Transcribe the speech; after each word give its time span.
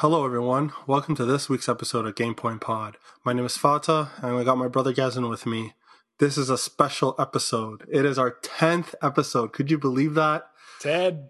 Hello, 0.00 0.24
everyone. 0.24 0.72
Welcome 0.88 1.14
to 1.14 1.24
this 1.24 1.48
week's 1.48 1.68
episode 1.68 2.04
of 2.04 2.16
Game 2.16 2.34
Point 2.34 2.60
Pod. 2.60 2.96
My 3.24 3.32
name 3.32 3.46
is 3.46 3.56
Fata, 3.56 4.08
and 4.20 4.36
I 4.36 4.42
got 4.42 4.58
my 4.58 4.66
brother 4.66 4.92
Gazin 4.92 5.30
with 5.30 5.46
me. 5.46 5.74
This 6.18 6.36
is 6.36 6.50
a 6.50 6.58
special 6.58 7.14
episode. 7.16 7.86
It 7.88 8.04
is 8.04 8.18
our 8.18 8.32
10th 8.42 8.96
episode. 9.00 9.52
Could 9.52 9.70
you 9.70 9.78
believe 9.78 10.14
that? 10.14 10.48
Ted. 10.80 11.28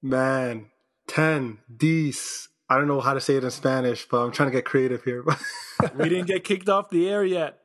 Man, 0.00 0.70
10, 1.08 1.58
dis. 1.76 2.46
I 2.70 2.78
don't 2.78 2.86
know 2.86 3.00
how 3.00 3.12
to 3.12 3.20
say 3.20 3.34
it 3.34 3.44
in 3.44 3.50
Spanish, 3.50 4.06
but 4.08 4.18
I'm 4.22 4.30
trying 4.30 4.50
to 4.50 4.56
get 4.56 4.64
creative 4.64 5.02
here. 5.02 5.24
we 5.96 6.08
didn't 6.08 6.28
get 6.28 6.44
kicked 6.44 6.68
off 6.68 6.90
the 6.90 7.08
air 7.08 7.24
yet. 7.24 7.58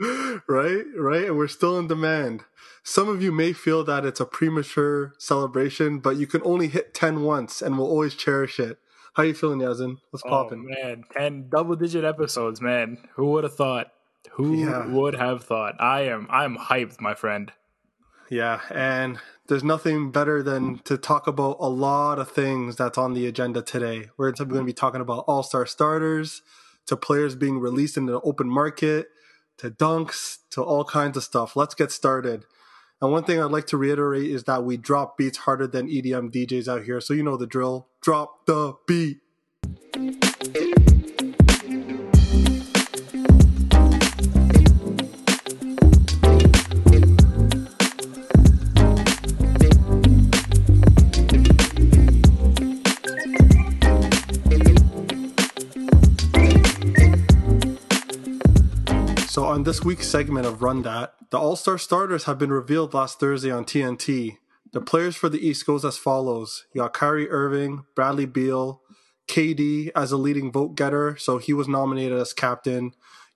right, 0.00 0.84
right. 0.96 1.24
And 1.24 1.36
we're 1.36 1.48
still 1.48 1.76
in 1.80 1.88
demand. 1.88 2.44
Some 2.84 3.08
of 3.08 3.20
you 3.20 3.32
may 3.32 3.52
feel 3.52 3.82
that 3.82 4.04
it's 4.04 4.20
a 4.20 4.24
premature 4.24 5.14
celebration, 5.18 5.98
but 5.98 6.16
you 6.16 6.28
can 6.28 6.42
only 6.44 6.68
hit 6.68 6.94
10 6.94 7.22
once 7.22 7.60
and 7.60 7.76
we'll 7.76 7.88
always 7.88 8.14
cherish 8.14 8.60
it. 8.60 8.78
How 9.18 9.24
you 9.24 9.34
feeling, 9.34 9.58
Yazin? 9.58 9.96
What's 10.10 10.22
oh, 10.24 10.28
popping? 10.28 10.64
Man, 10.64 11.02
10 11.12 11.48
double 11.48 11.74
digit 11.74 12.04
episodes, 12.04 12.60
man. 12.60 12.98
Who 13.16 13.32
would 13.32 13.42
have 13.42 13.56
thought? 13.56 13.88
Who 14.34 14.54
yeah. 14.54 14.86
would 14.86 15.16
have 15.16 15.42
thought? 15.42 15.74
I 15.80 16.02
am 16.02 16.28
I'm 16.30 16.56
hyped, 16.56 17.00
my 17.00 17.16
friend. 17.16 17.50
Yeah, 18.30 18.60
and 18.70 19.18
there's 19.48 19.64
nothing 19.64 20.12
better 20.12 20.40
than 20.40 20.78
to 20.84 20.96
talk 20.96 21.26
about 21.26 21.56
a 21.58 21.68
lot 21.68 22.20
of 22.20 22.30
things 22.30 22.76
that's 22.76 22.96
on 22.96 23.14
the 23.14 23.26
agenda 23.26 23.60
today. 23.60 24.10
We're 24.16 24.30
going 24.30 24.50
to 24.50 24.62
be 24.62 24.72
talking 24.72 25.00
about 25.00 25.24
all-star 25.26 25.66
starters, 25.66 26.42
to 26.86 26.96
players 26.96 27.34
being 27.34 27.58
released 27.58 27.96
in 27.96 28.06
the 28.06 28.20
open 28.20 28.48
market, 28.48 29.08
to 29.56 29.68
dunks, 29.68 30.36
to 30.50 30.62
all 30.62 30.84
kinds 30.84 31.16
of 31.16 31.24
stuff. 31.24 31.56
Let's 31.56 31.74
get 31.74 31.90
started. 31.90 32.44
And 33.00 33.12
one 33.12 33.22
thing 33.24 33.40
I'd 33.40 33.52
like 33.52 33.66
to 33.68 33.76
reiterate 33.76 34.28
is 34.28 34.44
that 34.44 34.64
we 34.64 34.76
drop 34.76 35.16
beats 35.16 35.38
harder 35.38 35.68
than 35.68 35.88
EDM 35.88 36.32
DJs 36.32 36.66
out 36.66 36.82
here. 36.82 37.00
So 37.00 37.14
you 37.14 37.22
know 37.22 37.36
the 37.36 37.46
drill. 37.46 37.88
Drop 38.00 38.46
the 38.46 38.74
beat. 38.86 39.18
On 59.44 59.64
this 59.64 59.84
week's 59.84 60.08
segment 60.08 60.46
of 60.46 60.62
Run 60.62 60.82
That, 60.82 61.14
the 61.30 61.38
All 61.38 61.56
Star 61.56 61.78
starters 61.78 62.24
have 62.24 62.38
been 62.38 62.52
revealed 62.52 62.94
last 62.94 63.20
Thursday 63.20 63.50
on 63.50 63.64
TNT. 63.64 64.38
The 64.72 64.80
players 64.80 65.16
for 65.16 65.28
the 65.28 65.46
East 65.46 65.66
goes 65.66 65.84
as 65.84 65.96
follows: 65.98 66.66
you 66.72 66.80
got 66.80 66.94
Kyrie 66.94 67.30
Irving, 67.30 67.84
Bradley 67.94 68.26
Beal, 68.26 68.80
KD 69.28 69.90
as 69.94 70.12
a 70.12 70.16
leading 70.16 70.50
vote 70.50 70.76
getter, 70.76 71.16
so 71.16 71.38
he 71.38 71.52
was 71.52 71.68
nominated 71.68 72.18
as 72.18 72.32
captain. 72.32 72.92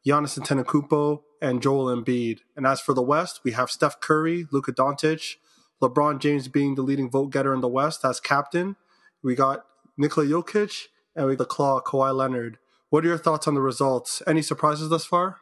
Giannis 0.07 0.39
Antetokounmpo 0.39 1.23
and 1.41 1.63
Joel 1.63 1.95
Embiid. 1.95 2.41
And 2.57 2.67
as 2.67 2.81
for 2.81 2.95
the 2.95 3.03
West, 3.03 3.41
we 3.45 3.53
have 3.53 3.71
Steph 3.71 4.01
Curry, 4.01 4.47
Luka 4.51 4.73
Doncic, 4.73 5.37
LeBron 5.81 6.19
James 6.19 6.49
being 6.49 6.75
the 6.75 6.83
leading 6.83 7.11
vote 7.11 7.31
getter 7.31 7.55
in 7.55 7.61
the 7.61 7.69
West 7.69 8.05
as 8.05 8.19
captain. 8.19 8.77
We 9.23 9.35
got 9.35 9.65
Nikola 9.97 10.27
Jokic 10.27 10.87
and 11.15 11.27
we 11.27 11.37
got 11.37 11.39
the 11.39 11.45
claw 11.45 11.81
Kawhi 11.81 12.15
Leonard. 12.15 12.59
What 12.91 13.05
are 13.05 13.09
your 13.09 13.19
thoughts 13.19 13.47
on 13.47 13.55
the 13.55 13.61
results? 13.61 14.23
Any 14.27 14.43
surprises 14.43 14.89
thus 14.89 15.05
far? 15.05 15.42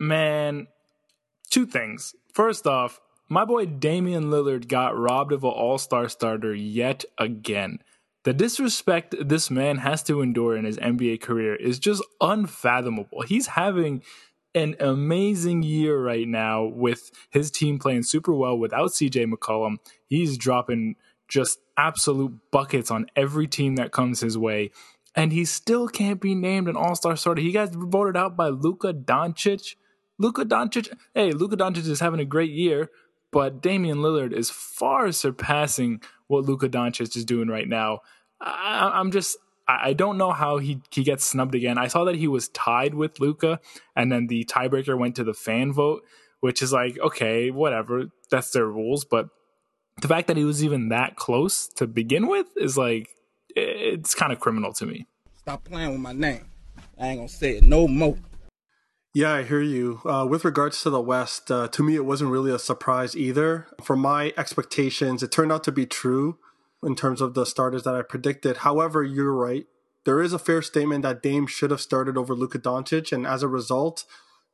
Man, 0.00 0.66
two 1.50 1.66
things. 1.66 2.14
First 2.32 2.66
off, 2.66 3.00
my 3.28 3.44
boy 3.44 3.66
Damian 3.66 4.24
Lillard 4.24 4.66
got 4.66 4.98
robbed 4.98 5.32
of 5.32 5.44
an 5.44 5.50
all 5.50 5.78
star 5.78 6.08
starter 6.08 6.54
yet 6.54 7.04
again. 7.18 7.78
The 8.24 8.32
disrespect 8.32 9.14
this 9.20 9.50
man 9.50 9.78
has 9.78 10.02
to 10.04 10.20
endure 10.20 10.56
in 10.56 10.64
his 10.64 10.78
NBA 10.78 11.20
career 11.20 11.54
is 11.54 11.78
just 11.78 12.02
unfathomable. 12.20 13.22
He's 13.26 13.48
having 13.48 14.02
an 14.54 14.74
amazing 14.80 15.62
year 15.62 16.02
right 16.02 16.26
now 16.26 16.64
with 16.64 17.10
his 17.30 17.50
team 17.50 17.78
playing 17.78 18.02
super 18.02 18.32
well 18.32 18.58
without 18.58 18.90
CJ 18.90 19.32
McCollum. 19.32 19.76
He's 20.06 20.36
dropping 20.36 20.96
just 21.28 21.60
absolute 21.76 22.32
buckets 22.50 22.90
on 22.90 23.06
every 23.14 23.46
team 23.46 23.76
that 23.76 23.92
comes 23.92 24.20
his 24.20 24.36
way. 24.36 24.70
And 25.14 25.32
he 25.32 25.44
still 25.44 25.88
can't 25.88 26.20
be 26.20 26.34
named 26.34 26.68
an 26.68 26.76
all 26.76 26.94
star 26.94 27.16
starter. 27.16 27.42
He 27.42 27.52
got 27.52 27.74
voted 27.74 28.16
out 28.16 28.36
by 28.36 28.48
Luka 28.48 28.92
Doncic. 28.92 29.76
Luka 30.20 30.44
Doncic, 30.44 30.92
hey, 31.14 31.32
Luka 31.32 31.56
Doncic 31.56 31.88
is 31.88 32.00
having 32.00 32.20
a 32.20 32.26
great 32.26 32.50
year, 32.50 32.90
but 33.32 33.62
Damian 33.62 33.98
Lillard 33.98 34.34
is 34.34 34.50
far 34.50 35.10
surpassing 35.12 36.02
what 36.26 36.44
Luka 36.44 36.68
Doncic 36.68 37.16
is 37.16 37.24
doing 37.24 37.48
right 37.48 37.66
now. 37.66 38.00
I, 38.38 39.00
am 39.00 39.12
just, 39.12 39.38
I 39.66 39.94
don't 39.94 40.18
know 40.18 40.32
how 40.32 40.58
he 40.58 40.82
he 40.90 41.04
gets 41.04 41.24
snubbed 41.24 41.54
again. 41.54 41.78
I 41.78 41.88
saw 41.88 42.04
that 42.04 42.16
he 42.16 42.28
was 42.28 42.48
tied 42.48 42.92
with 42.94 43.18
Luka, 43.18 43.60
and 43.96 44.12
then 44.12 44.26
the 44.26 44.44
tiebreaker 44.44 44.98
went 44.98 45.16
to 45.16 45.24
the 45.24 45.32
fan 45.32 45.72
vote, 45.72 46.02
which 46.40 46.60
is 46.60 46.70
like, 46.70 46.98
okay, 46.98 47.50
whatever, 47.50 48.10
that's 48.30 48.50
their 48.50 48.66
rules. 48.66 49.06
But 49.06 49.30
the 50.02 50.08
fact 50.08 50.28
that 50.28 50.36
he 50.36 50.44
was 50.44 50.62
even 50.62 50.90
that 50.90 51.16
close 51.16 51.66
to 51.76 51.86
begin 51.86 52.26
with 52.26 52.46
is 52.56 52.76
like, 52.76 53.08
it's 53.56 54.14
kind 54.14 54.32
of 54.32 54.38
criminal 54.38 54.74
to 54.74 54.84
me. 54.84 55.06
Stop 55.38 55.64
playing 55.64 55.92
with 55.92 56.00
my 56.00 56.12
name. 56.12 56.44
I 56.98 57.08
ain't 57.08 57.20
gonna 57.20 57.28
say 57.30 57.56
it 57.56 57.62
no 57.62 57.88
more. 57.88 58.18
Yeah, 59.12 59.32
I 59.32 59.42
hear 59.42 59.60
you. 59.60 60.00
Uh, 60.04 60.24
with 60.28 60.44
regards 60.44 60.82
to 60.82 60.90
the 60.90 61.00
West, 61.00 61.50
uh, 61.50 61.66
to 61.68 61.82
me, 61.82 61.96
it 61.96 62.04
wasn't 62.04 62.30
really 62.30 62.52
a 62.52 62.60
surprise 62.60 63.16
either. 63.16 63.66
For 63.82 63.96
my 63.96 64.32
expectations, 64.36 65.20
it 65.24 65.32
turned 65.32 65.50
out 65.50 65.64
to 65.64 65.72
be 65.72 65.84
true 65.84 66.38
in 66.84 66.94
terms 66.94 67.20
of 67.20 67.34
the 67.34 67.44
starters 67.44 67.82
that 67.82 67.94
I 67.96 68.02
predicted. 68.02 68.58
However, 68.58 69.02
you're 69.02 69.34
right. 69.34 69.66
There 70.04 70.22
is 70.22 70.32
a 70.32 70.38
fair 70.38 70.62
statement 70.62 71.02
that 71.02 71.24
Dame 71.24 71.48
should 71.48 71.72
have 71.72 71.80
started 71.80 72.16
over 72.16 72.34
Luka 72.34 72.60
Doncic, 72.60 73.10
and 73.10 73.26
as 73.26 73.42
a 73.42 73.48
result, 73.48 74.04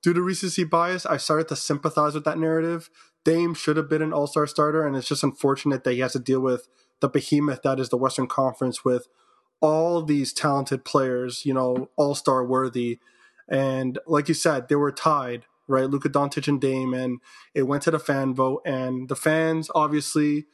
due 0.02 0.14
to 0.14 0.22
recency 0.22 0.64
bias, 0.64 1.04
I 1.04 1.18
started 1.18 1.48
to 1.48 1.56
sympathize 1.56 2.14
with 2.14 2.24
that 2.24 2.38
narrative. 2.38 2.88
Dame 3.24 3.52
should 3.52 3.76
have 3.76 3.90
been 3.90 4.02
an 4.02 4.14
All 4.14 4.26
Star 4.26 4.46
starter, 4.46 4.86
and 4.86 4.96
it's 4.96 5.08
just 5.08 5.22
unfortunate 5.22 5.84
that 5.84 5.92
he 5.92 6.00
has 6.00 6.12
to 6.12 6.18
deal 6.18 6.40
with 6.40 6.66
the 7.00 7.10
behemoth 7.10 7.60
that 7.62 7.78
is 7.78 7.90
the 7.90 7.98
Western 7.98 8.26
Conference 8.26 8.86
with 8.86 9.06
all 9.60 10.00
these 10.02 10.32
talented 10.32 10.82
players, 10.82 11.44
you 11.44 11.52
know, 11.52 11.90
All 11.96 12.14
Star 12.14 12.42
worthy 12.42 13.00
and 13.48 13.98
like 14.06 14.28
you 14.28 14.34
said, 14.34 14.68
they 14.68 14.74
were 14.74 14.92
tied, 14.92 15.44
right? 15.68 15.88
Luka 15.88 16.08
Doncic 16.08 16.48
and 16.48 16.60
Dame, 16.60 16.94
and 16.94 17.20
it 17.54 17.64
went 17.64 17.82
to 17.84 17.90
the 17.90 17.98
fan 17.98 18.34
vote. 18.34 18.62
And 18.64 19.08
the 19.08 19.16
fans 19.16 19.70
obviously 19.74 20.46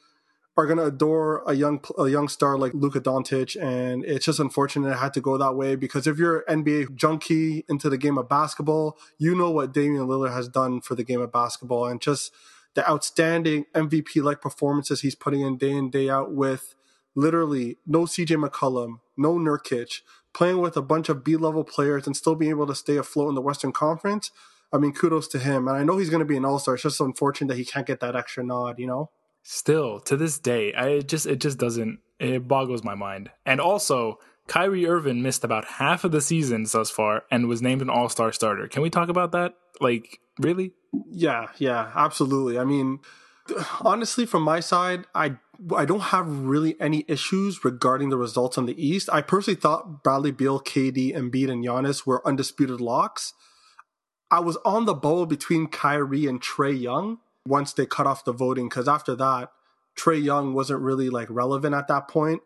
are 0.56 0.66
going 0.66 0.78
to 0.78 0.84
adore 0.84 1.42
a 1.46 1.54
young 1.54 1.82
a 1.98 2.08
young 2.08 2.28
star 2.28 2.58
like 2.58 2.74
Luka 2.74 3.00
Doncic, 3.00 3.60
and 3.60 4.04
it's 4.04 4.26
just 4.26 4.38
unfortunate 4.40 4.90
it 4.90 4.98
had 4.98 5.14
to 5.14 5.20
go 5.20 5.38
that 5.38 5.54
way 5.54 5.76
because 5.76 6.06
if 6.06 6.18
you're 6.18 6.44
NBA 6.48 6.94
junkie 6.94 7.64
into 7.68 7.88
the 7.88 7.98
game 7.98 8.18
of 8.18 8.28
basketball, 8.28 8.98
you 9.18 9.34
know 9.34 9.50
what 9.50 9.72
Damian 9.72 10.06
Lillard 10.06 10.32
has 10.32 10.48
done 10.48 10.80
for 10.80 10.94
the 10.94 11.04
game 11.04 11.20
of 11.20 11.32
basketball, 11.32 11.86
and 11.86 12.00
just 12.00 12.32
the 12.74 12.88
outstanding 12.88 13.64
MVP 13.74 14.22
like 14.22 14.40
performances 14.40 15.00
he's 15.00 15.14
putting 15.14 15.40
in 15.40 15.56
day 15.56 15.70
in 15.70 15.90
day 15.90 16.10
out 16.10 16.32
with 16.32 16.74
literally 17.14 17.78
no 17.86 18.02
CJ 18.02 18.42
McCollum, 18.42 19.00
no 19.16 19.34
Nurkic, 19.34 20.00
playing 20.34 20.58
with 20.58 20.76
a 20.76 20.82
bunch 20.82 21.08
of 21.08 21.24
B 21.24 21.36
level 21.36 21.64
players 21.64 22.06
and 22.06 22.16
still 22.16 22.34
being 22.34 22.50
able 22.50 22.66
to 22.66 22.74
stay 22.74 22.96
afloat 22.96 23.28
in 23.28 23.34
the 23.34 23.40
Western 23.40 23.72
Conference. 23.72 24.30
I 24.72 24.78
mean, 24.78 24.92
kudos 24.92 25.28
to 25.28 25.38
him. 25.38 25.68
And 25.68 25.76
I 25.76 25.84
know 25.84 25.98
he's 25.98 26.10
going 26.10 26.20
to 26.20 26.26
be 26.26 26.36
an 26.36 26.44
all 26.44 26.58
star. 26.58 26.74
It's 26.74 26.82
just 26.82 27.00
unfortunate 27.00 27.48
that 27.48 27.58
he 27.58 27.64
can't 27.64 27.86
get 27.86 28.00
that 28.00 28.16
extra 28.16 28.42
nod, 28.42 28.78
you 28.78 28.86
know? 28.86 29.10
Still, 29.42 30.00
to 30.00 30.16
this 30.16 30.38
day, 30.38 30.72
I 30.72 31.00
just 31.00 31.26
it 31.26 31.40
just 31.40 31.58
doesn't 31.58 31.98
it 32.20 32.46
boggles 32.46 32.84
my 32.84 32.94
mind. 32.94 33.30
And 33.44 33.60
also, 33.60 34.20
Kyrie 34.46 34.86
Irving 34.86 35.22
missed 35.22 35.44
about 35.44 35.64
half 35.64 36.04
of 36.04 36.12
the 36.12 36.20
seasons 36.20 36.72
thus 36.72 36.90
far 36.90 37.24
and 37.30 37.48
was 37.48 37.60
named 37.60 37.82
an 37.82 37.90
all 37.90 38.08
star 38.08 38.32
starter. 38.32 38.68
Can 38.68 38.82
we 38.82 38.90
talk 38.90 39.08
about 39.08 39.32
that? 39.32 39.54
Like, 39.80 40.20
really? 40.38 40.72
Yeah, 41.10 41.48
yeah, 41.58 41.90
absolutely. 41.94 42.58
I 42.58 42.64
mean, 42.64 43.00
honestly, 43.80 44.26
from 44.26 44.42
my 44.42 44.60
side, 44.60 45.04
I 45.14 45.36
I 45.76 45.84
don't 45.84 46.00
have 46.00 46.28
really 46.28 46.80
any 46.80 47.04
issues 47.06 47.64
regarding 47.64 48.08
the 48.08 48.16
results 48.16 48.58
on 48.58 48.66
the 48.66 48.84
East. 48.84 49.08
I 49.12 49.22
personally 49.22 49.60
thought 49.60 50.02
Bradley 50.02 50.32
Beal, 50.32 50.60
KD, 50.60 51.14
Embiid, 51.14 51.50
and 51.50 51.64
Giannis 51.64 52.04
were 52.06 52.26
undisputed 52.26 52.80
locks. 52.80 53.34
I 54.30 54.40
was 54.40 54.56
on 54.64 54.86
the 54.86 54.94
bubble 54.94 55.26
between 55.26 55.66
Kyrie 55.68 56.26
and 56.26 56.40
Trae 56.40 56.78
Young 56.78 57.18
once 57.46 57.72
they 57.72 57.86
cut 57.86 58.06
off 58.06 58.24
the 58.24 58.32
voting 58.32 58.68
because 58.68 58.88
after 58.88 59.14
that, 59.16 59.50
Trae 59.96 60.22
Young 60.22 60.54
wasn't 60.54 60.80
really 60.80 61.10
like 61.10 61.28
relevant 61.30 61.74
at 61.74 61.88
that 61.88 62.08
point. 62.08 62.42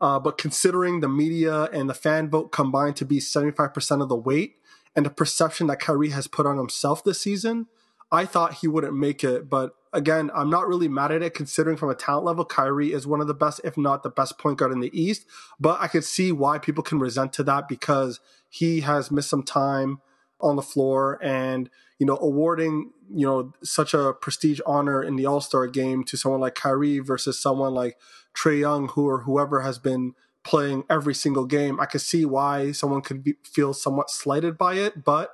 Uh, 0.00 0.18
but 0.18 0.38
considering 0.38 1.00
the 1.00 1.08
media 1.08 1.64
and 1.64 1.88
the 1.88 1.94
fan 1.94 2.28
vote 2.28 2.52
combined 2.52 2.96
to 2.96 3.04
be 3.04 3.18
75% 3.18 4.02
of 4.02 4.08
the 4.08 4.16
weight 4.16 4.56
and 4.94 5.06
the 5.06 5.10
perception 5.10 5.68
that 5.68 5.80
Kyrie 5.80 6.10
has 6.10 6.26
put 6.26 6.46
on 6.46 6.58
himself 6.58 7.02
this 7.02 7.20
season, 7.20 7.66
I 8.10 8.24
thought 8.24 8.54
he 8.54 8.68
wouldn't 8.68 8.96
make 8.96 9.24
it, 9.24 9.48
but 9.48 9.74
again, 9.96 10.30
I'm 10.34 10.50
not 10.50 10.68
really 10.68 10.88
mad 10.88 11.10
at 11.10 11.22
it 11.22 11.34
considering 11.34 11.76
from 11.76 11.90
a 11.90 11.94
talent 11.94 12.26
level, 12.26 12.44
Kyrie 12.44 12.92
is 12.92 13.06
one 13.06 13.20
of 13.20 13.26
the 13.26 13.34
best, 13.34 13.60
if 13.64 13.76
not 13.76 14.02
the 14.02 14.10
best 14.10 14.38
point 14.38 14.58
guard 14.58 14.70
in 14.70 14.80
the 14.80 14.98
East. 14.98 15.26
But 15.58 15.80
I 15.80 15.88
could 15.88 16.04
see 16.04 16.30
why 16.30 16.58
people 16.58 16.84
can 16.84 16.98
resent 16.98 17.32
to 17.34 17.42
that 17.44 17.66
because 17.66 18.20
he 18.48 18.80
has 18.80 19.10
missed 19.10 19.30
some 19.30 19.42
time 19.42 20.00
on 20.40 20.56
the 20.56 20.62
floor 20.62 21.18
and, 21.22 21.70
you 21.98 22.06
know, 22.06 22.18
awarding, 22.20 22.92
you 23.10 23.26
know, 23.26 23.52
such 23.62 23.94
a 23.94 24.12
prestige 24.12 24.60
honor 24.66 25.02
in 25.02 25.16
the 25.16 25.26
All 25.26 25.40
Star 25.40 25.66
game 25.66 26.04
to 26.04 26.16
someone 26.16 26.40
like 26.40 26.54
Kyrie 26.54 26.98
versus 26.98 27.40
someone 27.40 27.74
like 27.74 27.96
Trae 28.34 28.60
Young, 28.60 28.88
who 28.88 29.08
or 29.08 29.22
whoever 29.22 29.62
has 29.62 29.78
been 29.78 30.14
playing 30.44 30.84
every 30.88 31.14
single 31.14 31.44
game, 31.44 31.80
I 31.80 31.86
could 31.86 32.00
see 32.00 32.24
why 32.24 32.70
someone 32.70 33.00
could 33.00 33.24
be, 33.24 33.34
feel 33.42 33.74
somewhat 33.74 34.10
slighted 34.10 34.56
by 34.56 34.74
it. 34.74 35.02
But 35.02 35.30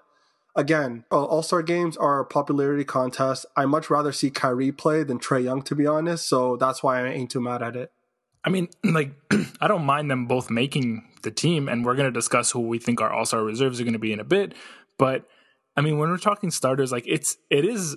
again, 0.55 1.05
uh, 1.11 1.25
All 1.25 1.43
Star 1.43 1.63
games 1.63 1.97
are 1.97 2.21
a 2.21 2.25
popularity 2.25 2.85
contest. 2.85 3.47
I 3.57 3.67
much 3.67 3.91
rather 3.91 4.13
see 4.13 4.31
Kyrie 4.31 4.73
play 4.73 5.03
than 5.03 5.19
Trae 5.19 5.45
Young, 5.45 5.63
to 5.63 5.75
be 5.75 5.87
honest. 5.87 6.29
So 6.29 6.57
that's 6.57 6.83
why 6.83 7.05
I 7.05 7.09
ain't 7.11 7.31
too 7.31 7.41
mad 7.41 7.63
at 7.63 7.77
it. 7.77 7.93
I 8.45 8.51
mean, 8.51 8.69
like, 8.85 9.13
I 9.61 9.69
don't 9.69 9.85
mind 9.85 10.11
them 10.11 10.27
both 10.27 10.51
making 10.51 11.09
the 11.23 11.31
team, 11.31 11.69
and 11.69 11.85
we're 11.85 11.95
going 11.95 12.13
to 12.13 12.13
discuss 12.13 12.51
who 12.51 12.61
we 12.61 12.79
think 12.79 13.01
our 13.01 13.13
All 13.13 13.25
Star 13.25 13.43
reserves 13.43 13.81
are 13.81 13.85
going 13.85 13.93
to 13.93 13.99
be 13.99 14.13
in 14.13 14.21
a 14.21 14.25
bit. 14.25 14.55
But 14.99 15.27
I 15.77 15.81
mean, 15.81 15.99
when 15.99 16.11
we're 16.11 16.19
talking 16.19 16.51
starters, 16.51 16.93
like 16.93 17.05
it's 17.07 17.37
it 17.51 17.65
is, 17.65 17.97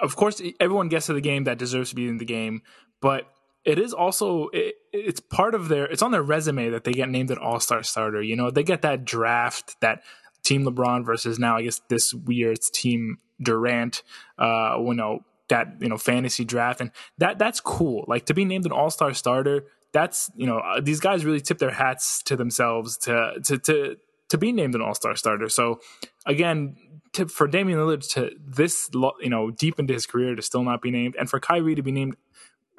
of 0.00 0.16
course, 0.16 0.40
everyone 0.60 0.88
gets 0.88 1.06
to 1.06 1.12
the 1.12 1.20
game 1.20 1.44
that 1.44 1.58
deserves 1.58 1.90
to 1.90 1.96
be 1.96 2.08
in 2.08 2.18
the 2.18 2.24
game, 2.24 2.62
but 3.00 3.26
it 3.64 3.80
is 3.80 3.92
also 3.92 4.48
it, 4.52 4.76
it's 4.92 5.20
part 5.20 5.54
of 5.54 5.68
their 5.68 5.86
it's 5.86 6.02
on 6.02 6.12
their 6.12 6.22
resume 6.22 6.70
that 6.70 6.84
they 6.84 6.92
get 6.92 7.08
named 7.08 7.30
an 7.30 7.38
All 7.38 7.58
Star 7.60 7.82
starter. 7.82 8.22
You 8.22 8.36
know, 8.36 8.50
they 8.50 8.62
get 8.62 8.82
that 8.82 9.04
draft 9.04 9.76
that 9.80 10.02
Team 10.46 10.64
LeBron 10.64 11.04
versus 11.04 11.38
now 11.38 11.56
I 11.56 11.62
guess 11.62 11.80
this 11.88 12.14
year 12.26 12.52
it's 12.52 12.70
Team 12.70 13.18
Durant. 13.42 14.02
Uh, 14.38 14.76
you 14.78 14.94
know 14.94 15.24
that 15.48 15.76
you 15.80 15.88
know 15.88 15.96
fantasy 15.96 16.44
draft 16.44 16.80
and 16.80 16.90
that 17.18 17.38
that's 17.38 17.60
cool. 17.60 18.04
Like 18.08 18.26
to 18.26 18.34
be 18.34 18.44
named 18.44 18.66
an 18.66 18.72
All 18.72 18.90
Star 18.90 19.12
starter 19.14 19.66
that's 19.92 20.30
you 20.36 20.46
know 20.46 20.58
uh, 20.58 20.80
these 20.80 21.00
guys 21.00 21.24
really 21.24 21.40
tip 21.40 21.58
their 21.58 21.70
hats 21.70 22.22
to 22.24 22.36
themselves 22.36 22.98
to 22.98 23.32
to 23.44 23.58
to 23.58 23.96
to 24.28 24.38
be 24.38 24.52
named 24.52 24.74
an 24.74 24.82
All 24.82 24.94
Star 24.94 25.16
starter. 25.16 25.48
So 25.48 25.80
again, 26.26 26.76
to, 27.14 27.26
for 27.26 27.46
Damian 27.46 27.78
Lillard 27.78 28.08
to 28.10 28.30
this 28.44 28.90
you 29.20 29.30
know 29.30 29.50
deep 29.50 29.78
into 29.78 29.94
his 29.94 30.06
career 30.06 30.34
to 30.34 30.42
still 30.42 30.62
not 30.62 30.82
be 30.82 30.90
named, 30.90 31.16
and 31.18 31.30
for 31.30 31.40
Kyrie 31.40 31.74
to 31.74 31.82
be 31.82 31.92
named, 31.92 32.16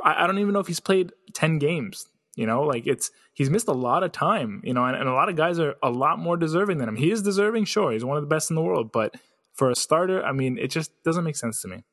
I, 0.04 0.24
I 0.24 0.28
don't 0.28 0.40
even 0.40 0.54
know 0.54 0.60
if 0.60 0.68
he's 0.68 0.80
played 0.80 1.12
ten 1.34 1.58
games. 1.58 2.08
You 2.38 2.46
know, 2.46 2.62
like 2.62 2.86
it's 2.86 3.10
he's 3.34 3.50
missed 3.50 3.68
a 3.68 3.74
lot 3.74 4.04
of 4.04 4.12
time. 4.12 4.62
You 4.64 4.74
know, 4.74 4.86
and, 4.86 4.96
and 4.96 5.10
a 5.10 5.14
lot 5.14 5.28
of 5.28 5.36
guys 5.36 5.58
are 5.60 5.76
a 5.82 5.90
lot 5.90 6.20
more 6.20 6.38
deserving 6.38 6.78
than 6.78 6.88
him. 6.88 6.96
He 6.96 7.12
is 7.12 7.24
deserving, 7.24 7.66
sure. 7.66 7.92
He's 7.92 8.06
one 8.06 8.16
of 8.16 8.22
the 8.22 8.28
best 8.28 8.52
in 8.52 8.56
the 8.56 8.62
world, 8.62 8.92
but 8.92 9.16
for 9.54 9.72
a 9.72 9.76
starter, 9.76 10.24
I 10.24 10.32
mean, 10.32 10.60
it 10.60 10.68
just 10.68 10.92
doesn't 11.04 11.24
make 11.24 11.36
sense 11.36 11.62
to 11.64 11.68
me. 11.68 11.84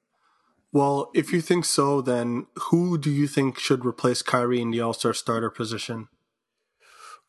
Well, 0.71 1.11
if 1.15 1.33
you 1.33 1.41
think 1.41 1.65
so, 1.65 2.03
then 2.03 2.47
who 2.69 2.99
do 2.99 3.11
you 3.11 3.27
think 3.27 3.59
should 3.59 3.87
replace 3.87 4.21
Kyrie 4.21 4.61
in 4.61 4.71
the 4.71 4.83
All 4.83 4.93
Star 4.93 5.15
starter 5.15 5.49
position? 5.49 6.09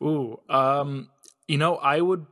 Ooh, 0.04 0.42
um, 0.50 1.10
you 1.48 1.58
know, 1.58 1.78
I 1.78 2.02
would, 2.02 2.26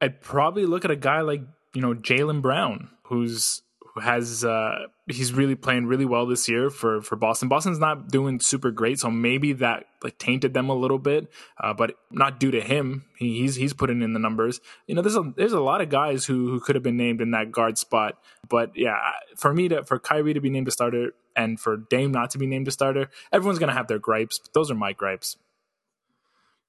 I'd 0.00 0.20
probably 0.20 0.66
look 0.66 0.84
at 0.84 0.90
a 0.90 0.96
guy 0.96 1.20
like 1.20 1.42
you 1.74 1.80
know 1.80 1.94
Jalen 1.94 2.42
Brown, 2.42 2.88
who's 3.04 3.62
has 4.00 4.44
uh, 4.44 4.86
he's 5.06 5.32
really 5.32 5.54
playing 5.54 5.86
really 5.86 6.04
well 6.04 6.26
this 6.26 6.48
year 6.48 6.70
for 6.70 7.00
for 7.02 7.16
Boston. 7.16 7.48
Boston's 7.48 7.78
not 7.78 8.08
doing 8.08 8.40
super 8.40 8.70
great, 8.70 8.98
so 8.98 9.10
maybe 9.10 9.52
that 9.54 9.86
like 10.02 10.18
tainted 10.18 10.52
them 10.52 10.68
a 10.68 10.74
little 10.74 10.98
bit, 10.98 11.30
uh, 11.62 11.72
but 11.74 11.96
not 12.10 12.40
due 12.40 12.50
to 12.50 12.60
him. 12.60 13.04
He, 13.18 13.40
he's 13.40 13.54
he's 13.54 13.72
putting 13.72 14.02
in 14.02 14.12
the 14.12 14.18
numbers. 14.18 14.60
You 14.86 14.94
know, 14.94 15.02
there's 15.02 15.16
a 15.16 15.32
there's 15.36 15.52
a 15.52 15.60
lot 15.60 15.80
of 15.80 15.88
guys 15.88 16.24
who 16.24 16.50
who 16.50 16.60
could 16.60 16.74
have 16.74 16.82
been 16.82 16.96
named 16.96 17.20
in 17.20 17.30
that 17.32 17.52
guard 17.52 17.78
spot, 17.78 18.18
but 18.48 18.72
yeah, 18.76 18.98
for 19.36 19.54
me 19.54 19.68
to 19.68 19.84
for 19.84 19.98
Kyrie 19.98 20.34
to 20.34 20.40
be 20.40 20.50
named 20.50 20.68
a 20.68 20.72
starter 20.72 21.14
and 21.36 21.58
for 21.60 21.76
Dame 21.76 22.12
not 22.12 22.30
to 22.30 22.38
be 22.38 22.46
named 22.46 22.68
a 22.68 22.72
starter, 22.72 23.10
everyone's 23.32 23.58
gonna 23.58 23.72
have 23.72 23.88
their 23.88 23.98
gripes. 23.98 24.38
But 24.38 24.52
those 24.54 24.70
are 24.70 24.76
my 24.76 24.92
gripes. 24.92 25.36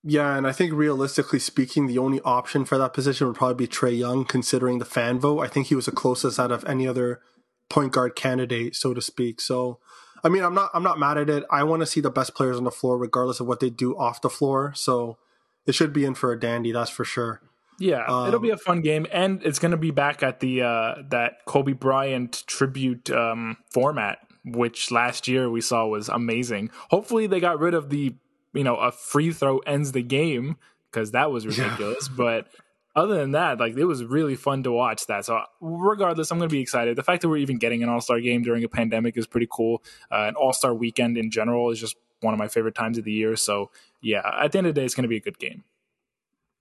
Yeah, 0.08 0.38
and 0.38 0.46
I 0.46 0.52
think 0.52 0.72
realistically 0.72 1.40
speaking, 1.40 1.88
the 1.88 1.98
only 1.98 2.22
option 2.22 2.64
for 2.64 2.78
that 2.78 2.94
position 2.94 3.26
would 3.26 3.36
probably 3.36 3.66
be 3.66 3.68
Trae 3.68 3.98
Young, 3.98 4.24
considering 4.24 4.78
the 4.78 4.86
fan 4.86 5.20
vote. 5.20 5.40
I 5.40 5.48
think 5.48 5.68
he 5.68 5.76
was 5.76 5.88
the 5.88 5.92
closest 5.92 6.40
out 6.40 6.52
of 6.52 6.64
any 6.66 6.88
other 6.88 7.22
point 7.70 7.92
guard 7.92 8.16
candidate, 8.16 8.76
so 8.76 8.94
to 8.94 9.02
speak. 9.02 9.42
So, 9.42 9.80
I 10.24 10.30
mean, 10.30 10.44
I'm 10.44 10.54
not 10.54 10.70
I'm 10.76 10.84
not 10.84 11.00
mad 11.00 11.18
at 11.18 11.32
it. 11.32 11.44
I 11.50 11.64
want 11.64 11.82
to 11.82 11.88
see 11.88 12.02
the 12.02 12.12
best 12.12 12.36
players 12.36 12.56
on 12.56 12.66
the 12.66 12.72
floor, 12.72 13.00
regardless 13.00 13.40
of 13.40 13.48
what 13.48 13.62
they 13.62 13.72
do 13.72 13.98
off 13.98 14.22
the 14.22 14.30
floor. 14.30 14.74
So, 14.76 15.18
it 15.66 15.74
should 15.74 15.92
be 15.92 16.06
in 16.06 16.14
for 16.14 16.32
a 16.32 16.40
dandy, 16.40 16.72
that's 16.72 16.92
for 16.92 17.04
sure. 17.04 17.42
Yeah, 17.80 18.06
um, 18.06 18.28
it'll 18.28 18.40
be 18.40 18.52
a 18.52 18.58
fun 18.58 18.82
game, 18.82 19.08
and 19.12 19.42
it's 19.44 19.58
going 19.58 19.72
to 19.72 19.78
be 19.78 19.90
back 19.90 20.22
at 20.22 20.40
the 20.40 20.62
uh, 20.62 20.96
that 21.10 21.46
Kobe 21.46 21.74
Bryant 21.74 22.44
tribute 22.46 23.10
um, 23.10 23.58
format, 23.72 24.20
which 24.46 24.92
last 24.92 25.28
year 25.28 25.50
we 25.50 25.62
saw 25.62 25.88
was 25.88 26.10
amazing. 26.10 26.70
Hopefully, 26.92 27.26
they 27.26 27.40
got 27.40 27.60
rid 27.60 27.74
of 27.74 27.90
the 27.90 28.16
you 28.56 28.64
know 28.64 28.76
a 28.76 28.92
free 28.92 29.32
throw 29.32 29.60
ends 29.60 29.92
the 29.92 30.02
game 30.02 30.58
because 30.92 31.12
that 31.12 31.32
was 31.32 31.46
ridiculous. 31.48 32.10
Yeah. 32.10 32.16
But 32.18 32.48
other 32.96 33.16
than 33.16 33.32
that, 33.32 33.60
like 33.60 33.76
it 33.76 33.86
was 33.86 34.04
really 34.04 34.36
fun 34.36 34.64
to 34.64 34.72
watch 34.72 35.08
that. 35.08 35.26
So 35.26 35.42
regardless, 35.60 36.32
I'm 36.32 36.38
going 36.38 36.50
to 36.50 36.54
be 36.54 36.62
excited. 36.62 36.96
The 36.96 37.04
fact 37.04 37.22
that 37.22 37.30
we're 37.30 37.38
even 37.38 37.58
getting 37.58 37.84
an 37.84 37.90
All 37.90 38.02
Star 38.02 38.20
game 38.20 38.42
during 38.42 38.64
a 38.64 38.70
pandemic 38.70 39.18
is 39.18 39.28
pretty 39.28 39.48
cool. 39.52 39.84
Uh, 40.12 40.26
an 40.30 40.36
All 40.36 40.54
Star 40.54 40.74
weekend 40.74 41.18
in 41.18 41.30
general 41.30 41.70
is 41.72 41.80
just 41.80 41.98
one 42.22 42.34
of 42.34 42.38
my 42.38 42.48
favorite 42.48 42.76
times 42.76 42.98
of 42.98 43.04
the 43.04 43.12
year. 43.12 43.36
So 43.36 43.70
yeah, 44.02 44.22
at 44.42 44.52
the 44.52 44.60
end 44.60 44.68
of 44.68 44.76
the 44.76 44.82
day, 44.82 44.86
it's 44.86 44.96
going 44.96 45.04
to 45.04 45.10
be 45.10 45.18
a 45.18 45.22
good 45.22 45.40
game. 45.40 45.64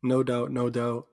No 0.02 0.22
doubt, 0.22 0.50
no 0.50 0.68
doubt. 0.70 1.06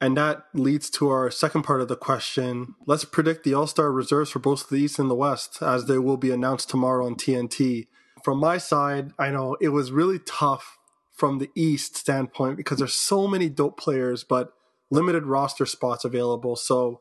And 0.00 0.16
that 0.16 0.44
leads 0.54 0.90
to 0.90 1.08
our 1.08 1.30
second 1.30 1.62
part 1.62 1.80
of 1.80 1.88
the 1.88 1.96
question. 1.96 2.74
Let's 2.86 3.04
predict 3.04 3.44
the 3.44 3.54
All 3.54 3.66
Star 3.66 3.92
reserves 3.92 4.30
for 4.30 4.40
both 4.40 4.68
the 4.68 4.76
East 4.76 4.98
and 4.98 5.10
the 5.10 5.14
West, 5.14 5.62
as 5.62 5.86
they 5.86 5.98
will 5.98 6.16
be 6.16 6.30
announced 6.30 6.68
tomorrow 6.68 7.06
on 7.06 7.14
TNT 7.14 7.86
from 8.24 8.38
my 8.38 8.58
side, 8.58 9.12
I 9.18 9.30
know 9.30 9.56
it 9.60 9.68
was 9.68 9.92
really 9.92 10.18
tough 10.18 10.78
from 11.12 11.38
the 11.38 11.50
East 11.54 11.96
standpoint 11.96 12.56
because 12.56 12.78
there's 12.78 12.94
so 12.94 13.26
many 13.26 13.48
dope 13.48 13.78
players, 13.78 14.24
but 14.24 14.52
limited 14.90 15.24
roster 15.24 15.66
spots 15.66 16.04
available. 16.04 16.56
So 16.56 17.00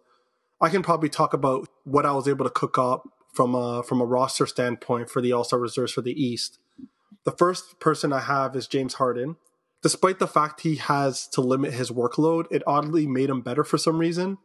I 0.60 0.70
can 0.70 0.82
probably 0.82 1.10
talk 1.10 1.34
about 1.34 1.70
what 1.84 2.06
I 2.06 2.14
was 2.14 2.28
able 2.28 2.46
to 2.46 2.52
cook 2.52 2.78
up 2.78 3.08
from 3.34 3.54
a 3.54 3.84
from 3.84 4.02
a 4.02 4.06
roster 4.06 4.48
standpoint 4.48 5.10
for 5.10 5.22
the 5.22 5.32
All 5.32 5.44
Star 5.44 5.60
reserves 5.60 5.92
for 5.92 6.02
the 6.02 6.20
East. 6.20 6.58
The 7.24 7.32
first 7.32 7.80
person 7.80 8.12
I 8.12 8.22
have 8.22 8.56
is 8.56 8.68
James 8.68 8.96
Harden. 8.96 9.36
Despite 9.84 10.18
the 10.18 10.28
fact 10.28 10.62
he 10.62 10.78
has 10.78 11.28
to 11.30 11.42
limit 11.42 11.74
his 11.74 11.92
workload, 11.92 12.46
it 12.50 12.64
oddly 12.66 13.06
made 13.06 13.30
him 13.30 13.42
better 13.42 13.64
for 13.64 13.78
some 13.78 14.00
reason. 14.00 14.40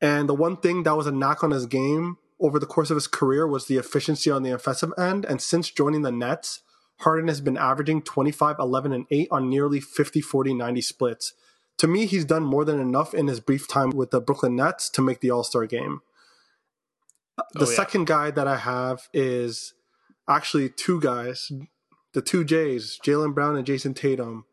And 0.00 0.28
the 0.28 0.34
one 0.34 0.56
thing 0.56 0.84
that 0.84 0.96
was 0.96 1.06
a 1.06 1.12
knock 1.12 1.44
on 1.44 1.50
his 1.50 1.66
game 1.66 2.16
over 2.40 2.58
the 2.58 2.66
course 2.66 2.90
of 2.90 2.96
his 2.96 3.06
career 3.06 3.46
was 3.46 3.66
the 3.66 3.76
efficiency 3.76 4.30
on 4.30 4.42
the 4.42 4.52
offensive 4.52 4.92
end. 4.98 5.24
And 5.24 5.40
since 5.40 5.70
joining 5.70 6.02
the 6.02 6.12
Nets, 6.12 6.62
Harden 7.00 7.28
has 7.28 7.40
been 7.40 7.56
averaging 7.56 8.02
25, 8.02 8.56
11, 8.58 8.92
and 8.92 9.06
8 9.10 9.28
on 9.30 9.48
nearly 9.48 9.80
50, 9.80 10.20
40, 10.20 10.54
90 10.54 10.80
splits. 10.80 11.34
To 11.78 11.86
me, 11.86 12.06
he's 12.06 12.26
done 12.26 12.42
more 12.42 12.64
than 12.64 12.78
enough 12.78 13.14
in 13.14 13.26
his 13.26 13.40
brief 13.40 13.66
time 13.66 13.90
with 13.90 14.10
the 14.10 14.20
Brooklyn 14.20 14.56
Nets 14.56 14.90
to 14.90 15.02
make 15.02 15.20
the 15.20 15.30
All 15.30 15.44
Star 15.44 15.66
game. 15.66 16.00
The 17.54 17.64
oh, 17.64 17.68
yeah. 17.68 17.76
second 17.76 18.06
guy 18.06 18.30
that 18.30 18.46
I 18.46 18.56
have 18.56 19.08
is 19.14 19.72
actually 20.28 20.68
two 20.68 21.00
guys, 21.00 21.50
the 22.12 22.20
two 22.20 22.44
Jays, 22.44 22.98
Jalen 23.02 23.34
Brown 23.34 23.56
and 23.56 23.66
Jayson 23.66 23.94
Tatum. 23.94 24.44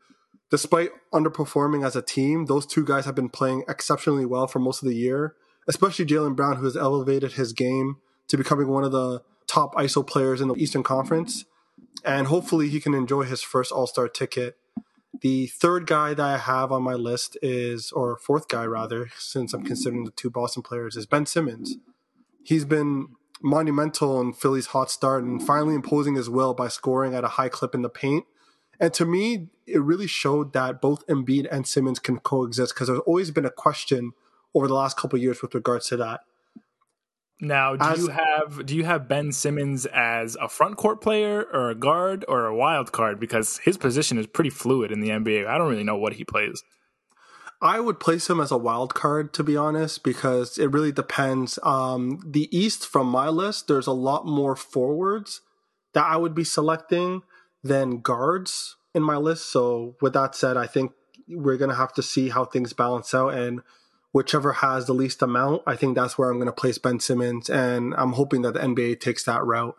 Despite 0.49 0.91
underperforming 1.13 1.85
as 1.85 1.97
a 1.97 2.01
team, 2.01 2.45
those 2.45 2.65
two 2.65 2.85
guys 2.85 3.03
have 3.03 3.15
been 3.15 3.27
playing 3.27 3.65
exceptionally 3.67 4.25
well 4.25 4.47
for 4.47 4.59
most 4.59 4.81
of 4.81 4.87
the 4.87 4.95
year 4.95 5.35
especially 5.67 6.05
Jalen 6.05 6.35
Brown, 6.35 6.57
who 6.57 6.65
has 6.65 6.77
elevated 6.77 7.33
his 7.33 7.53
game 7.53 7.97
to 8.27 8.37
becoming 8.37 8.67
one 8.67 8.83
of 8.83 8.91
the 8.91 9.21
top 9.47 9.75
ISO 9.75 10.05
players 10.05 10.41
in 10.41 10.47
the 10.47 10.55
Eastern 10.55 10.83
Conference. 10.83 11.45
And 12.05 12.27
hopefully 12.27 12.69
he 12.69 12.79
can 12.79 12.93
enjoy 12.93 13.23
his 13.23 13.41
first 13.41 13.71
All 13.71 13.87
Star 13.87 14.07
ticket. 14.07 14.57
The 15.21 15.47
third 15.47 15.87
guy 15.87 16.13
that 16.13 16.23
I 16.23 16.37
have 16.37 16.71
on 16.71 16.83
my 16.83 16.93
list 16.93 17.37
is, 17.41 17.91
or 17.91 18.17
fourth 18.17 18.47
guy 18.47 18.65
rather, 18.65 19.09
since 19.17 19.53
I'm 19.53 19.63
considering 19.63 20.03
the 20.03 20.11
two 20.11 20.29
Boston 20.29 20.61
players, 20.61 20.95
is 20.95 21.05
Ben 21.05 21.25
Simmons. 21.25 21.77
He's 22.43 22.65
been 22.65 23.07
monumental 23.41 24.19
in 24.21 24.33
Philly's 24.33 24.67
hot 24.67 24.91
start 24.91 25.23
and 25.23 25.45
finally 25.45 25.75
imposing 25.75 26.15
his 26.15 26.29
will 26.29 26.53
by 26.53 26.67
scoring 26.67 27.15
at 27.15 27.23
a 27.23 27.29
high 27.29 27.49
clip 27.49 27.73
in 27.73 27.81
the 27.81 27.89
paint. 27.89 28.25
And 28.79 28.93
to 28.93 29.05
me, 29.05 29.47
it 29.65 29.81
really 29.81 30.07
showed 30.07 30.53
that 30.53 30.81
both 30.81 31.05
Embiid 31.07 31.47
and 31.51 31.67
Simmons 31.67 31.99
can 31.99 32.19
coexist 32.19 32.73
because 32.73 32.87
there's 32.87 32.99
always 32.99 33.31
been 33.31 33.45
a 33.45 33.51
question 33.51 34.13
over 34.57 34.67
the 34.67 34.73
last 34.73 34.97
couple 34.97 35.19
years 35.19 35.41
with 35.41 35.53
regards 35.53 35.87
to 35.89 35.97
that. 35.97 36.21
Now, 37.39 37.75
do 37.75 37.85
as, 37.85 37.99
you 37.99 38.07
have 38.07 38.65
do 38.65 38.75
you 38.75 38.83
have 38.83 39.07
Ben 39.07 39.31
Simmons 39.31 39.85
as 39.85 40.35
a 40.41 40.49
front 40.49 40.75
court 40.77 41.01
player 41.01 41.43
or 41.53 41.69
a 41.69 41.75
guard 41.75 42.25
or 42.27 42.47
a 42.47 42.55
wild 42.55 42.91
card? 42.91 43.19
Because 43.19 43.59
his 43.59 43.77
position 43.77 44.17
is 44.17 44.25
pretty 44.25 44.49
fluid 44.49 44.91
in 44.91 45.01
the 45.01 45.09
NBA. 45.09 45.45
I 45.45 45.57
don't 45.57 45.69
really 45.69 45.83
know 45.83 45.97
what 45.97 46.13
he 46.13 46.23
plays. 46.23 46.63
I 47.61 47.79
would 47.79 47.99
place 47.99 48.29
him 48.29 48.39
as 48.39 48.51
a 48.51 48.57
wild 48.57 48.95
card 48.95 49.33
to 49.33 49.43
be 49.43 49.55
honest, 49.55 50.03
because 50.03 50.57
it 50.57 50.71
really 50.71 50.91
depends. 50.91 51.59
Um, 51.61 52.19
the 52.25 52.55
East, 52.55 52.87
from 52.87 53.07
my 53.07 53.29
list, 53.29 53.67
there's 53.67 53.87
a 53.87 53.93
lot 53.93 54.25
more 54.25 54.55
forwards 54.55 55.41
that 55.93 56.05
I 56.05 56.17
would 56.17 56.33
be 56.33 56.43
selecting 56.43 57.21
than 57.63 58.01
guards 58.01 58.77
in 58.95 59.03
my 59.03 59.17
list. 59.17 59.51
So, 59.51 59.95
with 60.01 60.13
that 60.13 60.33
said, 60.33 60.57
I 60.57 60.65
think 60.65 60.93
we're 61.29 61.57
gonna 61.57 61.75
have 61.75 61.93
to 61.93 62.01
see 62.01 62.29
how 62.29 62.45
things 62.45 62.73
balance 62.73 63.13
out 63.13 63.35
and 63.35 63.61
whichever 64.17 64.51
has 64.51 64.87
the 64.87 64.93
least 64.93 65.21
amount, 65.21 65.61
I 65.67 65.75
think 65.75 65.95
that's 65.95 66.17
where 66.17 66.31
I'm 66.31 66.37
going 66.37 66.47
to 66.47 66.51
place 66.51 66.79
Ben 66.79 66.99
Simmons. 66.99 67.51
And 67.51 67.93
I'm 67.95 68.13
hoping 68.13 68.41
that 68.41 68.55
the 68.55 68.59
NBA 68.61 68.99
takes 68.99 69.23
that 69.25 69.45
route. 69.45 69.75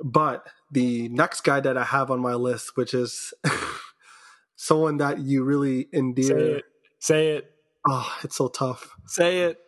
But 0.00 0.46
the 0.70 1.08
next 1.08 1.40
guy 1.40 1.58
that 1.58 1.76
I 1.76 1.82
have 1.82 2.08
on 2.08 2.20
my 2.20 2.34
list, 2.34 2.76
which 2.76 2.94
is 2.94 3.34
someone 4.56 4.98
that 4.98 5.18
you 5.18 5.42
really 5.42 5.88
endear. 5.92 6.28
Say 6.28 6.52
it. 6.52 6.64
Say 7.00 7.28
it. 7.30 7.50
Oh, 7.90 8.18
it's 8.22 8.36
so 8.36 8.46
tough. 8.46 8.94
Say 9.06 9.40
it. 9.40 9.58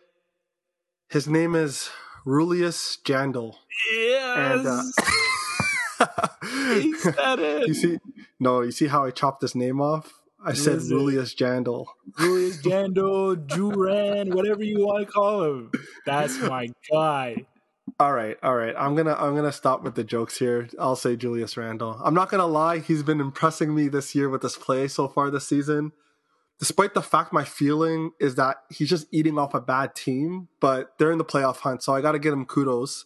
His 1.09 1.27
name 1.27 1.53
is 1.53 1.89
Julius 2.25 2.97
Jandle. 3.05 3.57
Yes. 3.93 4.93
And, 5.99 6.07
uh, 6.07 6.27
he 6.79 6.95
said 6.95 7.39
it. 7.39 7.67
You 7.67 7.73
see, 7.73 7.97
no, 8.39 8.61
you 8.61 8.71
see 8.71 8.87
how 8.87 9.03
I 9.03 9.11
chopped 9.11 9.41
this 9.41 9.55
name 9.55 9.81
off? 9.81 10.13
I 10.45 10.53
said 10.53 10.79
Julius 10.81 11.33
Jandle. 11.33 11.87
Julius 12.19 12.57
Jandle, 12.61 13.35
Juran, 13.47 14.33
whatever 14.33 14.63
you 14.63 14.85
want 14.85 15.05
to 15.05 15.11
call 15.11 15.43
him. 15.43 15.71
That's 16.05 16.37
my 16.39 16.69
guy. 16.91 17.45
All 17.99 18.13
right, 18.13 18.37
all 18.43 18.55
right. 18.55 18.75
I'm 18.77 18.95
gonna 18.95 19.15
I'm 19.15 19.35
gonna 19.35 19.51
stop 19.51 19.83
with 19.83 19.95
the 19.95 20.03
jokes 20.03 20.37
here. 20.37 20.69
I'll 20.79 20.95
say 20.95 21.15
Julius 21.15 21.55
Randle. 21.57 21.99
I'm 22.03 22.13
not 22.13 22.29
gonna 22.29 22.45
lie, 22.45 22.79
he's 22.79 23.03
been 23.03 23.21
impressing 23.21 23.73
me 23.73 23.87
this 23.87 24.13
year 24.13 24.29
with 24.29 24.43
his 24.43 24.55
play 24.55 24.87
so 24.87 25.07
far 25.07 25.31
this 25.31 25.47
season. 25.47 25.93
Despite 26.59 26.93
the 26.93 27.01
fact 27.01 27.33
my 27.33 27.43
feeling 27.43 28.11
is 28.19 28.35
that 28.35 28.57
he's 28.69 28.89
just 28.89 29.07
eating 29.11 29.37
off 29.37 29.53
a 29.53 29.61
bad 29.61 29.95
team, 29.95 30.47
but 30.61 30.93
they're 30.97 31.11
in 31.11 31.17
the 31.17 31.25
playoff 31.25 31.57
hunt, 31.57 31.83
so 31.83 31.93
I 31.93 32.01
gotta 32.01 32.19
give 32.19 32.33
him 32.33 32.45
kudos. 32.45 33.05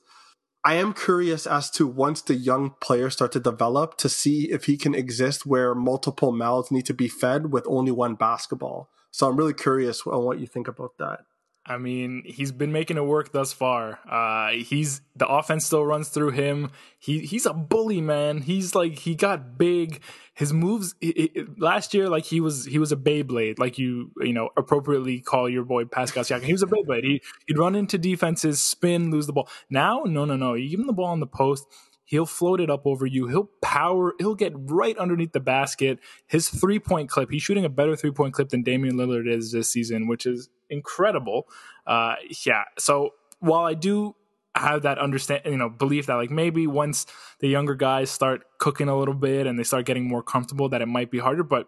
I 0.63 0.75
am 0.75 0.93
curious 0.93 1.47
as 1.47 1.69
to 1.71 1.87
once 1.87 2.21
the 2.21 2.35
young 2.35 2.75
players 2.81 3.13
start 3.13 3.31
to 3.31 3.39
develop 3.39 3.95
to 3.97 4.09
see 4.09 4.51
if 4.51 4.65
he 4.65 4.75
can 4.75 4.93
exist 4.93 5.45
where 5.45 5.73
multiple 5.73 6.33
mouths 6.33 6.69
need 6.69 6.85
to 6.87 6.93
be 6.93 7.07
fed 7.07 7.53
with 7.53 7.65
only 7.67 7.91
one 7.91 8.15
basketball. 8.15 8.89
So 9.09 9.29
I'm 9.29 9.37
really 9.37 9.53
curious 9.53 10.05
on 10.05 10.25
what 10.25 10.39
you 10.39 10.47
think 10.47 10.67
about 10.67 10.97
that. 10.97 11.21
I 11.69 11.77
mean, 11.77 12.23
he's 12.25 12.51
been 12.51 12.71
making 12.71 12.97
it 12.97 13.05
work 13.05 13.31
thus 13.31 13.53
far. 13.53 13.99
Uh, 14.09 14.53
he's 14.53 15.01
the 15.15 15.27
offense 15.27 15.67
still 15.67 15.85
runs 15.85 16.09
through 16.09 16.31
him. 16.31 16.71
He 16.97 17.19
he's 17.19 17.45
a 17.45 17.53
bully, 17.53 18.01
man. 18.01 18.41
He's 18.41 18.73
like 18.73 18.97
he 18.97 19.13
got 19.13 19.55
big. 19.57 20.01
His 20.33 20.51
moves 20.51 20.95
it, 20.99 21.31
it, 21.35 21.59
last 21.59 21.93
year, 21.93 22.09
like 22.09 22.25
he 22.25 22.41
was 22.41 22.65
he 22.65 22.79
was 22.79 22.91
a 22.91 22.95
Beyblade, 22.95 23.59
like 23.59 23.77
you 23.77 24.11
you 24.19 24.33
know 24.33 24.49
appropriately 24.57 25.19
call 25.19 25.47
your 25.47 25.63
boy 25.63 25.85
Pascal 25.85 26.23
Siakam. 26.23 26.41
He 26.41 26.53
was 26.53 26.63
a 26.63 26.67
Beyblade. 26.67 27.03
He 27.03 27.21
he'd 27.45 27.59
run 27.59 27.75
into 27.75 27.99
defenses, 27.99 28.59
spin, 28.59 29.11
lose 29.11 29.27
the 29.27 29.33
ball. 29.33 29.47
Now, 29.69 30.03
no, 30.05 30.25
no, 30.25 30.35
no. 30.35 30.55
You 30.55 30.69
give 30.69 30.79
him 30.79 30.87
the 30.87 30.93
ball 30.93 31.07
on 31.07 31.19
the 31.19 31.27
post 31.27 31.67
He'll 32.09 32.25
float 32.25 32.59
it 32.59 32.71
up 32.71 32.87
over 32.87 33.05
you. 33.05 33.27
He'll 33.27 33.51
power. 33.61 34.15
He'll 34.17 34.33
get 34.33 34.53
right 34.55 34.97
underneath 34.97 35.31
the 35.31 35.39
basket. 35.39 35.99
His 36.25 36.49
three 36.49 36.79
point 36.79 37.07
clip. 37.07 37.29
He's 37.29 37.43
shooting 37.43 37.65
a 37.65 37.69
better 37.69 37.95
three 37.95 38.09
point 38.09 38.33
clip 38.33 38.49
than 38.49 38.63
Damian 38.63 38.95
Lillard 38.95 39.31
is 39.31 39.51
this 39.51 39.69
season, 39.69 40.07
which 40.07 40.25
is 40.25 40.49
incredible. 40.71 41.47
Uh, 41.85 42.15
yeah. 42.47 42.63
So 42.79 43.11
while 43.41 43.63
I 43.63 43.75
do 43.75 44.15
have 44.55 44.81
that 44.81 44.97
understand, 44.97 45.43
you 45.45 45.55
know, 45.55 45.69
belief 45.69 46.07
that 46.07 46.15
like 46.15 46.31
maybe 46.31 46.65
once 46.65 47.05
the 47.41 47.47
younger 47.47 47.75
guys 47.75 48.09
start 48.09 48.41
cooking 48.57 48.89
a 48.89 48.97
little 48.97 49.13
bit 49.13 49.45
and 49.45 49.59
they 49.59 49.63
start 49.63 49.85
getting 49.85 50.07
more 50.07 50.23
comfortable, 50.23 50.67
that 50.69 50.81
it 50.81 50.87
might 50.87 51.11
be 51.11 51.19
harder. 51.19 51.43
But 51.43 51.67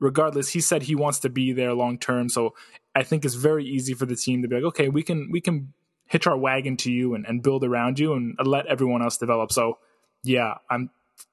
regardless, 0.00 0.50
he 0.50 0.60
said 0.60 0.82
he 0.82 0.96
wants 0.96 1.20
to 1.20 1.30
be 1.30 1.54
there 1.54 1.72
long 1.72 1.96
term. 1.96 2.28
So 2.28 2.54
I 2.94 3.04
think 3.04 3.24
it's 3.24 3.36
very 3.36 3.64
easy 3.64 3.94
for 3.94 4.04
the 4.04 4.16
team 4.16 4.42
to 4.42 4.48
be 4.48 4.56
like, 4.56 4.64
okay, 4.64 4.90
we 4.90 5.02
can 5.02 5.30
we 5.32 5.40
can 5.40 5.72
hitch 6.08 6.26
our 6.26 6.36
wagon 6.36 6.76
to 6.78 6.92
you 6.92 7.14
and, 7.14 7.26
and 7.26 7.42
build 7.42 7.64
around 7.64 7.98
you 7.98 8.14
and 8.14 8.36
let 8.44 8.66
everyone 8.66 9.02
else 9.02 9.16
develop. 9.16 9.52
So 9.52 9.78
yeah, 10.22 10.54
I'm 10.70 10.90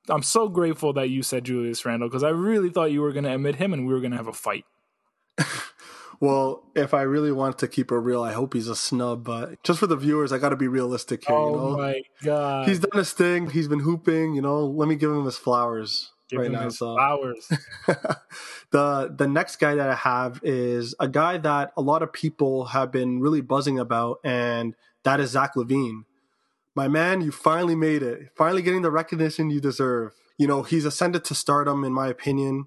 I'm 0.09 0.23
so 0.23 0.47
grateful 0.47 0.93
that 0.93 1.09
you 1.09 1.23
said 1.23 1.45
Julius 1.45 1.85
Randle 1.85 2.09
because 2.09 2.23
I 2.23 2.29
really 2.29 2.69
thought 2.69 2.91
you 2.91 3.01
were 3.01 3.11
going 3.11 3.25
to 3.25 3.33
admit 3.33 3.55
him 3.55 3.73
and 3.73 3.87
we 3.87 3.93
were 3.93 3.99
going 3.99 4.11
to 4.11 4.17
have 4.17 4.27
a 4.27 4.33
fight. 4.33 4.65
well, 6.19 6.63
if 6.75 6.93
I 6.93 7.01
really 7.01 7.31
want 7.31 7.59
to 7.59 7.67
keep 7.67 7.91
it 7.91 7.97
real, 7.97 8.21
I 8.21 8.33
hope 8.33 8.53
he's 8.53 8.67
a 8.67 8.75
snub. 8.75 9.23
But 9.23 9.63
just 9.63 9.79
for 9.79 9.87
the 9.87 9.95
viewers, 9.95 10.31
I 10.31 10.37
got 10.37 10.49
to 10.49 10.55
be 10.55 10.67
realistic 10.67 11.25
here. 11.25 11.35
Oh 11.35 11.49
you 11.49 11.55
know? 11.55 11.77
my 11.77 12.01
god, 12.23 12.67
he's 12.67 12.79
done 12.79 12.97
his 12.97 13.11
thing. 13.11 13.49
He's 13.49 13.67
been 13.67 13.79
hooping. 13.79 14.35
You 14.35 14.41
know, 14.41 14.65
let 14.65 14.87
me 14.87 14.95
give 14.95 15.11
him 15.11 15.25
his 15.25 15.37
flowers. 15.37 16.11
Give 16.29 16.39
right 16.39 16.51
now, 16.51 16.69
so. 16.69 16.95
flowers. 16.95 17.47
the 18.71 19.13
the 19.15 19.27
next 19.27 19.57
guy 19.57 19.75
that 19.75 19.89
I 19.89 19.95
have 19.95 20.39
is 20.43 20.95
a 20.99 21.07
guy 21.07 21.37
that 21.37 21.71
a 21.77 21.81
lot 21.81 22.01
of 22.01 22.11
people 22.11 22.65
have 22.65 22.91
been 22.91 23.19
really 23.19 23.41
buzzing 23.41 23.77
about, 23.77 24.19
and 24.23 24.75
that 25.03 25.19
is 25.19 25.31
Zach 25.31 25.53
LaVine. 25.55 26.05
My 26.75 26.87
man, 26.87 27.21
you 27.21 27.31
finally 27.31 27.75
made 27.75 28.01
it. 28.01 28.29
Finally 28.35 28.63
getting 28.63 28.81
the 28.81 28.91
recognition 28.91 29.49
you 29.49 29.61
deserve. 29.61 30.13
You 30.37 30.47
know, 30.47 30.63
he's 30.63 30.83
ascended 30.83 31.23
to 31.25 31.35
stardom, 31.35 31.83
in 31.83 31.93
my 31.93 32.07
opinion. 32.07 32.65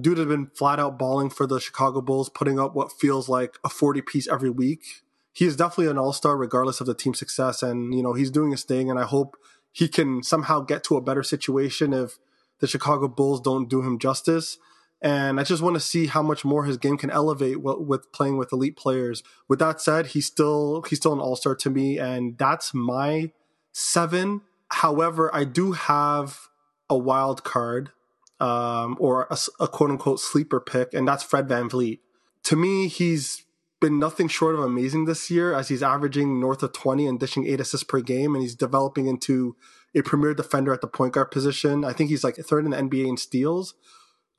Dude 0.00 0.16
has 0.16 0.26
been 0.26 0.46
flat 0.54 0.78
out 0.78 0.98
balling 0.98 1.28
for 1.28 1.46
the 1.46 1.60
Chicago 1.60 2.00
Bulls, 2.00 2.30
putting 2.30 2.58
up 2.58 2.74
what 2.74 2.92
feels 2.92 3.28
like 3.28 3.58
a 3.62 3.68
40 3.68 4.00
piece 4.00 4.26
every 4.26 4.48
week. 4.48 5.02
He 5.34 5.44
is 5.44 5.56
definitely 5.56 5.90
an 5.90 5.98
all 5.98 6.14
star, 6.14 6.36
regardless 6.36 6.80
of 6.80 6.86
the 6.86 6.94
team's 6.94 7.18
success. 7.18 7.62
And, 7.62 7.94
you 7.94 8.02
know, 8.02 8.14
he's 8.14 8.30
doing 8.30 8.52
his 8.52 8.64
thing. 8.64 8.88
And 8.88 8.98
I 8.98 9.04
hope 9.04 9.36
he 9.70 9.88
can 9.88 10.22
somehow 10.22 10.60
get 10.60 10.82
to 10.84 10.96
a 10.96 11.02
better 11.02 11.22
situation 11.22 11.92
if 11.92 12.18
the 12.62 12.68
Chicago 12.68 13.08
Bulls 13.08 13.40
don't 13.40 13.68
do 13.68 13.82
him 13.82 13.98
justice. 13.98 14.56
And 15.02 15.40
I 15.40 15.42
just 15.42 15.62
want 15.62 15.74
to 15.74 15.80
see 15.80 16.06
how 16.06 16.22
much 16.22 16.44
more 16.44 16.64
his 16.64 16.76
game 16.76 16.96
can 16.96 17.10
elevate 17.10 17.60
with 17.60 18.12
playing 18.12 18.38
with 18.38 18.52
elite 18.52 18.76
players. 18.76 19.24
With 19.48 19.58
that 19.58 19.80
said, 19.80 20.06
he's 20.06 20.26
still 20.26 20.82
he's 20.88 21.00
still 21.00 21.12
an 21.12 21.18
all 21.18 21.34
star 21.34 21.56
to 21.56 21.70
me, 21.70 21.98
and 21.98 22.38
that's 22.38 22.72
my 22.72 23.32
seven. 23.72 24.42
However, 24.68 25.28
I 25.34 25.42
do 25.42 25.72
have 25.72 26.48
a 26.88 26.96
wild 26.96 27.42
card 27.42 27.90
um, 28.38 28.96
or 29.00 29.26
a, 29.28 29.36
a 29.58 29.66
quote 29.66 29.90
unquote 29.90 30.20
sleeper 30.20 30.60
pick, 30.60 30.94
and 30.94 31.06
that's 31.06 31.24
Fred 31.24 31.48
Van 31.48 31.68
VanVleet. 31.68 31.98
To 32.44 32.56
me, 32.56 32.86
he's 32.86 33.44
been 33.80 33.98
nothing 33.98 34.28
short 34.28 34.54
of 34.54 34.60
amazing 34.60 35.06
this 35.06 35.28
year 35.32 35.52
as 35.52 35.66
he's 35.66 35.82
averaging 35.82 36.38
north 36.38 36.62
of 36.62 36.72
20 36.72 37.08
and 37.08 37.18
dishing 37.18 37.44
eight 37.44 37.60
assists 37.60 37.82
per 37.82 38.00
game, 38.00 38.36
and 38.36 38.42
he's 38.42 38.54
developing 38.54 39.08
into 39.08 39.56
a 39.94 40.02
premier 40.02 40.34
defender 40.34 40.72
at 40.72 40.80
the 40.80 40.86
point 40.86 41.14
guard 41.14 41.30
position. 41.30 41.84
I 41.84 41.92
think 41.92 42.10
he's 42.10 42.24
like 42.24 42.36
third 42.36 42.64
in 42.64 42.70
the 42.70 42.76
NBA 42.76 43.06
in 43.06 43.16
steals. 43.16 43.74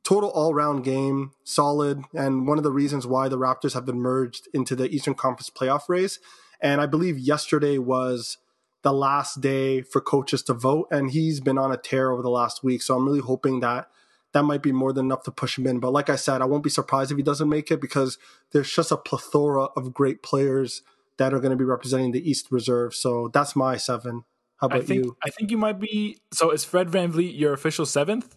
Total 0.03 0.29
all 0.29 0.53
round 0.53 0.83
game, 0.83 1.31
solid, 1.43 2.03
and 2.13 2.45
one 2.45 2.57
of 2.57 2.63
the 2.63 2.71
reasons 2.71 3.07
why 3.07 3.29
the 3.29 3.37
Raptors 3.37 3.73
have 3.73 3.85
been 3.85 4.01
merged 4.01 4.49
into 4.53 4.75
the 4.75 4.89
Eastern 4.89 5.13
Conference 5.13 5.49
playoff 5.49 5.87
race. 5.87 6.19
And 6.59 6.81
I 6.81 6.87
believe 6.87 7.17
yesterday 7.17 7.77
was 7.77 8.37
the 8.81 8.93
last 8.93 9.39
day 9.39 9.81
for 9.81 10.01
coaches 10.01 10.43
to 10.43 10.53
vote, 10.53 10.87
and 10.91 11.11
he's 11.11 11.39
been 11.39 11.57
on 11.57 11.71
a 11.71 11.77
tear 11.77 12.11
over 12.11 12.21
the 12.21 12.29
last 12.29 12.63
week. 12.63 12.81
So 12.81 12.95
I'm 12.95 13.05
really 13.05 13.21
hoping 13.21 13.61
that 13.61 13.87
that 14.33 14.43
might 14.43 14.61
be 14.61 14.71
more 14.71 14.91
than 14.91 15.05
enough 15.05 15.23
to 15.23 15.31
push 15.31 15.57
him 15.57 15.67
in. 15.67 15.79
But 15.79 15.93
like 15.93 16.09
I 16.09 16.15
said, 16.15 16.41
I 16.41 16.45
won't 16.45 16.63
be 16.63 16.69
surprised 16.69 17.11
if 17.11 17.17
he 17.17 17.23
doesn't 17.23 17.47
make 17.47 17.71
it 17.71 17.79
because 17.79 18.17
there's 18.51 18.73
just 18.73 18.91
a 18.91 18.97
plethora 18.97 19.65
of 19.77 19.93
great 19.93 20.21
players 20.21 20.81
that 21.17 21.33
are 21.33 21.39
going 21.39 21.51
to 21.51 21.57
be 21.57 21.63
representing 21.63 22.11
the 22.11 22.29
East 22.29 22.47
Reserve. 22.51 22.93
So 22.93 23.29
that's 23.31 23.55
my 23.55 23.77
seven. 23.77 24.25
How 24.63 24.67
about 24.67 24.83
I 24.83 24.85
think, 24.85 25.03
you? 25.03 25.17
I 25.21 25.29
think 25.29 25.51
you 25.51 25.57
might 25.57 25.77
be. 25.77 26.19
So 26.31 26.51
is 26.51 26.63
Fred 26.63 26.89
Van 26.89 27.11
VanVleet 27.11 27.37
your 27.37 27.51
official 27.51 27.85
seventh? 27.85 28.33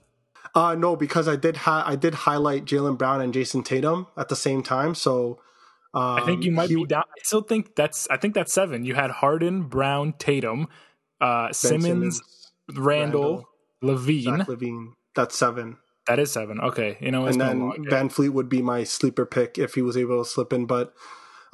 Uh, 0.56 0.74
no, 0.74 0.96
because 0.96 1.28
I 1.28 1.36
did 1.36 1.58
ha- 1.58 1.84
I 1.86 1.94
did 1.94 2.14
highlight 2.14 2.64
Jalen 2.64 2.98
Brown 2.98 3.20
and 3.20 3.32
Jayson 3.32 3.62
Tatum 3.62 4.08
at 4.16 4.28
the 4.28 4.34
same 4.34 4.64
time. 4.64 4.96
So 4.96 5.38
um, 5.94 6.02
I 6.02 6.26
think 6.26 6.42
you 6.42 6.50
might 6.50 6.68
he, 6.68 6.74
be 6.74 6.84
down. 6.84 7.04
I 7.04 7.22
still 7.22 7.42
think 7.42 7.76
that's 7.76 8.08
I 8.10 8.16
think 8.16 8.34
that's 8.34 8.52
seven. 8.52 8.84
You 8.84 8.96
had 8.96 9.12
Harden, 9.12 9.68
Brown, 9.68 10.14
Tatum, 10.18 10.66
uh, 11.20 11.52
Simmons, 11.52 11.84
Simmons, 11.84 12.22
Randle, 12.74 13.48
Levine. 13.80 14.38
LaVine. 14.38 14.46
LaVine. 14.46 14.86
That's 15.14 15.38
seven. 15.38 15.76
That 16.08 16.18
is 16.18 16.32
seven. 16.32 16.58
Okay, 16.58 16.98
you 17.00 17.12
know, 17.12 17.26
and 17.26 17.40
then 17.40 17.70
VanVleet 17.88 18.30
would 18.30 18.48
be 18.48 18.62
my 18.62 18.82
sleeper 18.82 19.26
pick 19.26 19.58
if 19.58 19.74
he 19.74 19.82
was 19.82 19.96
able 19.96 20.24
to 20.24 20.28
slip 20.28 20.52
in, 20.52 20.66
but 20.66 20.92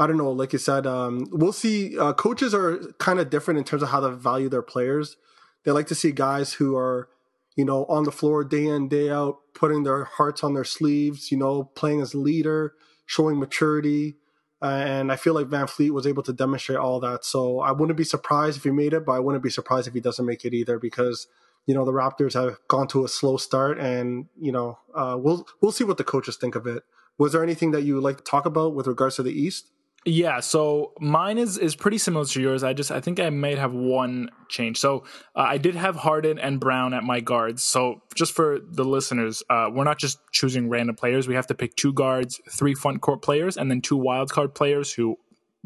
I 0.02 0.06
don't 0.08 0.16
know. 0.16 0.32
Like 0.32 0.52
you 0.52 0.58
said, 0.58 0.84
um, 0.84 1.28
we'll 1.30 1.52
see. 1.52 1.96
Uh, 1.96 2.12
coaches 2.12 2.52
are 2.52 2.78
kind 2.98 3.20
of 3.20 3.30
different 3.30 3.58
in 3.58 3.64
terms 3.64 3.84
of 3.84 3.90
how 3.90 4.00
they 4.00 4.10
value 4.10 4.48
their 4.48 4.62
players. 4.62 5.16
They 5.64 5.70
like 5.70 5.86
to 5.88 5.94
see 5.94 6.10
guys 6.10 6.54
who 6.54 6.76
are, 6.76 7.08
you 7.54 7.64
know, 7.64 7.84
on 7.86 8.02
the 8.02 8.10
floor 8.10 8.42
day 8.42 8.66
in 8.66 8.88
day 8.88 9.10
out, 9.10 9.38
putting 9.54 9.84
their 9.84 10.02
hearts 10.04 10.42
on 10.42 10.54
their 10.54 10.64
sleeves. 10.64 11.30
You 11.30 11.38
know, 11.38 11.64
playing 11.76 12.00
as 12.00 12.16
leader, 12.16 12.74
showing 13.06 13.38
maturity. 13.38 14.16
Uh, 14.60 14.82
and 14.84 15.12
I 15.12 15.16
feel 15.16 15.34
like 15.34 15.46
VanVleet 15.46 15.90
was 15.90 16.06
able 16.06 16.24
to 16.24 16.32
demonstrate 16.32 16.78
all 16.78 16.98
that. 17.00 17.24
So 17.24 17.60
I 17.60 17.70
wouldn't 17.70 17.96
be 17.96 18.04
surprised 18.04 18.56
if 18.56 18.64
he 18.64 18.70
made 18.70 18.92
it, 18.94 19.04
but 19.04 19.12
I 19.12 19.18
wouldn't 19.20 19.42
be 19.42 19.50
surprised 19.50 19.86
if 19.86 19.94
he 19.94 20.00
doesn't 20.00 20.26
make 20.26 20.44
it 20.44 20.54
either 20.54 20.80
because 20.80 21.28
you 21.66 21.74
know 21.74 21.84
the 21.84 21.92
Raptors 21.92 22.34
have 22.34 22.58
gone 22.66 22.88
to 22.88 23.04
a 23.04 23.08
slow 23.08 23.36
start, 23.36 23.78
and 23.78 24.26
you 24.36 24.50
know 24.50 24.78
uh, 24.96 25.16
we'll 25.16 25.46
we'll 25.60 25.70
see 25.70 25.84
what 25.84 25.98
the 25.98 26.04
coaches 26.04 26.36
think 26.36 26.56
of 26.56 26.66
it. 26.66 26.82
Was 27.18 27.32
there 27.32 27.42
anything 27.42 27.70
that 27.70 27.82
you 27.82 27.94
would 27.94 28.04
like 28.04 28.16
to 28.16 28.24
talk 28.24 28.46
about 28.46 28.74
with 28.74 28.88
regards 28.88 29.16
to 29.16 29.22
the 29.22 29.32
East? 29.32 29.68
Yeah, 30.04 30.40
so 30.40 30.92
mine 30.98 31.38
is 31.38 31.58
is 31.58 31.76
pretty 31.76 31.98
similar 31.98 32.24
to 32.24 32.40
yours. 32.42 32.64
I 32.64 32.72
just 32.72 32.90
I 32.90 33.00
think 33.00 33.20
I 33.20 33.30
might 33.30 33.58
have 33.58 33.72
one 33.72 34.30
change. 34.48 34.78
So 34.78 35.04
uh, 35.36 35.42
I 35.42 35.58
did 35.58 35.76
have 35.76 35.94
Harden 35.94 36.40
and 36.40 36.58
Brown 36.58 36.92
at 36.92 37.04
my 37.04 37.20
guards. 37.20 37.62
So 37.62 38.02
just 38.16 38.32
for 38.32 38.58
the 38.60 38.82
listeners, 38.84 39.44
uh, 39.48 39.68
we're 39.72 39.84
not 39.84 39.98
just 39.98 40.18
choosing 40.32 40.68
random 40.68 40.96
players. 40.96 41.28
We 41.28 41.36
have 41.36 41.46
to 41.48 41.54
pick 41.54 41.76
two 41.76 41.92
guards, 41.92 42.40
three 42.50 42.74
front 42.74 43.00
court 43.00 43.22
players, 43.22 43.56
and 43.56 43.70
then 43.70 43.80
two 43.80 43.96
wild 43.96 44.32
card 44.32 44.56
players 44.56 44.92
who 44.92 45.18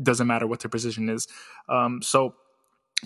doesn't 0.03 0.27
matter 0.27 0.47
what 0.47 0.61
their 0.61 0.71
position 0.71 1.09
is. 1.09 1.27
Um, 1.71 2.03
so 2.03 2.35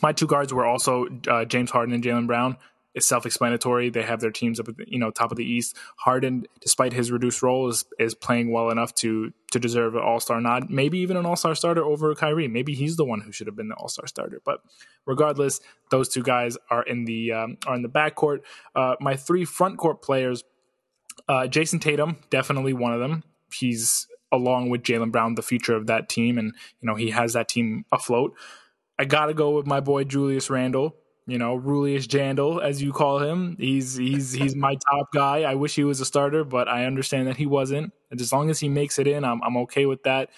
my 0.02 0.12
two 0.12 0.26
guards 0.26 0.52
were 0.52 0.66
also 0.66 1.06
uh, 1.28 1.44
James 1.44 1.70
Harden 1.70 1.94
and 1.94 2.02
Jalen 2.02 2.26
Brown 2.26 2.56
is 2.94 3.06
self-explanatory. 3.06 3.90
They 3.90 4.02
have 4.02 4.20
their 4.20 4.30
teams 4.30 4.58
up 4.58 4.68
at 4.68 4.76
the, 4.76 4.84
you 4.88 4.98
know 4.98 5.10
top 5.10 5.30
of 5.30 5.36
the 5.36 5.44
East. 5.44 5.76
Harden, 5.96 6.46
despite 6.60 6.92
his 6.92 7.12
reduced 7.12 7.42
role, 7.42 7.68
is 7.68 7.84
is 7.98 8.14
playing 8.14 8.50
well 8.50 8.70
enough 8.70 8.94
to 8.96 9.32
to 9.52 9.58
deserve 9.58 9.94
an 9.94 10.02
All 10.02 10.20
Star 10.20 10.40
nod, 10.40 10.70
maybe 10.70 10.98
even 10.98 11.16
an 11.16 11.26
All 11.26 11.36
Star 11.36 11.54
starter 11.54 11.84
over 11.84 12.14
Kyrie. 12.14 12.48
Maybe 12.48 12.74
he's 12.74 12.96
the 12.96 13.04
one 13.04 13.20
who 13.20 13.32
should 13.32 13.46
have 13.46 13.56
been 13.56 13.68
the 13.68 13.76
All 13.76 13.88
Star 13.88 14.06
starter. 14.06 14.40
But 14.44 14.60
regardless, 15.06 15.60
those 15.90 16.08
two 16.08 16.22
guys 16.22 16.56
are 16.70 16.82
in 16.82 17.04
the 17.04 17.32
um, 17.32 17.58
are 17.66 17.74
in 17.74 17.82
the 17.82 17.88
backcourt. 17.88 18.40
Uh, 18.74 18.96
my 19.00 19.16
three 19.16 19.44
front 19.44 19.78
court 19.78 20.02
players, 20.02 20.42
uh, 21.28 21.46
Jayson 21.46 21.80
Tatum, 21.80 22.18
definitely 22.30 22.72
one 22.72 22.92
of 22.92 23.00
them. 23.00 23.22
He's 23.52 24.06
along 24.32 24.70
with 24.70 24.82
Jalen 24.82 25.10
Brown, 25.10 25.34
the 25.34 25.42
future 25.42 25.74
of 25.74 25.86
that 25.86 26.08
team, 26.08 26.38
and 26.38 26.54
you 26.80 26.86
know 26.86 26.94
he 26.94 27.10
has 27.10 27.34
that 27.34 27.48
team 27.48 27.84
afloat. 27.92 28.34
I 28.98 29.04
gotta 29.04 29.32
go 29.32 29.50
with 29.50 29.66
my 29.66 29.80
boy 29.80 30.04
Julius 30.04 30.50
Randle 30.50 30.96
you 31.30 31.38
know, 31.38 31.60
Julius 31.60 32.06
Randle, 32.12 32.60
as 32.60 32.82
you 32.82 32.92
call 32.92 33.20
him. 33.20 33.56
He's 33.58 33.96
he's 33.96 34.32
he's 34.32 34.56
my 34.56 34.74
top 34.74 35.12
guy. 35.12 35.42
I 35.42 35.54
wish 35.54 35.74
he 35.74 35.84
was 35.84 36.00
a 36.00 36.04
starter, 36.04 36.44
but 36.44 36.68
I 36.68 36.86
understand 36.86 37.28
that 37.28 37.36
he 37.36 37.46
wasn't. 37.46 37.92
And 38.10 38.20
as 38.20 38.32
long 38.32 38.50
as 38.50 38.60
he 38.60 38.68
makes 38.68 38.98
it 38.98 39.06
in, 39.06 39.24
I'm 39.24 39.42
I'm 39.42 39.56
okay 39.58 39.86
with 39.86 40.02
that. 40.02 40.30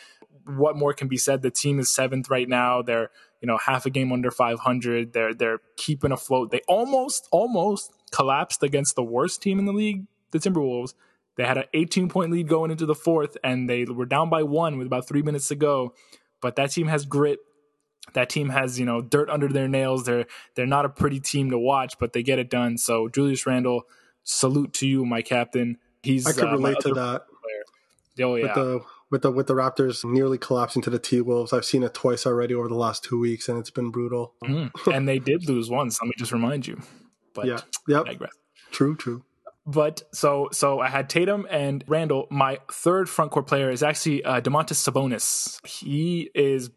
What 0.45 0.77
more 0.77 0.93
can 0.93 1.09
be 1.09 1.17
said? 1.17 1.43
The 1.43 1.51
team 1.51 1.79
is 1.79 1.95
seventh 1.95 2.29
right 2.29 2.49
now. 2.49 2.83
They're 2.83 3.11
you 3.41 3.47
know 3.47 3.59
half 3.59 3.87
a 3.87 3.91
game 3.91 4.13
under 4.13 4.31
500. 4.31 5.13
They're 5.13 5.35
they're 5.35 5.61
keeping 5.77 6.13
afloat. 6.13 6.51
They 6.51 6.61
almost 6.69 7.29
almost 7.33 7.93
collapsed 8.11 8.63
against 8.63 8.95
the 8.95 9.05
worst 9.05 9.41
team 9.41 9.59
in 9.59 9.65
the 9.65 9.73
league, 9.73 10.05
the 10.31 10.39
Timberwolves. 10.39 10.95
They 11.37 11.45
had 11.45 11.57
an 11.57 11.65
18 11.73 12.11
point 12.11 12.31
lead 12.31 12.49
going 12.49 12.71
into 12.71 12.85
the 12.85 12.95
fourth, 12.95 13.37
and 13.43 13.69
they 13.69 13.85
were 13.85 14.05
down 14.05 14.29
by 14.29 14.43
one 14.43 14.77
with 14.77 14.87
about 14.87 15.09
three 15.09 15.23
minutes 15.23 15.49
to 15.49 15.55
go. 15.55 15.95
But 16.43 16.57
that 16.57 16.73
team 16.73 16.89
has 16.89 17.07
grit 17.07 17.39
that 18.14 18.28
team 18.28 18.49
has 18.50 18.78
you 18.78 18.85
know 18.85 19.00
dirt 19.00 19.30
under 19.30 19.49
their 19.49 19.68
nails. 19.68 20.04
They're 20.04 20.26
they're 20.54 20.66
not 20.66 20.85
a 20.85 20.88
pretty 20.88 21.21
team 21.21 21.50
to 21.50 21.59
watch, 21.59 21.99
but 21.99 22.12
they 22.12 22.23
get 22.23 22.38
it 22.38 22.50
done. 22.50 22.78
So 22.78 23.09
Julius 23.09 23.47
Randle, 23.47 23.82
salute 24.25 24.73
to 24.75 24.87
you, 24.87 25.04
my 25.04 25.23
captain. 25.23 25.78
He's 26.02 26.26
I 26.26 26.32
could 26.32 26.44
uh, 26.44 26.52
relate 26.52 26.78
to 26.80 26.94
that. 26.94 27.26
Player. 27.26 28.28
Oh 28.28 28.35
yeah. 28.37 28.44
With 28.44 28.54
the 28.54 28.80
with 29.11 29.23
the 29.23 29.30
with 29.30 29.47
the 29.47 29.54
Raptors 29.54 30.04
nearly 30.04 30.38
collapsing 30.38 30.82
to 30.82 30.90
the 30.90 30.99
T 30.99 31.21
Wolves, 31.21 31.52
I've 31.52 31.64
seen 31.64 31.82
it 31.82 31.94
twice 31.94 32.26
already 32.26 32.54
over 32.54 32.68
the 32.68 32.75
last 32.75 33.04
two 33.04 33.18
weeks, 33.18 33.49
and 33.49 33.59
it's 33.59 33.71
been 33.71 33.90
brutal. 33.90 34.35
Mm-hmm. 34.44 34.90
and 34.92 35.09
they 35.09 35.18
did 35.18 35.49
lose 35.49 35.71
once. 35.71 36.00
Let 36.00 36.09
me 36.09 36.14
just 36.16 36.32
remind 36.32 36.66
you. 36.66 36.80
But 37.35 37.47
yeah, 37.47 37.61
yep. 37.87 38.06
True, 38.71 38.97
true. 38.97 39.25
But 39.64 40.02
so 40.12 40.49
so 40.52 40.80
I 40.80 40.88
had 40.88 41.09
Tatum 41.09 41.47
and 41.50 41.85
Randle. 41.87 42.26
My 42.30 42.59
third 42.71 43.09
front 43.09 43.30
court 43.30 43.47
player 43.47 43.71
is 43.71 43.82
actually 43.82 44.25
uh, 44.25 44.40
Domantas 44.40 44.90
Sabonis. 44.90 45.64
He 45.66 46.30
is 46.35 46.71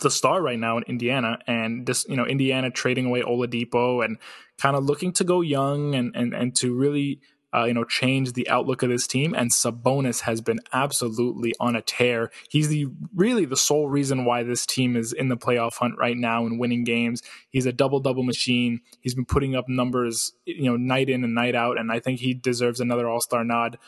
the 0.00 0.10
star 0.10 0.40
right 0.42 0.58
now 0.58 0.76
in 0.76 0.84
Indiana, 0.84 1.38
and 1.46 1.86
this 1.86 2.06
you 2.08 2.16
know 2.16 2.26
Indiana 2.26 2.70
trading 2.70 3.06
away 3.06 3.22
Oladipo 3.22 4.04
and 4.04 4.18
kind 4.58 4.76
of 4.76 4.84
looking 4.84 5.12
to 5.14 5.24
go 5.24 5.40
young 5.40 5.94
and 5.94 6.14
and 6.14 6.34
and 6.34 6.54
to 6.56 6.74
really 6.74 7.20
uh, 7.54 7.64
you 7.64 7.74
know 7.74 7.84
change 7.84 8.32
the 8.32 8.48
outlook 8.48 8.82
of 8.82 8.90
this 8.90 9.06
team. 9.06 9.34
And 9.34 9.50
Sabonis 9.50 10.20
has 10.20 10.40
been 10.40 10.60
absolutely 10.72 11.54
on 11.58 11.76
a 11.76 11.82
tear. 11.82 12.30
He's 12.48 12.68
the 12.68 12.86
really 13.14 13.44
the 13.44 13.56
sole 13.56 13.88
reason 13.88 14.24
why 14.24 14.42
this 14.42 14.66
team 14.66 14.96
is 14.96 15.12
in 15.12 15.28
the 15.28 15.36
playoff 15.36 15.76
hunt 15.76 15.94
right 15.98 16.16
now 16.16 16.44
and 16.46 16.58
winning 16.58 16.84
games. 16.84 17.22
He's 17.50 17.66
a 17.66 17.72
double 17.72 18.00
double 18.00 18.22
machine. 18.22 18.80
He's 19.00 19.14
been 19.14 19.24
putting 19.24 19.54
up 19.54 19.68
numbers 19.68 20.32
you 20.44 20.64
know 20.64 20.76
night 20.76 21.08
in 21.08 21.24
and 21.24 21.34
night 21.34 21.54
out, 21.54 21.78
and 21.78 21.90
I 21.90 22.00
think 22.00 22.20
he 22.20 22.34
deserves 22.34 22.80
another 22.80 23.08
All 23.08 23.20
Star 23.20 23.44
nod. 23.44 23.78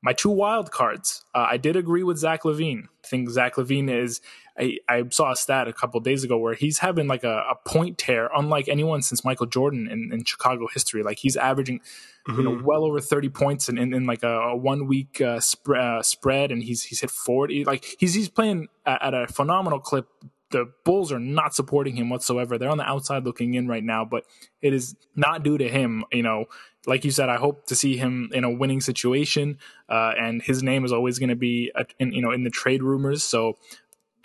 My 0.00 0.12
two 0.12 0.30
wild 0.30 0.70
cards. 0.70 1.24
Uh, 1.34 1.48
I 1.50 1.56
did 1.56 1.74
agree 1.74 2.04
with 2.04 2.18
Zach 2.18 2.42
LaVine. 2.44 2.84
I 2.84 3.06
think 3.06 3.28
Zach 3.30 3.56
LaVine 3.56 3.90
is 3.90 4.20
I, 4.58 4.78
I 4.88 5.04
saw 5.10 5.32
a 5.32 5.36
stat 5.36 5.68
a 5.68 5.72
couple 5.72 6.00
days 6.00 6.24
ago 6.24 6.36
where 6.36 6.54
he's 6.54 6.78
having 6.78 7.06
like 7.06 7.24
a, 7.24 7.44
a 7.50 7.54
point 7.68 7.96
tear, 7.96 8.28
unlike 8.36 8.68
anyone 8.68 9.02
since 9.02 9.24
Michael 9.24 9.46
Jordan 9.46 9.88
in, 9.90 10.10
in 10.12 10.24
Chicago 10.24 10.66
history. 10.72 11.02
Like 11.02 11.18
he's 11.18 11.36
averaging, 11.36 11.80
mm-hmm. 12.28 12.38
you 12.38 12.44
know, 12.44 12.52
mm-hmm. 12.56 12.64
well 12.64 12.84
over 12.84 13.00
thirty 13.00 13.28
points 13.28 13.68
in, 13.68 13.78
in, 13.78 13.94
in 13.94 14.06
like 14.06 14.22
a, 14.22 14.28
a 14.28 14.56
one 14.56 14.86
week 14.86 15.20
uh, 15.20 15.40
sp- 15.40 15.78
uh, 15.78 16.02
spread, 16.02 16.50
and 16.50 16.62
he's 16.62 16.82
he's 16.82 17.00
hit 17.00 17.10
forty. 17.10 17.64
Like 17.64 17.84
he's 17.98 18.14
he's 18.14 18.28
playing 18.28 18.68
at, 18.84 19.02
at, 19.02 19.14
a 19.14 19.26
phenomenal 19.28 19.78
clip. 19.78 20.08
The 20.50 20.72
Bulls 20.84 21.12
are 21.12 21.20
not 21.20 21.54
supporting 21.54 21.96
him 21.96 22.08
whatsoever. 22.08 22.56
They're 22.56 22.70
on 22.70 22.78
the 22.78 22.88
outside 22.88 23.24
looking 23.24 23.54
in 23.54 23.68
right 23.68 23.84
now, 23.84 24.06
but 24.06 24.24
it 24.62 24.72
is 24.72 24.96
not 25.14 25.42
due 25.42 25.58
to 25.58 25.68
him. 25.68 26.04
You 26.10 26.22
know, 26.22 26.46
like 26.86 27.04
you 27.04 27.10
said, 27.10 27.28
I 27.28 27.36
hope 27.36 27.66
to 27.66 27.76
see 27.76 27.98
him 27.98 28.30
in 28.32 28.44
a 28.44 28.50
winning 28.50 28.80
situation, 28.80 29.58
uh, 29.90 30.14
and 30.18 30.42
his 30.42 30.62
name 30.62 30.84
is 30.86 30.92
always 30.92 31.18
going 31.18 31.28
to 31.28 31.36
be, 31.36 31.70
uh, 31.74 31.84
in, 31.98 32.12
you 32.12 32.22
know, 32.22 32.32
in 32.32 32.44
the 32.44 32.50
trade 32.50 32.82
rumors. 32.82 33.22
So 33.22 33.58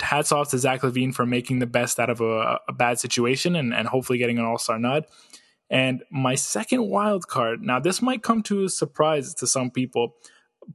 hats 0.00 0.32
off 0.32 0.50
to 0.50 0.58
Zach 0.58 0.82
LaVine 0.82 1.14
for 1.14 1.26
making 1.26 1.58
the 1.58 1.66
best 1.66 1.98
out 1.98 2.10
of 2.10 2.20
a, 2.20 2.58
a 2.68 2.72
bad 2.72 2.98
situation 2.98 3.56
and, 3.56 3.74
and 3.74 3.88
hopefully 3.88 4.18
getting 4.18 4.38
an 4.38 4.44
All 4.44 4.58
Star 4.58 4.78
nod. 4.78 5.06
And 5.70 6.02
my 6.10 6.34
second 6.34 6.88
wild 6.88 7.26
card. 7.26 7.62
Now, 7.62 7.80
this 7.80 8.02
might 8.02 8.22
come 8.22 8.42
to 8.44 8.64
a 8.64 8.68
surprise 8.68 9.34
to 9.34 9.46
some 9.46 9.70
people, 9.70 10.14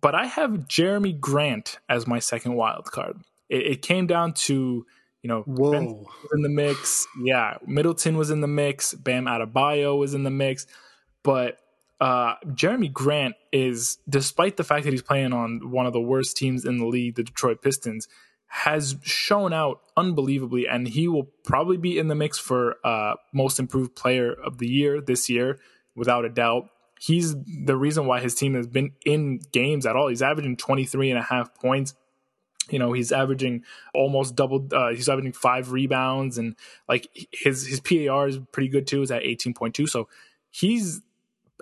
but 0.01 0.15
I 0.15 0.25
have 0.25 0.51
Jerami 0.67 1.19
Grant 1.19 1.79
as 1.87 2.07
my 2.07 2.19
second 2.19 2.55
wild 2.55 2.85
card. 2.85 3.21
It, 3.49 3.65
it 3.65 3.81
came 3.81 4.07
down 4.07 4.33
to 4.33 4.85
you 5.21 5.27
know, 5.27 5.41
Whoa. 5.41 5.71
Ben 5.71 5.85
was 5.85 6.29
in 6.33 6.43
the 6.43 6.49
mix. 6.49 7.05
Yeah, 7.21 7.57
Middleton 7.67 8.15
was 8.15 8.31
in 8.31 8.41
the 8.41 8.47
mix. 8.47 8.93
Bam 8.93 9.25
Adebayo 9.25 9.97
was 9.97 10.13
in 10.13 10.23
the 10.23 10.29
mix, 10.29 10.65
but 11.23 11.59
uh, 11.99 12.35
Jerami 12.45 12.91
Grant 12.91 13.35
is, 13.51 13.97
despite 14.07 14.57
the 14.57 14.63
fact 14.63 14.85
that 14.85 14.91
he's 14.91 15.01
playing 15.01 15.33
on 15.33 15.71
one 15.71 15.85
of 15.85 15.93
the 15.93 15.99
worst 15.99 16.37
teams 16.37 16.63
in 16.63 16.77
the 16.77 16.85
league, 16.85 17.15
the 17.15 17.23
Detroit 17.23 17.61
Pistons, 17.61 18.07
has 18.49 18.95
shown 19.03 19.53
out 19.53 19.79
unbelievably, 19.95 20.67
and 20.67 20.87
he 20.87 21.07
will 21.07 21.29
probably 21.43 21.77
be 21.77 21.97
in 21.99 22.07
the 22.07 22.15
mix 22.15 22.39
for 22.39 22.75
uh, 22.83 23.13
most 23.31 23.59
improved 23.59 23.95
player 23.95 24.33
of 24.33 24.57
the 24.57 24.67
year 24.67 24.99
this 24.99 25.29
year, 25.29 25.59
without 25.95 26.25
a 26.25 26.29
doubt. 26.29 26.67
He's 26.99 27.35
the 27.35 27.77
reason 27.77 28.07
why 28.07 28.19
his 28.19 28.35
team 28.35 28.55
has 28.55 28.67
been 28.67 28.91
in 29.05 29.39
games 29.51 29.85
at 29.85 29.95
all. 29.95 30.09
He's 30.09 30.23
averaging 30.23 30.57
23 30.57 31.11
and 31.11 31.19
a 31.19 31.23
half 31.23 31.53
points. 31.55 31.93
You 32.69 32.79
know, 32.79 32.91
he's 32.91 33.11
averaging 33.11 33.63
almost 33.93 34.35
double, 34.35 34.67
uh, 34.73 34.89
he's 34.89 35.07
averaging 35.07 35.33
five 35.33 35.71
rebounds, 35.71 36.37
and 36.39 36.55
like 36.87 37.07
his, 37.31 37.67
his 37.67 37.79
PER 37.79 38.27
is 38.27 38.39
pretty 38.51 38.69
good 38.69 38.87
too, 38.87 39.03
is 39.03 39.11
at 39.11 39.21
18.2. 39.23 39.87
So 39.87 40.09
he's 40.49 41.01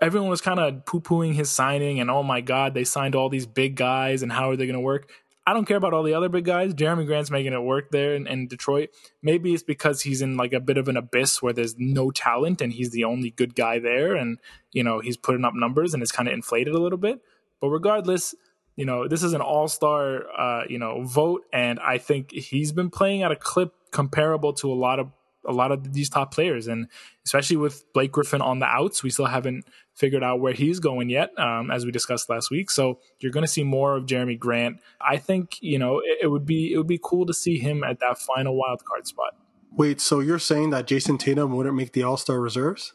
everyone 0.02 0.30
was 0.30 0.41
kind 0.41 0.60
of 0.60 0.86
poo 0.86 1.02
pooing 1.02 1.34
his 1.34 1.50
signing 1.50 2.00
and 2.00 2.10
oh 2.10 2.23
my 2.23 2.41
god, 2.41 2.73
they 2.73 2.84
signed 2.84 3.15
all 3.15 3.30
these 3.30 3.45
big 3.45 3.76
guys 3.76 4.23
and 4.23 4.32
how 4.32 4.50
are 4.50 4.56
they 4.56 4.65
going 4.65 4.76
to 4.76 4.80
work? 4.80 5.12
I 5.47 5.53
don't 5.53 5.63
care 5.63 5.77
about 5.77 5.93
all 5.93 6.03
the 6.03 6.13
other 6.13 6.27
big 6.27 6.43
guys. 6.43 6.73
Jerami 6.73 7.05
Grant's 7.05 7.31
making 7.31 7.53
it 7.53 7.62
work 7.62 7.89
there 7.89 8.15
in, 8.15 8.27
in, 8.27 8.49
Detroit. 8.49 8.89
Maybe 9.21 9.53
it's 9.53 9.63
because 9.63 10.01
he's 10.01 10.21
in 10.21 10.36
like 10.36 10.51
a 10.51 10.60
bit 10.60 10.77
of 10.77 10.89
an 10.89 10.97
abyss 10.97 11.41
where 11.41 11.53
there's 11.53 11.75
no 11.77 12.12
talent 12.12 12.62
and 12.62 12.73
he's 12.73 12.89
the 12.89 13.05
only 13.05 13.29
good 13.29 13.55
guy 13.55 13.79
there, 13.79 14.13
and 14.13 14.39
you 14.73 14.83
know 14.83 14.99
he's 14.99 15.15
putting 15.15 15.45
up 15.45 15.53
numbers 15.55 15.93
and 15.93 16.03
it's 16.03 16.12
kind 16.12 16.27
of 16.27 16.33
inflated 16.33 16.75
a 16.75 16.79
little 16.79 16.97
bit. 16.97 17.21
But 17.62 17.69
regardless, 17.69 18.36
you 18.75 18.83
know 18.83 19.07
this 19.07 19.23
is 19.23 19.31
an 19.31 19.39
all 19.39 19.69
star, 19.69 20.25
uh, 20.38 20.63
you 20.67 20.79
know, 20.79 21.03
vote, 21.03 21.45
and 21.53 21.79
I 21.79 21.97
think 21.97 22.33
he's 22.33 22.73
been 22.73 22.89
playing 22.89 23.23
at 23.23 23.31
a 23.31 23.38
clip 23.38 23.73
comparable 23.91 24.51
to 24.51 24.69
a 24.69 24.75
lot 24.75 24.99
of 24.99 25.12
a 25.47 25.51
lot 25.51 25.71
of 25.71 25.93
these 25.93 26.10
top 26.10 26.33
players, 26.33 26.67
and 26.67 26.88
especially 27.25 27.57
with 27.57 27.91
Blake 27.93 28.12
Griffin 28.12 28.41
on 28.41 28.60
the 28.60 28.65
outs, 28.65 29.03
we 29.03 29.10
still 29.10 29.25
haven't 29.25 29.65
figured 29.95 30.23
out 30.23 30.39
where 30.39 30.53
he's 30.53 30.79
going 30.79 31.10
yet, 31.10 31.38
um, 31.39 31.71
as 31.71 31.86
we 31.86 31.91
discussed 31.91 32.29
last 32.29 32.51
week. 32.51 32.69
So 32.69 32.99
you're 33.19 33.31
going 33.31 33.45
to 33.45 33.51
see 33.51 33.63
more 33.63 33.95
of 33.95 34.05
Jerami 34.05 34.38
Grant. 34.38 34.79
I 35.01 35.17
think 35.17 35.57
you 35.62 35.79
know 35.79 35.99
it, 35.99 36.19
it, 36.23 36.27
would 36.27 36.45
be 36.45 36.73
it 36.73 36.77
would 36.77 36.88
be 36.88 36.99
cool 37.01 37.25
to 37.25 37.33
see 37.33 37.57
him 37.57 37.83
at 37.83 37.99
that 37.99 38.17
final 38.19 38.55
wild 38.55 38.83
card 38.86 39.07
spot. 39.07 39.36
Wait, 39.71 40.01
so 40.01 40.19
you're 40.19 40.39
saying 40.39 40.71
that 40.71 40.88
Jayson 40.88 41.17
Tatum 41.17 41.55
wouldn't 41.55 41.75
make 41.75 41.93
the 41.93 42.03
All 42.03 42.17
Star 42.17 42.39
reserves? 42.39 42.93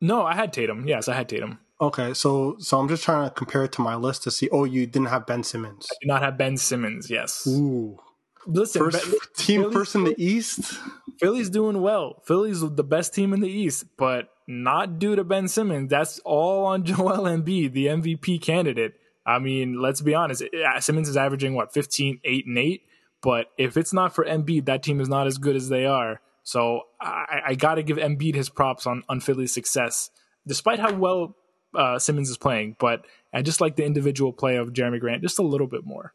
No, 0.00 0.24
I 0.24 0.34
had 0.34 0.52
Tatum. 0.52 0.86
Yes, 0.86 1.08
I 1.08 1.14
had 1.14 1.28
Tatum. 1.28 1.58
Okay, 1.80 2.14
so 2.14 2.56
so 2.60 2.78
I'm 2.78 2.88
just 2.88 3.02
trying 3.02 3.28
to 3.28 3.34
compare 3.34 3.64
it 3.64 3.72
to 3.72 3.82
my 3.82 3.96
list 3.96 4.22
to 4.24 4.30
see. 4.30 4.48
Oh, 4.50 4.64
you 4.64 4.86
didn't 4.86 5.08
have 5.08 5.26
Ben 5.26 5.42
Simmons. 5.42 5.86
I 5.90 5.96
did 6.00 6.06
not 6.06 6.22
have 6.22 6.38
Ben 6.38 6.56
Simmons. 6.56 7.10
Yes. 7.10 7.46
Ooh. 7.46 7.98
Listen, 8.46 8.82
first 8.82 9.02
ben, 9.02 9.14
team 9.36 9.60
Philly's, 9.62 9.74
first 9.74 9.94
in 9.94 10.04
the 10.04 10.14
East. 10.18 10.78
Philly's 11.18 11.50
doing 11.50 11.80
well. 11.80 12.22
Philly's 12.26 12.60
the 12.60 12.84
best 12.84 13.14
team 13.14 13.32
in 13.32 13.40
the 13.40 13.48
East, 13.48 13.84
but 13.96 14.28
not 14.46 14.98
due 14.98 15.16
to 15.16 15.24
Ben 15.24 15.48
Simmons. 15.48 15.90
That's 15.90 16.18
all 16.20 16.66
on 16.66 16.84
Joel 16.84 17.24
Embiid, 17.24 17.72
the 17.72 17.86
MVP 17.86 18.42
candidate. 18.42 18.94
I 19.26 19.38
mean, 19.38 19.80
let's 19.80 20.00
be 20.00 20.14
honest. 20.14 20.42
Simmons 20.80 21.08
is 21.08 21.16
averaging 21.16 21.54
what 21.54 21.72
15, 21.72 22.20
8, 22.24 22.46
and 22.46 22.58
8. 22.58 22.82
But 23.22 23.46
if 23.56 23.76
it's 23.78 23.94
not 23.94 24.14
for 24.14 24.24
Embiid, 24.24 24.66
that 24.66 24.82
team 24.82 25.00
is 25.00 25.08
not 25.08 25.26
as 25.26 25.38
good 25.38 25.56
as 25.56 25.70
they 25.70 25.86
are. 25.86 26.20
So 26.42 26.82
I, 27.00 27.40
I 27.46 27.54
got 27.54 27.76
to 27.76 27.82
give 27.82 27.96
Embiid 27.96 28.34
his 28.34 28.50
props 28.50 28.86
on, 28.86 29.02
on 29.08 29.20
Philly's 29.20 29.54
success, 29.54 30.10
despite 30.46 30.78
how 30.78 30.92
well 30.92 31.36
uh, 31.74 31.98
Simmons 31.98 32.28
is 32.28 32.36
playing. 32.36 32.76
But 32.78 33.06
I 33.32 33.40
just 33.40 33.62
like 33.62 33.76
the 33.76 33.84
individual 33.84 34.32
play 34.32 34.56
of 34.56 34.74
Jerami 34.74 35.00
Grant 35.00 35.22
just 35.22 35.38
a 35.38 35.42
little 35.42 35.66
bit 35.66 35.86
more. 35.86 36.12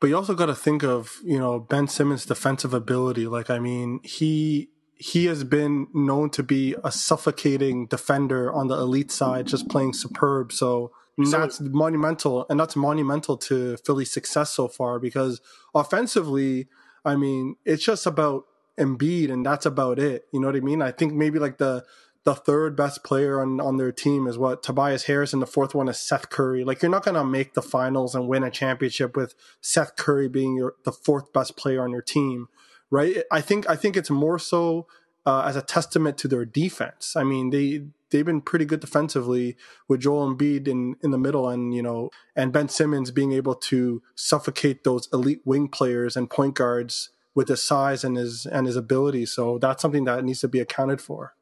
But 0.00 0.08
you 0.08 0.16
also 0.16 0.34
got 0.34 0.46
to 0.46 0.54
think 0.54 0.82
of, 0.82 1.18
you 1.22 1.38
know, 1.38 1.58
Ben 1.60 1.86
Simmons' 1.86 2.24
defensive 2.24 2.72
ability. 2.72 3.26
Like, 3.26 3.50
I 3.50 3.58
mean, 3.58 4.00
he 4.02 4.70
he 4.96 5.26
has 5.26 5.44
been 5.44 5.86
known 5.94 6.28
to 6.30 6.42
be 6.42 6.74
a 6.84 6.92
suffocating 6.92 7.86
defender 7.86 8.52
on 8.52 8.68
the 8.68 8.76
elite 8.76 9.10
side, 9.10 9.46
just 9.46 9.68
playing 9.68 9.94
superb. 9.94 10.52
So, 10.52 10.92
so 11.24 11.38
that's 11.38 11.60
monumental, 11.60 12.46
and 12.50 12.58
that's 12.58 12.76
monumental 12.76 13.36
to 13.38 13.76
Philly's 13.78 14.10
success 14.10 14.50
so 14.50 14.68
far 14.68 14.98
because 14.98 15.40
offensively, 15.74 16.68
I 17.04 17.16
mean, 17.16 17.56
it's 17.64 17.84
just 17.84 18.06
about 18.06 18.44
Embiid, 18.78 19.30
and 19.30 19.44
that's 19.44 19.66
about 19.66 19.98
it. 19.98 20.26
You 20.32 20.40
know 20.40 20.48
what 20.48 20.56
I 20.56 20.60
mean? 20.60 20.80
I 20.82 20.92
think 20.92 21.12
maybe 21.12 21.38
like 21.38 21.58
the 21.58 21.84
the 22.24 22.34
third 22.34 22.76
best 22.76 23.02
player 23.02 23.40
on, 23.40 23.60
on 23.60 23.76
their 23.78 23.92
team 23.92 24.26
is 24.26 24.36
what 24.36 24.62
Tobias 24.62 25.04
Harris, 25.04 25.32
and 25.32 25.40
the 25.40 25.46
fourth 25.46 25.74
one 25.74 25.88
is 25.88 25.98
Seth 25.98 26.30
Curry. 26.30 26.64
Like 26.64 26.82
you're 26.82 26.90
not 26.90 27.04
gonna 27.04 27.24
make 27.24 27.54
the 27.54 27.62
finals 27.62 28.14
and 28.14 28.28
win 28.28 28.44
a 28.44 28.50
championship 28.50 29.16
with 29.16 29.34
Seth 29.60 29.96
Curry 29.96 30.28
being 30.28 30.56
your 30.56 30.74
the 30.84 30.92
fourth 30.92 31.32
best 31.32 31.56
player 31.56 31.82
on 31.82 31.90
your 31.90 32.02
team 32.02 32.48
right? 32.90 33.22
I 33.30 33.40
think 33.40 33.68
I 33.68 33.76
think 33.76 33.96
it's 33.96 34.10
more 34.10 34.38
so 34.38 34.86
uh, 35.24 35.42
as 35.42 35.56
a 35.56 35.62
testament 35.62 36.18
to 36.18 36.28
their 36.28 36.44
defense. 36.44 37.14
I 37.16 37.24
mean, 37.24 37.50
they 37.50 37.86
they've 38.10 38.26
been 38.26 38.40
pretty 38.40 38.64
good 38.64 38.80
defensively 38.80 39.56
with 39.88 40.00
Joel 40.00 40.34
Embiid 40.34 40.68
in 40.68 40.96
in 41.02 41.10
the 41.10 41.18
middle, 41.18 41.48
and 41.48 41.74
you 41.74 41.82
know, 41.82 42.10
and 42.36 42.52
Ben 42.52 42.68
Simmons 42.68 43.10
being 43.10 43.32
able 43.32 43.54
to 43.54 44.02
suffocate 44.14 44.84
those 44.84 45.08
elite 45.12 45.42
wing 45.44 45.68
players 45.68 46.16
and 46.16 46.28
point 46.28 46.54
guards 46.54 47.10
with 47.34 47.48
his 47.48 47.62
size 47.62 48.04
and 48.04 48.16
his 48.16 48.46
and 48.46 48.66
his 48.66 48.76
ability. 48.76 49.26
So 49.26 49.58
that's 49.58 49.80
something 49.80 50.04
that 50.04 50.24
needs 50.24 50.40
to 50.40 50.48
be 50.48 50.60
accounted 50.60 51.00
for. 51.00 51.34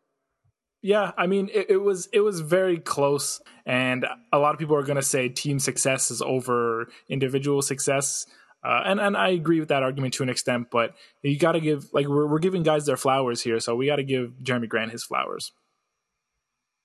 Yeah, 0.81 1.11
I 1.17 1.27
mean 1.27 1.51
it, 1.53 1.71
it, 1.71 1.77
was 1.79 2.09
it 2.13 2.21
was 2.21 2.41
very 2.41 2.79
close, 2.79 3.41
and 3.67 4.07
a 4.33 4.39
lot 4.39 4.55
of 4.55 4.61
people 4.61 4.77
are 4.77 4.85
going 4.85 4.97
to 4.97 5.03
say 5.03 5.29
team 5.29 5.59
success 5.59 6.11
is 6.11 6.23
over 6.23 6.89
individual 7.09 7.63
success, 7.63 8.27
uh, 8.65 8.83
and 8.85 9.01
and 9.01 9.17
I 9.17 9.31
agree 9.31 9.59
with 9.59 9.71
that 9.71 9.83
argument 9.83 10.15
to 10.15 10.23
an 10.23 10.29
extent. 10.29 10.69
But 10.71 10.95
you 11.23 11.37
got 11.37 11.53
to 11.53 11.61
give 11.61 11.89
like 11.93 12.07
we're 12.07 12.29
we're 12.29 12.39
giving 12.39 12.63
guys 12.63 12.87
their 12.87 12.97
flowers 12.97 13.43
here, 13.43 13.59
so 13.59 13.75
we 13.75 13.87
got 13.87 13.97
to 13.97 14.05
give 14.05 14.35
Jerami 14.43 14.69
Grant 14.69 14.93
his 14.93 15.03
flowers. 15.03 15.53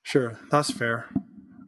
Sure, 0.01 0.39
that's 0.49 0.71
fair. 0.71 1.07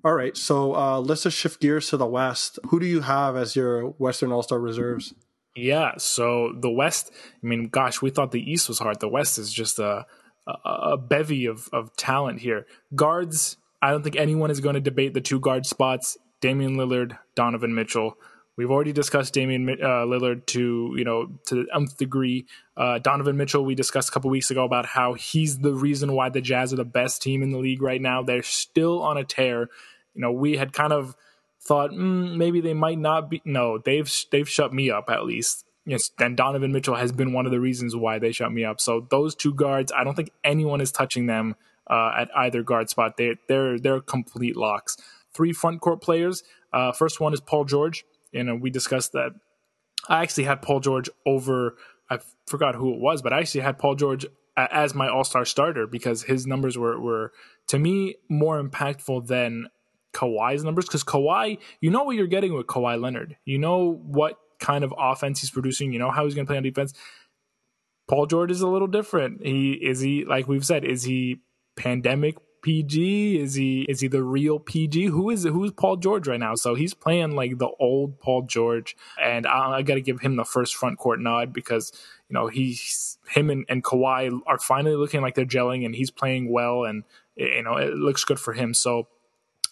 All 0.03 0.13
right, 0.13 0.35
so 0.35 0.75
uh, 0.75 0.99
let's 0.99 1.23
just 1.23 1.37
shift 1.37 1.61
gears 1.61 1.89
to 1.89 1.97
the 1.97 2.05
West. 2.07 2.59
Who 2.67 2.79
do 2.79 2.85
you 2.87 3.01
have 3.01 3.35
as 3.35 3.55
your 3.55 3.89
Western 3.91 4.31
All 4.31 4.43
Star 4.43 4.59
reserves? 4.59 5.13
Yeah, 5.55 5.93
so 5.97 6.53
the 6.59 6.71
West. 6.71 7.11
I 7.43 7.47
mean, 7.47 7.69
gosh, 7.69 8.01
we 8.01 8.09
thought 8.09 8.31
the 8.31 8.51
East 8.51 8.67
was 8.67 8.79
hard. 8.79 8.99
The 8.99 9.07
West 9.07 9.37
is 9.37 9.53
just 9.53 9.79
a 9.79 10.05
a, 10.47 10.97
bevy 10.97 11.45
of 11.45 11.69
of 11.73 11.95
talent 11.95 12.41
here. 12.41 12.65
Guards. 12.95 13.57
I 13.81 13.91
don't 13.91 14.03
think 14.03 14.15
anyone 14.15 14.49
is 14.49 14.61
going 14.61 14.75
to 14.75 14.81
debate 14.81 15.13
the 15.13 15.21
two 15.21 15.39
guard 15.39 15.65
spots. 15.65 16.17
Damian 16.41 16.75
Lillard, 16.75 17.17
Donovan 17.35 17.75
Mitchell. 17.75 18.17
We've 18.57 18.71
already 18.71 18.93
discussed 18.93 19.33
Damian 19.33 19.69
uh, 19.69 20.05
Lillard 20.05 20.45
to 20.47 20.93
you 20.97 21.03
know 21.03 21.27
to 21.47 21.55
the 21.55 21.65
nth 21.75 21.97
degree. 21.97 22.45
Uh, 22.77 22.99
Donovan 22.99 23.37
Mitchell, 23.37 23.65
we 23.65 23.75
discussed 23.75 24.09
a 24.09 24.11
couple 24.11 24.29
weeks 24.29 24.49
ago 24.49 24.63
about 24.63 24.85
how 24.85 25.13
he's 25.13 25.59
the 25.59 25.73
reason 25.73 26.13
why 26.13 26.29
the 26.29 26.41
Jazz 26.41 26.71
are 26.71 26.77
the 26.77 26.85
best 26.85 27.21
team 27.21 27.43
in 27.43 27.51
the 27.51 27.57
league 27.57 27.81
right 27.81 28.01
now. 28.01 28.23
They're 28.23 28.43
still 28.43 29.01
on 29.01 29.17
a 29.17 29.23
tear. 29.23 29.69
You 30.13 30.21
know, 30.21 30.31
we 30.31 30.55
had 30.55 30.71
kind 30.71 30.93
of 30.93 31.15
thought 31.61 31.91
mm, 31.91 32.37
maybe 32.37 32.61
they 32.61 32.73
might 32.73 32.99
not 32.99 33.29
be. 33.29 33.41
No, 33.43 33.77
they've 33.77 34.11
they've 34.31 34.47
shut 34.49 34.73
me 34.73 34.89
up 34.89 35.09
at 35.09 35.25
least. 35.25 35.64
Yes, 35.85 36.09
and 36.19 36.35
Donovan 36.35 36.71
Mitchell 36.71 36.95
has 36.95 37.11
been 37.11 37.31
one 37.31 37.45
of 37.45 37.51
the 37.51 37.59
reasons 37.59 37.95
why 37.95 38.17
they 38.17 38.31
shut 38.31 38.51
me 38.51 38.65
up. 38.65 38.81
So 38.81 39.05
those 39.09 39.35
two 39.35 39.53
guards, 39.53 39.91
I 39.91 40.03
don't 40.03 40.15
think 40.15 40.31
anyone 40.43 40.81
is 40.81 40.91
touching 40.91 41.27
them 41.27 41.55
uh, 41.87 42.11
at 42.17 42.29
either 42.35 42.63
guard 42.63 42.89
spot. 42.89 43.17
They 43.17 43.35
they're 43.47 43.77
they're 43.79 44.01
complete 44.01 44.57
locks. 44.57 44.97
Three 45.33 45.53
front 45.53 45.81
court 45.81 46.01
players. 46.01 46.43
Uh, 46.73 46.91
first 46.91 47.19
one 47.19 47.33
is 47.33 47.39
Paul 47.39 47.65
George 47.65 48.03
you 48.35 48.43
know, 48.43 48.55
we 48.55 48.69
discussed 48.69 49.13
that. 49.13 49.31
I 50.09 50.21
actually 50.21 50.43
had 50.43 50.61
Paul 50.61 50.81
George 50.81 51.09
over. 51.25 51.77
I 52.09 52.19
forgot 52.45 52.75
who 52.75 52.93
it 52.93 52.99
was, 52.99 53.21
but 53.21 53.31
I 53.31 53.39
actually 53.39 53.61
had 53.61 53.79
Paul 53.79 53.95
George 53.95 54.25
as 54.57 54.93
my 54.93 55.07
All 55.07 55.23
Star 55.23 55.45
starter 55.45 55.87
because 55.87 56.23
his 56.23 56.45
numbers 56.45 56.77
were 56.77 56.99
were 56.99 57.31
to 57.67 57.79
me 57.79 58.15
more 58.29 58.61
impactful 58.61 59.27
than 59.27 59.69
Kawhi's 60.13 60.65
numbers. 60.65 60.85
Because 60.85 61.05
Kawhi, 61.05 61.57
you 61.79 61.89
know 61.89 62.03
what 62.03 62.17
you're 62.17 62.27
getting 62.27 62.53
with 62.53 62.67
Kawhi 62.67 63.01
Leonard. 63.01 63.37
You 63.45 63.57
know 63.57 64.01
what 64.05 64.37
kind 64.59 64.83
of 64.83 64.93
offense 64.97 65.41
he's 65.41 65.51
producing. 65.51 65.93
You 65.93 65.99
know 65.99 66.11
how 66.11 66.25
he's 66.25 66.35
going 66.35 66.45
to 66.45 66.49
play 66.49 66.57
on 66.57 66.63
defense. 66.63 66.93
Paul 68.07 68.27
George 68.27 68.51
is 68.51 68.61
a 68.61 68.67
little 68.67 68.87
different. 68.87 69.45
He 69.45 69.73
is 69.73 69.99
he 69.99 70.25
like 70.25 70.47
we've 70.47 70.65
said. 70.65 70.83
Is 70.83 71.03
he 71.03 71.41
pandemic 71.75 72.37
PG? 72.61 73.39
Is 73.39 73.53
he 73.53 73.81
is 73.83 74.01
he 74.01 74.07
the 74.07 74.23
real 74.23 74.59
PG? 74.59 75.05
Who 75.05 75.29
is 75.29 75.43
who's 75.43 75.71
Paul 75.71 75.97
George 75.97 76.27
right 76.27 76.39
now? 76.39 76.55
So 76.55 76.75
he's 76.75 76.93
playing 76.93 77.35
like 77.35 77.57
the 77.57 77.69
old 77.79 78.19
Paul 78.19 78.43
George, 78.43 78.95
and 79.21 79.45
I, 79.45 79.77
I 79.77 79.81
got 79.81 79.95
to 79.95 80.01
give 80.01 80.21
him 80.21 80.35
the 80.35 80.43
first 80.43 80.75
front 80.75 80.97
court 80.97 81.19
nod 81.19 81.53
because 81.53 81.91
you 82.29 82.33
know 82.33 82.47
he's 82.47 83.17
him 83.29 83.49
and, 83.49 83.65
and 83.69 83.83
Kawhi 83.83 84.39
are 84.47 84.59
finally 84.59 84.95
looking 84.95 85.21
like 85.21 85.35
they're 85.35 85.45
gelling, 85.45 85.85
and 85.85 85.95
he's 85.95 86.11
playing 86.11 86.51
well, 86.51 86.85
and 86.85 87.03
you 87.35 87.61
know 87.61 87.77
it 87.77 87.93
looks 87.93 88.23
good 88.23 88.39
for 88.39 88.53
him. 88.53 88.73
So 88.73 89.07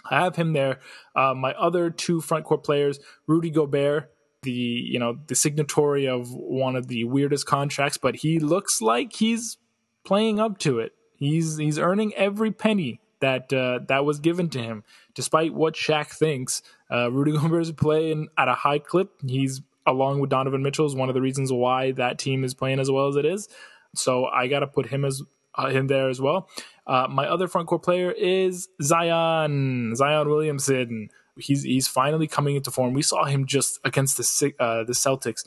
I 0.10 0.22
have 0.22 0.36
him 0.36 0.54
there. 0.54 0.80
Uh, 1.16 1.34
my 1.34 1.54
other 1.54 1.90
two 1.90 2.22
front 2.22 2.46
court 2.46 2.64
players, 2.64 3.00
Rudy 3.26 3.50
Gobert, 3.50 4.13
the 4.44 4.52
you 4.52 5.00
know 5.00 5.18
the 5.28 5.36
signatory 5.36 6.08
of 6.08 6.34
one 6.34 6.76
of 6.76 6.88
the 6.88 7.04
weirdest 7.04 7.46
contracts, 7.46 7.98
but 7.98 8.18
he 8.18 8.40
looks 8.40 8.82
like 8.82 9.14
he's 9.14 9.58
playing 10.04 10.40
up 10.40 10.58
to 10.60 10.80
it. 10.80 10.94
He's 11.18 11.58
he's 11.58 11.80
earning 11.80 12.14
every 12.16 12.52
penny 12.52 13.00
that 13.20 13.52
uh, 13.54 13.80
that 13.88 14.06
was 14.06 14.20
given 14.20 14.50
to 14.50 14.62
him, 14.62 14.84
despite 15.16 15.54
what 15.54 15.76
Shaq 15.76 16.10
thinks. 16.10 16.62
Uh, 16.92 17.10
Rudy 17.12 17.32
Gobert 17.38 17.62
is 17.62 17.72
playing 17.72 18.28
at 18.38 18.48
a 18.48 18.54
high 18.54 18.80
clip. 18.80 19.12
He's 19.26 19.62
along 19.86 20.20
with 20.20 20.30
Donovan 20.30 20.64
Mitchell 20.64 20.86
is 20.86 20.96
one 20.96 21.10
of 21.10 21.16
the 21.16 21.22
reasons 21.22 21.52
why 21.52 21.92
that 21.94 22.18
team 22.20 22.44
is 22.44 22.54
playing 22.54 22.80
as 22.80 22.90
well 22.90 23.08
as 23.08 23.16
it 23.16 23.26
is. 23.26 23.50
So 23.96 24.26
I 24.26 24.48
got 24.48 24.60
to 24.60 24.68
put 24.68 24.88
him 24.88 25.06
as 25.06 25.22
uh, 25.56 25.68
him 25.68 25.88
there 25.88 26.10
as 26.10 26.20
well. 26.20 26.50
Uh, 26.86 27.08
my 27.10 27.28
other 27.28 27.48
front 27.48 27.68
court 27.68 27.84
player 27.84 28.12
is 28.12 28.68
Zion 28.82 29.96
Zion 29.96 30.30
Williamson. 30.30 31.10
He's 31.38 31.64
he's 31.64 31.88
finally 31.88 32.28
coming 32.28 32.56
into 32.56 32.72
form. 32.72 32.94
We 32.94 33.02
saw 33.02 33.26
him 33.26 33.46
just 33.46 33.80
against 33.84 34.18
the 34.18 34.54
uh, 34.60 34.84
the 34.84 34.94
Celtics, 34.94 35.46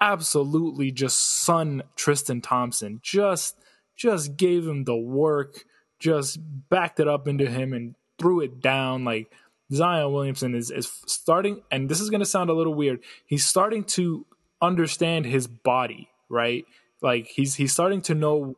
absolutely 0.00 0.90
just 0.90 1.44
sun 1.44 1.82
Tristan 1.96 2.40
Thompson, 2.40 3.00
just 3.02 3.56
just 3.96 4.36
gave 4.36 4.66
him 4.66 4.84
the 4.84 4.96
work, 4.96 5.64
just 5.98 6.38
backed 6.70 7.00
it 7.00 7.08
up 7.08 7.28
into 7.28 7.50
him 7.50 7.72
and 7.72 7.94
threw 8.18 8.40
it 8.40 8.60
down. 8.60 9.04
Like 9.04 9.32
Zion 9.72 10.12
Williamson 10.12 10.54
is, 10.54 10.70
is 10.70 10.90
starting, 11.06 11.62
and 11.70 11.88
this 11.88 12.00
is 12.00 12.10
going 12.10 12.20
to 12.20 12.26
sound 12.26 12.48
a 12.48 12.54
little 12.54 12.74
weird. 12.74 13.00
He's 13.26 13.44
starting 13.44 13.84
to 13.84 14.24
understand 14.62 15.26
his 15.26 15.46
body, 15.46 16.08
right? 16.28 16.64
Like 17.02 17.26
he's 17.26 17.54
he's 17.54 17.72
starting 17.72 18.00
to 18.02 18.14
know 18.14 18.56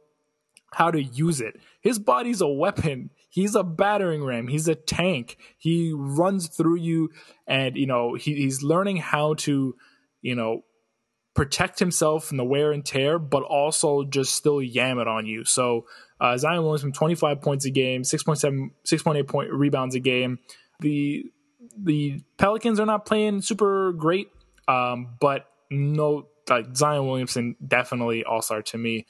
how 0.73 0.91
to 0.91 1.03
use 1.03 1.41
it. 1.41 1.61
His 1.81 1.99
body's 1.99 2.41
a 2.41 2.49
weapon. 2.49 3.11
He's 3.31 3.55
a 3.55 3.63
battering 3.63 4.25
ram. 4.25 4.49
He's 4.49 4.69
a 4.69 4.75
tank. 4.75 5.37
He 5.57 5.93
runs 5.95 6.49
through 6.49 6.77
you, 6.77 7.11
and 7.47 7.77
you 7.77 7.87
know 7.87 8.15
he, 8.15 8.35
he's 8.35 8.63
learning 8.63 8.97
how 8.99 9.35
to, 9.35 9.77
you 10.21 10.35
know, 10.35 10.65
protect 11.35 11.79
himself 11.79 12.25
from 12.25 12.39
the 12.39 12.45
wear 12.45 12.73
and 12.73 12.85
tear, 12.85 13.19
but 13.19 13.45
also 13.45 14.03
just 14.03 14.35
still 14.35 14.61
yam 14.61 14.99
it 14.99 15.07
on 15.07 15.27
you. 15.27 15.45
So 15.45 15.87
uh, 16.21 16.37
Zion 16.37 16.63
Williamson, 16.63 16.93
25 16.93 17.41
points 17.41 17.65
a 17.65 17.71
game, 17.71 18.03
6.7, 18.03 18.71
6.8 18.85 19.29
point 19.29 19.53
rebounds 19.53 19.95
a 19.95 20.01
game. 20.01 20.41
The 20.81 21.25
the 21.79 22.23
Pelicans 22.37 22.81
are 22.81 22.87
not 22.87 23.07
playing 23.07 23.43
super 23.43 23.93
great, 23.93 24.29
um, 24.67 25.15
but 25.21 25.47
no, 25.71 26.27
like 26.49 26.77
Zion 26.77 27.07
Williamson 27.07 27.55
definitely 27.65 28.25
all 28.25 28.43
star 28.43 28.63
to 28.63 28.79
me. 28.79 29.07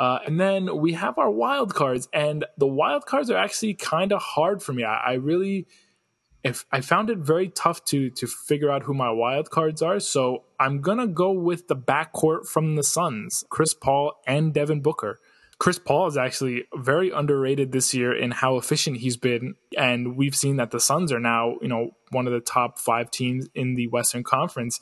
Uh, 0.00 0.18
and 0.24 0.40
then 0.40 0.78
we 0.78 0.94
have 0.94 1.18
our 1.18 1.30
wild 1.30 1.74
cards, 1.74 2.08
and 2.14 2.46
the 2.56 2.66
wild 2.66 3.04
cards 3.04 3.30
are 3.30 3.36
actually 3.36 3.74
kind 3.74 4.12
of 4.12 4.22
hard 4.22 4.62
for 4.62 4.72
me. 4.72 4.82
I, 4.82 4.96
I 4.96 5.12
really 5.12 5.66
if 6.42 6.64
I 6.72 6.80
found 6.80 7.10
it 7.10 7.18
very 7.18 7.48
tough 7.48 7.84
to 7.86 8.08
to 8.10 8.26
figure 8.26 8.70
out 8.70 8.84
who 8.84 8.94
my 8.94 9.10
wild 9.10 9.50
cards 9.50 9.82
are, 9.82 10.00
so 10.00 10.44
I'm 10.58 10.80
gonna 10.80 11.06
go 11.06 11.32
with 11.32 11.68
the 11.68 11.76
backcourt 11.76 12.48
from 12.48 12.76
the 12.76 12.82
Suns, 12.82 13.44
Chris 13.50 13.74
Paul 13.74 14.14
and 14.26 14.54
Devin 14.54 14.80
Booker. 14.80 15.20
Chris 15.58 15.78
Paul 15.78 16.06
is 16.06 16.16
actually 16.16 16.64
very 16.74 17.10
underrated 17.10 17.70
this 17.70 17.92
year 17.92 18.16
in 18.16 18.30
how 18.30 18.56
efficient 18.56 18.96
he's 18.96 19.18
been, 19.18 19.56
and 19.76 20.16
we've 20.16 20.34
seen 20.34 20.56
that 20.56 20.70
the 20.70 20.80
Suns 20.80 21.12
are 21.12 21.20
now, 21.20 21.56
you 21.60 21.68
know, 21.68 21.90
one 22.08 22.26
of 22.26 22.32
the 22.32 22.40
top 22.40 22.78
five 22.78 23.10
teams 23.10 23.48
in 23.54 23.74
the 23.74 23.88
Western 23.88 24.24
Conference. 24.24 24.80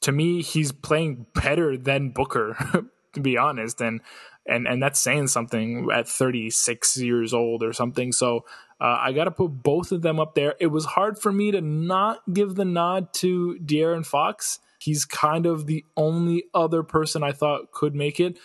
To 0.00 0.12
me, 0.12 0.40
he's 0.40 0.72
playing 0.72 1.26
better 1.34 1.76
than 1.76 2.10
Booker, 2.10 2.56
to 3.12 3.20
be 3.20 3.36
honest, 3.36 3.82
and 3.82 4.00
and 4.46 4.66
and 4.66 4.82
that's 4.82 5.00
saying 5.00 5.28
something 5.28 5.88
at 5.92 6.08
36 6.08 6.96
years 6.98 7.34
old 7.34 7.62
or 7.62 7.72
something. 7.72 8.12
So 8.12 8.44
uh, 8.80 8.98
I 9.00 9.12
got 9.12 9.24
to 9.24 9.30
put 9.30 9.48
both 9.48 9.92
of 9.92 10.02
them 10.02 10.20
up 10.20 10.34
there. 10.34 10.54
It 10.60 10.66
was 10.66 10.84
hard 10.84 11.18
for 11.18 11.32
me 11.32 11.50
to 11.50 11.60
not 11.60 12.20
give 12.32 12.54
the 12.54 12.64
nod 12.64 13.12
to 13.14 13.58
De'Aaron 13.64 14.04
Fox. 14.04 14.60
He's 14.78 15.04
kind 15.04 15.46
of 15.46 15.66
the 15.66 15.84
only 15.96 16.44
other 16.52 16.82
person 16.82 17.22
I 17.22 17.32
thought 17.32 17.72
could 17.72 17.94
make 17.94 18.20
it. 18.20 18.38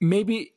Maybe, 0.00 0.52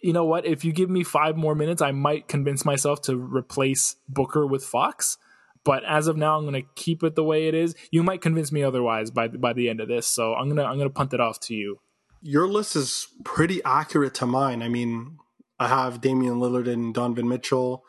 you 0.00 0.14
know 0.14 0.24
what? 0.24 0.46
If 0.46 0.64
you 0.64 0.72
give 0.72 0.88
me 0.88 1.04
five 1.04 1.36
more 1.36 1.54
minutes, 1.54 1.82
I 1.82 1.92
might 1.92 2.26
convince 2.26 2.64
myself 2.64 3.02
to 3.02 3.16
replace 3.16 3.96
Booker 4.08 4.46
with 4.46 4.64
Fox. 4.64 5.18
But 5.62 5.84
as 5.84 6.06
of 6.06 6.16
now, 6.16 6.36
I'm 6.36 6.44
going 6.44 6.62
to 6.62 6.68
keep 6.74 7.02
it 7.02 7.14
the 7.14 7.24
way 7.24 7.48
it 7.48 7.54
is. 7.54 7.74
You 7.90 8.02
might 8.02 8.22
convince 8.22 8.52
me 8.52 8.62
otherwise 8.62 9.10
by 9.10 9.28
by 9.28 9.52
the 9.52 9.68
end 9.68 9.80
of 9.80 9.88
this. 9.88 10.06
So 10.06 10.34
I'm 10.34 10.48
gonna 10.48 10.64
I'm 10.64 10.76
gonna 10.76 10.90
punt 10.90 11.14
it 11.14 11.20
off 11.20 11.40
to 11.40 11.54
you. 11.54 11.78
Your 12.24 12.48
list 12.48 12.74
is 12.74 13.06
pretty 13.22 13.62
accurate 13.64 14.14
to 14.14 14.26
mine. 14.26 14.62
I 14.62 14.68
mean, 14.68 15.18
I 15.60 15.68
have 15.68 16.00
Damian 16.00 16.40
Lillard 16.40 16.66
and 16.66 16.92
Donovan 16.92 17.28
Mitchell 17.28 17.84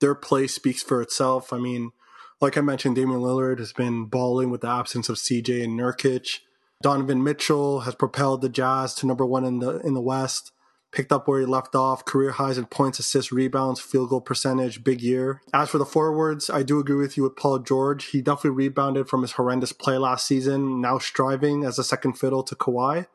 their 0.00 0.14
play 0.14 0.46
speaks 0.46 0.82
for 0.82 1.00
itself. 1.00 1.52
I 1.52 1.58
mean, 1.58 1.92
like 2.40 2.58
I 2.58 2.60
mentioned, 2.60 2.96
Damian 2.96 3.20
Lillard 3.20 3.58
has 3.58 3.72
been 3.72 4.06
balling 4.06 4.50
with 4.50 4.60
the 4.60 4.68
absence 4.68 5.08
of 5.08 5.16
CJ 5.16 5.64
and 5.64 5.78
Nurkic. 5.78 6.40
Donovan 6.82 7.24
Mitchell 7.24 7.80
has 7.80 7.94
propelled 7.94 8.42
the 8.42 8.48
Jazz 8.48 8.94
to 8.96 9.06
number 9.06 9.24
one 9.24 9.44
in 9.44 9.60
the 9.60 9.78
in 9.80 9.94
the 9.94 10.00
West. 10.00 10.52
Picked 10.92 11.12
up 11.12 11.26
where 11.26 11.40
he 11.40 11.46
left 11.46 11.74
off, 11.74 12.04
career 12.04 12.30
highs 12.30 12.56
in 12.56 12.66
points, 12.66 12.98
assists, 12.98 13.32
rebounds, 13.32 13.80
field 13.80 14.10
goal 14.10 14.20
percentage, 14.20 14.84
big 14.84 15.02
year. 15.02 15.42
As 15.52 15.68
for 15.68 15.78
the 15.78 15.84
forwards, 15.84 16.48
I 16.48 16.62
do 16.62 16.78
agree 16.78 16.96
with 16.96 17.16
you 17.16 17.22
with 17.22 17.36
Paul 17.36 17.58
George. 17.58 18.06
He 18.06 18.22
definitely 18.22 18.50
rebounded 18.50 19.08
from 19.08 19.22
his 19.22 19.32
horrendous 19.32 19.72
play 19.72 19.98
last 19.98 20.26
season, 20.26 20.80
now 20.80 20.98
striving 20.98 21.64
as 21.64 21.78
a 21.78 21.84
second 21.84 22.14
fiddle 22.14 22.42
to 22.44 22.54
Kawhi. 22.54 23.06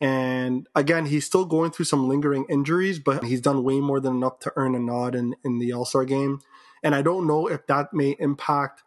And 0.00 0.66
again, 0.74 1.06
he's 1.06 1.26
still 1.26 1.44
going 1.44 1.72
through 1.72 1.84
some 1.84 2.08
lingering 2.08 2.46
injuries, 2.48 2.98
but 2.98 3.24
he's 3.24 3.42
done 3.42 3.62
way 3.62 3.80
more 3.80 4.00
than 4.00 4.16
enough 4.16 4.38
to 4.40 4.52
earn 4.56 4.74
a 4.74 4.78
nod 4.78 5.14
in, 5.14 5.36
in 5.44 5.58
the 5.58 5.72
All 5.72 5.84
Star 5.84 6.04
game. 6.04 6.40
And 6.82 6.94
I 6.94 7.02
don't 7.02 7.26
know 7.26 7.46
if 7.46 7.66
that 7.66 7.92
may 7.92 8.16
impact 8.18 8.82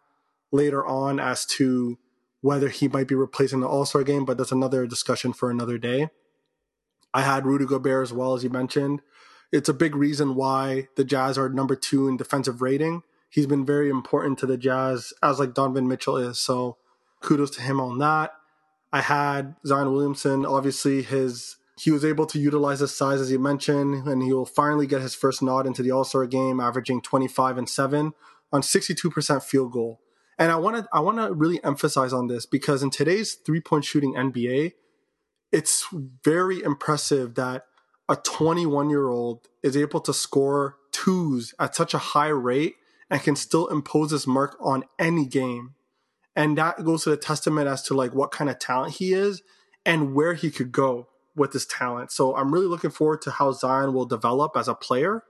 later 0.52 0.86
on 0.86 1.20
as 1.20 1.46
to 1.46 2.00
whether 2.42 2.70
he 2.70 2.88
might 2.88 3.08
be 3.08 3.16
replacing 3.16 3.60
the 3.60 3.68
All 3.68 3.86
Star 3.86 4.04
game, 4.04 4.26
but 4.26 4.38
that's 4.38 4.52
another 4.52 4.88
discussion 4.88 5.34
for 5.34 5.52
another 5.52 5.78
day. 5.78 6.10
I 7.14 7.22
had 7.22 7.46
Rudy 7.46 7.66
Gobert 7.66 8.04
as 8.04 8.14
well, 8.14 8.34
as 8.34 8.44
you 8.44 8.50
mentioned. 8.50 9.02
it's 9.52 9.70
a 9.70 9.74
big 9.74 9.96
reason 9.96 10.34
why 10.34 10.88
the 10.96 11.04
Jazz 11.04 11.38
are 11.38 11.48
number 11.48 11.76
two 11.76 12.08
in 12.08 12.18
defensive 12.18 12.62
rating. 12.62 13.04
He's 13.30 13.46
been 13.46 13.66
very 13.66 13.90
important 13.90 14.40
to 14.40 14.48
the 14.48 14.58
Jazz, 14.58 15.14
as 15.22 15.40
like 15.40 15.54
Donovan 15.54 15.88
Mitchell 15.88 16.18
is. 16.18 16.40
So 16.40 16.78
kudos 17.22 17.52
to 17.52 17.62
him 17.62 17.80
on 17.80 18.00
that. 18.00 18.32
I 18.94 19.02
had 19.02 19.56
Zion 19.66 19.92
Williamson. 19.92 20.46
Obviously, 20.46 21.02
his 21.02 21.58
he 21.80 21.90
was 21.90 22.06
able 22.06 22.28
to 22.28 22.40
utilize 22.40 22.80
his 22.80 22.96
size 22.96 23.20
as 23.20 23.32
you 23.32 23.40
mentioned, 23.40 24.08
and 24.08 24.22
he 24.22 24.32
will 24.32 24.46
finally 24.46 24.86
get 24.86 25.02
his 25.02 25.16
first 25.16 25.42
nod 25.42 25.66
into 25.66 25.82
the 25.82 25.90
All 25.90 26.04
Star 26.04 26.28
game, 26.28 26.60
averaging 26.60 27.02
25 27.02 27.58
and 27.58 27.68
seven 27.68 28.14
on 28.52 28.62
62% 28.62 29.42
field 29.42 29.72
goal. 29.72 30.00
And 30.38 30.52
I 30.52 30.58
want 30.58 30.78
to 30.78 30.88
I 30.94 31.00
want 31.00 31.18
to 31.18 31.34
really 31.34 31.62
emphasize 31.64 32.14
on 32.14 32.28
this 32.28 32.46
because 32.46 32.84
in 32.84 32.92
today's 32.92 33.34
three 33.34 33.60
point 33.60 33.84
shooting 33.84 34.14
NBA, 34.14 34.74
it's 35.52 35.88
very 36.24 36.62
impressive 36.62 37.34
that 37.36 37.66
a 38.08 38.16
21 38.16 38.92
year 38.92 39.10
old 39.10 39.48
is 39.64 39.76
able 39.76 40.02
to 40.02 40.14
score 40.14 40.78
twos 40.92 41.56
at 41.60 41.76
such 41.76 41.96
a 41.96 42.00
high 42.00 42.28
rate 42.28 42.76
and 43.10 43.22
can 43.22 43.36
still 43.36 43.68
impose 43.68 44.12
his 44.12 44.28
mark 44.28 44.56
on 44.60 44.84
any 45.00 45.26
game. 45.26 45.74
And 46.36 46.58
that 46.58 46.84
goes 46.84 47.04
to 47.04 47.12
the 47.12 47.18
testament 47.18 47.68
as 47.68 47.84
to 47.84 47.94
like 47.94 48.14
what 48.14 48.32
kind 48.32 48.50
of 48.50 48.60
talent 48.60 48.96
he 48.96 49.14
is 49.14 49.44
and 49.86 50.16
where 50.16 50.34
he 50.34 50.50
could 50.50 50.72
go 50.72 51.08
with 51.36 51.54
his 51.54 51.66
talent. 51.66 52.12
So 52.12 52.36
I'm 52.36 52.54
really 52.54 52.68
looking 52.68 52.90
forward 52.90 53.22
to 53.24 53.32
how 53.32 53.52
Zion 53.52 53.94
will 53.94 54.06
develop 54.06 54.56
as 54.56 54.68
a 54.68 54.76
player 54.76 55.24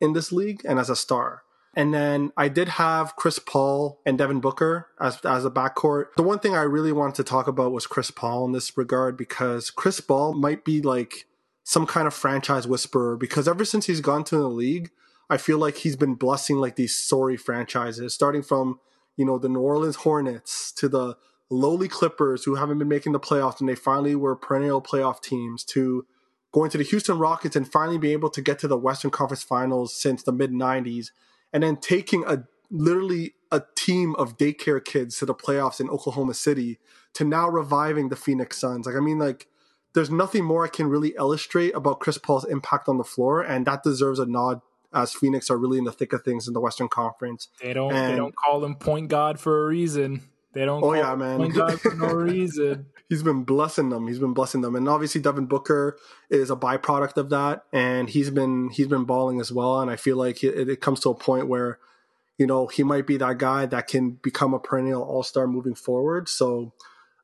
in 0.00 0.12
this 0.12 0.32
league 0.32 0.62
and 0.64 0.78
as 0.78 0.90
a 0.90 0.96
star. 0.96 1.42
And 1.74 1.94
then 1.94 2.32
I 2.36 2.48
did 2.48 2.70
have 2.70 3.14
Chris 3.14 3.38
Paul 3.38 4.00
and 4.04 4.18
Devin 4.18 4.40
Booker 4.40 4.88
as 5.00 5.20
as 5.24 5.44
a 5.44 5.50
backcourt. 5.50 6.06
The 6.16 6.22
one 6.22 6.38
thing 6.38 6.56
I 6.56 6.62
really 6.62 6.92
wanted 6.92 7.14
to 7.16 7.24
talk 7.24 7.46
about 7.46 7.72
was 7.72 7.86
Chris 7.86 8.10
Paul 8.10 8.46
in 8.46 8.52
this 8.52 8.76
regard 8.76 9.16
because 9.16 9.70
Chris 9.70 10.00
Paul 10.00 10.34
might 10.34 10.64
be 10.64 10.80
like 10.80 11.26
some 11.62 11.86
kind 11.86 12.06
of 12.06 12.14
franchise 12.14 12.66
whisperer 12.66 13.16
because 13.16 13.46
ever 13.46 13.64
since 13.64 13.86
he's 13.86 14.00
gone 14.00 14.24
to 14.24 14.36
the 14.36 14.48
league, 14.48 14.90
I 15.30 15.36
feel 15.36 15.58
like 15.58 15.76
he's 15.76 15.96
been 15.96 16.14
blessing 16.14 16.56
like 16.56 16.76
these 16.76 16.96
sorry 16.96 17.36
franchises, 17.36 18.14
starting 18.14 18.42
from, 18.42 18.80
you 19.18 19.24
know, 19.24 19.36
the 19.36 19.48
New 19.48 19.60
Orleans 19.60 19.96
Hornets 19.96 20.72
to 20.72 20.88
the 20.88 21.16
lowly 21.50 21.88
Clippers 21.88 22.44
who 22.44 22.54
haven't 22.54 22.78
been 22.78 22.88
making 22.88 23.12
the 23.12 23.20
playoffs 23.20 23.60
and 23.60 23.68
they 23.68 23.74
finally 23.74 24.14
were 24.14 24.36
perennial 24.36 24.80
playoff 24.80 25.20
teams 25.20 25.64
to 25.64 26.06
going 26.52 26.70
to 26.70 26.78
the 26.78 26.84
Houston 26.84 27.18
Rockets 27.18 27.56
and 27.56 27.70
finally 27.70 27.98
being 27.98 28.12
able 28.12 28.30
to 28.30 28.40
get 28.40 28.58
to 28.60 28.68
the 28.68 28.78
Western 28.78 29.10
Conference 29.10 29.42
Finals 29.42 29.94
since 29.94 30.22
the 30.22 30.32
mid 30.32 30.52
90s 30.52 31.10
and 31.52 31.62
then 31.62 31.76
taking 31.76 32.24
a 32.26 32.44
literally 32.70 33.34
a 33.50 33.62
team 33.74 34.14
of 34.16 34.36
daycare 34.36 34.82
kids 34.82 35.18
to 35.18 35.26
the 35.26 35.34
playoffs 35.34 35.80
in 35.80 35.90
Oklahoma 35.90 36.34
City 36.34 36.78
to 37.14 37.24
now 37.24 37.48
reviving 37.48 38.10
the 38.10 38.16
Phoenix 38.16 38.58
Suns. 38.58 38.86
Like 38.86 38.94
I 38.94 39.00
mean 39.00 39.18
like 39.18 39.48
there's 39.94 40.10
nothing 40.10 40.44
more 40.44 40.64
I 40.64 40.68
can 40.68 40.86
really 40.86 41.14
illustrate 41.18 41.74
about 41.74 41.98
Chris 41.98 42.18
Paul's 42.18 42.44
impact 42.44 42.88
on 42.88 42.98
the 42.98 43.04
floor 43.04 43.40
and 43.40 43.66
that 43.66 43.82
deserves 43.82 44.18
a 44.18 44.26
nod 44.26 44.60
as 44.92 45.12
Phoenix 45.12 45.50
are 45.50 45.58
really 45.58 45.78
in 45.78 45.84
the 45.84 45.92
thick 45.92 46.12
of 46.12 46.22
things 46.22 46.46
in 46.48 46.54
the 46.54 46.60
Western 46.60 46.88
Conference. 46.88 47.48
They 47.62 47.72
don't 47.74 47.92
And- 47.92 48.12
they 48.12 48.16
don't 48.16 48.34
call 48.34 48.64
him 48.64 48.74
point 48.76 49.08
guard 49.08 49.38
for 49.38 49.64
a 49.64 49.68
reason. 49.68 50.22
They 50.54 50.64
don't 50.64 50.78
Oh, 50.82 50.86
call 50.88 50.96
yeah, 50.96 51.12
him 51.12 51.18
man. 51.18 51.36
point 51.38 51.54
guard 51.54 51.80
for 51.80 51.94
no 51.94 52.06
reason. 52.14 52.86
he's 53.08 53.22
been 53.22 53.44
blessing 53.44 53.90
them. 53.90 54.06
He's 54.08 54.18
been 54.18 54.32
blessing 54.32 54.62
them, 54.62 54.74
and 54.74 54.88
obviously 54.88 55.20
Devin 55.20 55.46
Booker 55.46 55.98
is 56.30 56.50
a 56.50 56.56
byproduct 56.56 57.16
of 57.18 57.28
that, 57.30 57.64
and 57.72 58.08
he's 58.08 58.30
been 58.30 58.70
he's 58.70 58.86
been 58.88 59.04
balling 59.04 59.40
as 59.40 59.52
well. 59.52 59.80
And 59.80 59.90
I 59.90 59.96
feel 59.96 60.16
like 60.16 60.42
it, 60.42 60.68
it 60.68 60.80
comes 60.80 61.00
to 61.00 61.10
a 61.10 61.14
point 61.14 61.48
where, 61.48 61.78
you 62.38 62.46
know, 62.46 62.66
he 62.66 62.82
might 62.82 63.06
be 63.06 63.18
that 63.18 63.36
guy 63.38 63.66
that 63.66 63.88
can 63.88 64.12
become 64.22 64.54
a 64.54 64.58
perennial 64.58 65.02
All 65.02 65.22
Star 65.22 65.46
moving 65.46 65.74
forward. 65.74 66.28
So. 66.28 66.72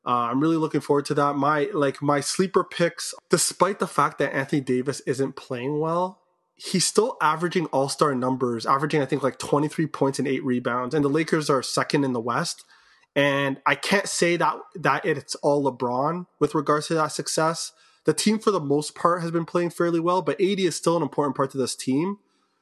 Uh, 0.07 0.29
I'm 0.29 0.39
really 0.39 0.55
looking 0.57 0.81
forward 0.81 1.05
to 1.05 1.15
that. 1.15 1.35
My 1.35 1.67
like 1.73 1.99
my 1.99 2.19
sleeper 2.19 2.63
picks, 2.63 3.15
despite 3.31 3.79
the 3.79 3.87
fact 3.87 4.19
that 4.19 4.35
Anthony 4.35 4.61
Davis 4.61 4.99
isn't 5.07 5.35
playing 5.35 5.79
well, 5.79 6.21
he's 6.55 6.85
still 6.85 7.17
averaging 7.21 7.65
All 7.67 7.89
Star 7.89 8.15
numbers, 8.15 8.65
averaging 8.65 9.01
I 9.01 9.05
think 9.05 9.23
like 9.23 9.37
23 9.37 9.87
points 9.87 10.19
and 10.19 10.27
eight 10.27 10.43
rebounds, 10.43 10.95
and 10.95 11.03
the 11.03 11.09
Lakers 11.09 11.49
are 11.49 11.61
second 11.61 12.03
in 12.03 12.13
the 12.13 12.19
West. 12.19 12.63
And 13.15 13.61
I 13.65 13.75
can't 13.75 14.07
say 14.07 14.35
that 14.37 14.57
that 14.75 15.05
it's 15.05 15.35
all 15.35 15.63
LeBron 15.63 16.27
with 16.39 16.55
regards 16.55 16.87
to 16.87 16.95
that 16.95 17.11
success. 17.11 17.71
The 18.05 18.13
team, 18.13 18.39
for 18.39 18.51
the 18.51 18.59
most 18.59 18.93
part, 18.93 19.21
has 19.21 19.31
been 19.31 19.45
playing 19.45 19.71
fairly 19.71 19.99
well, 19.99 20.21
but 20.21 20.39
AD 20.39 20.59
is 20.59 20.75
still 20.75 20.95
an 20.95 21.01
important 21.01 21.35
part 21.35 21.51
to 21.51 21.57
this 21.57 21.75
team. 21.75 22.17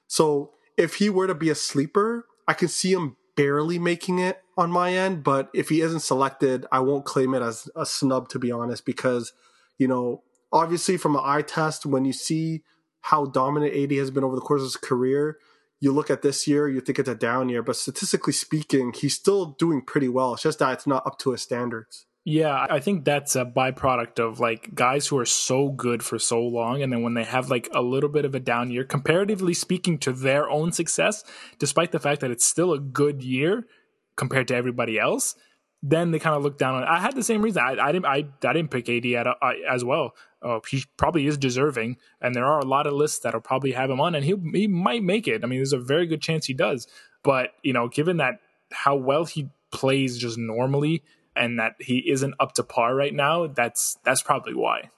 So 0.08 0.52
if 0.78 0.96
he 0.96 1.10
were 1.10 1.28
to 1.28 1.36
be 1.36 1.50
a 1.50 1.56
sleeper, 1.56 2.26
I 2.48 2.54
can 2.54 2.68
see 2.68 2.94
him 2.94 3.18
barely 3.36 3.80
making 3.80 4.20
it 4.20 4.42
on 4.58 4.72
my 4.72 4.94
end. 4.94 5.24
But 5.24 5.50
if 5.54 5.70
he 5.70 5.82
isn't 5.82 6.00
selected, 6.00 6.66
I 6.72 6.80
won't 6.80 7.04
claim 7.04 7.34
it 7.34 7.42
as 7.42 7.70
a 7.76 7.86
snub, 7.86 8.30
to 8.30 8.40
be 8.40 8.52
honest, 8.52 8.86
because, 8.86 9.34
you 9.78 9.88
know, 9.88 10.24
obviously 10.52 10.98
from 10.98 11.16
an 11.16 11.24
eye 11.26 11.42
test, 11.42 11.86
when 11.86 12.06
you 12.06 12.14
see 12.14 12.64
how 13.04 13.26
dominant 13.26 13.76
AD 13.76 13.92
has 13.98 14.12
been 14.12 14.24
over 14.24 14.36
the 14.36 14.42
course 14.42 14.62
of 14.62 14.66
his 14.66 14.78
career, 14.78 15.38
you 15.80 15.92
look 15.92 16.10
at 16.10 16.22
this 16.22 16.48
year, 16.48 16.70
you 16.70 16.80
think 16.80 16.98
it's 16.98 17.10
a 17.10 17.16
down 17.16 17.50
year, 17.50 17.62
but 17.62 17.76
statistically 17.76 18.32
speaking, 18.32 18.94
he's 18.94 19.16
still 19.16 19.48
doing 19.60 19.82
pretty 19.82 20.08
well. 20.08 20.34
It's 20.34 20.44
just 20.44 20.60
that 20.60 20.72
it's 20.72 20.88
not 20.88 21.06
up 21.06 21.20
to 21.20 21.32
his 21.32 21.42
standards. 21.42 22.06
Yeah, 22.26 22.66
I 22.70 22.80
think 22.80 23.04
that's 23.04 23.36
a 23.36 23.44
byproduct 23.44 24.18
of 24.18 24.40
like 24.40 24.74
guys 24.74 25.08
who 25.08 25.18
are 25.18 25.26
so 25.26 25.68
good 25.68 26.02
for 26.02 26.18
so 26.18 26.42
long, 26.42 26.82
and 26.82 26.94
then 26.94 27.02
when 27.02 27.16
they 27.16 27.26
have 27.26 27.50
like 27.50 27.68
a 27.74 27.82
little 27.82 28.08
bit 28.08 28.24
of 28.24 28.34
a 28.34 28.40
down 28.40 28.72
year, 28.72 28.86
comparatively 28.86 29.54
speaking 29.54 29.98
to 30.00 30.14
their 30.14 30.50
own 30.50 30.72
success, 30.72 31.26
despite 31.60 31.92
the 31.92 32.00
fact 32.00 32.22
that 32.22 32.32
it's 32.32 32.46
still 32.46 32.72
a 32.72 32.80
good 32.80 33.22
year 33.22 33.68
compared 34.16 34.48
to 34.48 34.56
everybody 34.56 34.98
else, 34.98 35.36
then 35.82 36.12
they 36.12 36.20
kind 36.20 36.38
of 36.38 36.44
look 36.44 36.58
down 36.58 36.76
on 36.76 36.84
it. 36.84 36.90
I 36.90 37.00
had 37.00 37.14
the 37.14 37.24
same 37.24 37.42
reason. 37.42 37.62
I, 37.62 37.76
I 37.78 37.92
didn't. 37.92 38.06
I, 38.06 38.26
I 38.48 38.54
didn't 38.54 38.72
pick 38.72 38.88
AD 38.88 39.06
at, 39.06 39.28
as 39.70 39.84
well. 39.84 40.14
Uh, 40.44 40.60
he 40.70 40.84
probably 40.98 41.26
is 41.26 41.38
deserving, 41.38 41.98
and 42.22 42.36
there 42.36 42.46
are 42.46 42.60
a 42.60 42.66
lot 42.66 42.86
of 42.86 42.94
lists 42.94 43.20
that'll 43.20 43.40
probably 43.40 43.72
have 43.72 43.90
him 43.90 44.02
on, 44.02 44.14
and 44.14 44.26
he 44.26 44.36
he 44.54 44.68
might 44.68 45.04
make 45.04 45.28
it. 45.28 45.44
I 45.44 45.48
mean, 45.48 45.60
there's 45.60 45.74
a 45.74 45.80
very 45.80 46.06
good 46.06 46.22
chance 46.22 46.46
he 46.46 46.54
does. 46.54 46.88
But 47.24 47.52
you 47.64 47.74
know, 47.74 47.88
given 47.88 48.18
that 48.18 48.40
how 48.72 48.96
well 48.96 49.26
he 49.26 49.50
plays 49.72 50.18
just 50.18 50.38
normally, 50.38 51.04
and 51.36 51.60
that 51.60 51.76
he 51.80 52.10
isn't 52.10 52.36
up 52.40 52.54
to 52.54 52.64
par 52.64 52.94
right 52.94 53.14
now, 53.14 53.48
that's 53.48 53.98
that's 54.04 54.22
probably 54.22 54.54
why. 54.54 54.90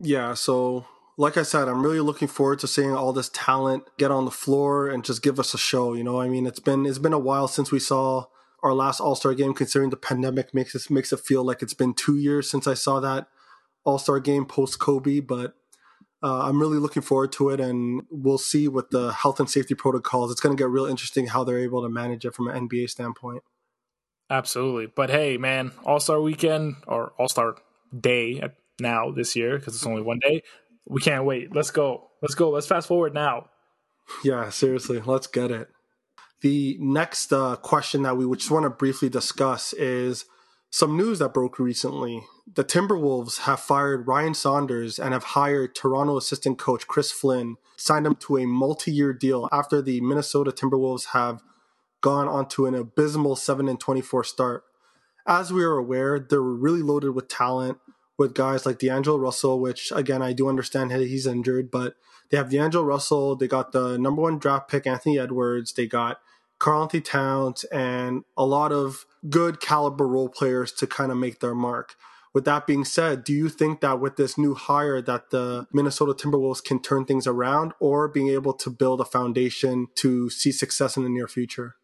Yeah, 0.00 0.34
so 0.34 0.86
like 1.16 1.36
I 1.36 1.42
said, 1.42 1.68
I'm 1.68 1.84
really 1.84 2.00
looking 2.00 2.28
forward 2.28 2.58
to 2.60 2.66
seeing 2.66 2.92
all 2.92 3.12
this 3.12 3.30
talent 3.32 3.84
get 3.98 4.10
on 4.10 4.24
the 4.24 4.30
floor 4.30 4.88
and 4.88 5.04
just 5.04 5.22
give 5.22 5.38
us 5.38 5.54
a 5.54 5.58
show. 5.58 5.94
You 5.94 6.02
know, 6.02 6.20
I 6.20 6.28
mean, 6.28 6.46
it's 6.46 6.60
been 6.60 6.86
it's 6.86 6.98
been 6.98 7.12
a 7.12 7.18
while 7.18 7.46
since 7.46 7.70
we 7.70 7.78
saw 7.78 8.24
our 8.62 8.74
last 8.74 9.00
All 9.00 9.14
Star 9.14 9.34
game. 9.34 9.54
Considering 9.54 9.90
the 9.90 9.96
pandemic 9.96 10.52
makes 10.52 10.74
it 10.74 10.90
makes 10.90 11.12
it 11.12 11.20
feel 11.20 11.44
like 11.44 11.62
it's 11.62 11.74
been 11.74 11.94
two 11.94 12.16
years 12.16 12.50
since 12.50 12.66
I 12.66 12.74
saw 12.74 12.98
that 12.98 13.28
All 13.84 13.98
Star 13.98 14.20
game 14.20 14.44
post 14.46 14.78
Kobe. 14.78 15.20
But 15.20 15.54
uh, 16.22 16.42
I'm 16.44 16.60
really 16.60 16.78
looking 16.78 17.02
forward 17.02 17.32
to 17.32 17.50
it, 17.50 17.60
and 17.60 18.02
we'll 18.10 18.38
see 18.38 18.68
with 18.68 18.90
the 18.90 19.12
health 19.12 19.40
and 19.40 19.50
safety 19.50 19.74
protocols. 19.74 20.30
It's 20.30 20.40
going 20.40 20.56
to 20.56 20.60
get 20.60 20.70
real 20.70 20.86
interesting 20.86 21.26
how 21.26 21.44
they're 21.44 21.58
able 21.58 21.82
to 21.82 21.88
manage 21.88 22.24
it 22.24 22.34
from 22.34 22.48
an 22.48 22.68
NBA 22.68 22.90
standpoint. 22.90 23.42
Absolutely. 24.30 24.86
But 24.86 25.10
hey, 25.10 25.36
man, 25.36 25.72
All 25.84 26.00
Star 26.00 26.20
Weekend 26.20 26.76
or 26.86 27.12
All 27.18 27.28
Star 27.28 27.56
Day 27.98 28.42
now 28.80 29.10
this 29.10 29.36
year 29.36 29.58
because 29.58 29.74
it's 29.74 29.86
only 29.86 30.02
one 30.02 30.20
day. 30.20 30.42
We 30.86 31.00
can't 31.00 31.24
wait. 31.24 31.54
Let's 31.54 31.70
go. 31.70 32.08
Let's 32.22 32.34
go. 32.34 32.50
Let's 32.50 32.66
fast 32.66 32.88
forward 32.88 33.14
now. 33.14 33.48
Yeah, 34.24 34.50
seriously, 34.50 35.00
let's 35.00 35.26
get 35.26 35.50
it. 35.50 35.68
The 36.40 36.76
next 36.80 37.32
uh, 37.32 37.56
question 37.56 38.02
that 38.02 38.16
we 38.16 38.36
just 38.36 38.50
want 38.50 38.64
to 38.64 38.70
briefly 38.70 39.08
discuss 39.08 39.72
is 39.74 40.24
some 40.72 40.96
news 40.96 41.18
that 41.18 41.34
broke 41.34 41.58
recently. 41.58 42.24
The 42.50 42.64
Timberwolves 42.64 43.40
have 43.40 43.60
fired 43.60 44.08
Ryan 44.08 44.32
Saunders 44.32 44.98
and 44.98 45.12
have 45.12 45.22
hired 45.22 45.74
Toronto 45.74 46.16
assistant 46.16 46.58
coach 46.58 46.86
Chris 46.86 47.12
Flynn, 47.12 47.56
signed 47.76 48.06
him 48.06 48.14
to 48.16 48.38
a 48.38 48.46
multi 48.46 48.90
year 48.90 49.12
deal 49.12 49.50
after 49.52 49.82
the 49.82 50.00
Minnesota 50.00 50.50
Timberwolves 50.50 51.08
have 51.08 51.42
gone 52.00 52.26
onto 52.26 52.64
an 52.64 52.74
abysmal 52.74 53.36
7 53.36 53.68
and 53.68 53.78
24 53.78 54.24
start. 54.24 54.64
As 55.26 55.52
we 55.52 55.62
are 55.62 55.76
aware, 55.76 56.18
they're 56.18 56.40
really 56.40 56.82
loaded 56.82 57.10
with 57.10 57.28
talent 57.28 57.76
with 58.16 58.34
guys 58.34 58.64
like 58.64 58.78
D'Angelo 58.78 59.18
Russell, 59.18 59.60
which 59.60 59.92
again, 59.94 60.22
I 60.22 60.32
do 60.32 60.48
understand 60.48 60.90
he's 60.90 61.26
injured, 61.26 61.70
but 61.70 61.96
they 62.30 62.38
have 62.38 62.50
D'Angelo 62.50 62.82
Russell. 62.82 63.36
They 63.36 63.46
got 63.46 63.72
the 63.72 63.98
number 63.98 64.22
one 64.22 64.38
draft 64.38 64.70
pick, 64.70 64.86
Anthony 64.86 65.18
Edwards. 65.18 65.74
They 65.74 65.86
got 65.86 66.18
Karl-Anthony 66.58 67.02
Towns 67.02 67.64
and 67.64 68.24
a 68.38 68.46
lot 68.46 68.72
of 68.72 69.04
good 69.28 69.60
caliber 69.60 70.06
role 70.06 70.28
players 70.28 70.72
to 70.72 70.86
kind 70.86 71.10
of 71.12 71.18
make 71.18 71.40
their 71.40 71.54
mark. 71.54 71.94
With 72.34 72.44
that 72.46 72.66
being 72.66 72.84
said, 72.86 73.24
do 73.24 73.32
you 73.34 73.50
think 73.50 73.80
that 73.82 74.00
with 74.00 74.16
this 74.16 74.38
new 74.38 74.54
hire 74.54 75.02
that 75.02 75.30
the 75.30 75.66
Minnesota 75.72 76.14
Timberwolves 76.14 76.64
can 76.64 76.80
turn 76.80 77.04
things 77.04 77.26
around 77.26 77.72
or 77.78 78.08
being 78.08 78.28
able 78.28 78.54
to 78.54 78.70
build 78.70 79.00
a 79.02 79.04
foundation 79.04 79.88
to 79.96 80.30
see 80.30 80.50
success 80.50 80.96
in 80.96 81.02
the 81.02 81.10
near 81.10 81.28
future? 81.28 81.74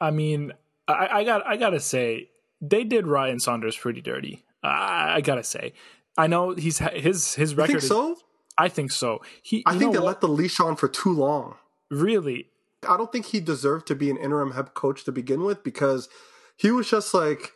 I 0.00 0.10
mean, 0.10 0.52
I, 0.86 1.08
I 1.18 1.24
got 1.24 1.46
I 1.46 1.56
gotta 1.58 1.80
say 1.80 2.30
they 2.60 2.84
did 2.84 3.06
Ryan 3.06 3.38
Saunders 3.38 3.76
pretty 3.76 4.00
dirty. 4.00 4.44
I, 4.62 5.16
I 5.16 5.20
gotta 5.20 5.44
say. 5.44 5.74
I 6.16 6.26
know 6.26 6.54
he's 6.54 6.78
his 6.78 7.34
his 7.34 7.50
You 7.52 7.56
record. 7.58 7.66
think 7.72 7.82
is- 7.82 7.88
so? 7.88 8.16
I 8.56 8.68
think 8.68 8.90
so. 8.90 9.20
He. 9.42 9.62
I 9.66 9.76
think 9.78 9.92
they 9.92 9.98
what? 9.98 10.06
let 10.06 10.20
the 10.22 10.28
leash 10.28 10.58
on 10.58 10.74
for 10.76 10.88
too 10.88 11.12
long. 11.12 11.56
really. 11.90 12.48
I 12.88 12.96
don't 12.96 13.10
think 13.12 13.26
he 13.26 13.40
deserved 13.40 13.86
to 13.88 13.94
be 13.96 14.08
an 14.08 14.16
interim 14.16 14.52
head 14.52 14.72
coach 14.72 15.04
to 15.04 15.12
begin 15.12 15.42
with 15.44 15.62
because 15.64 16.08
he 16.58 16.70
was 16.70 16.90
just 16.90 17.14
like 17.14 17.52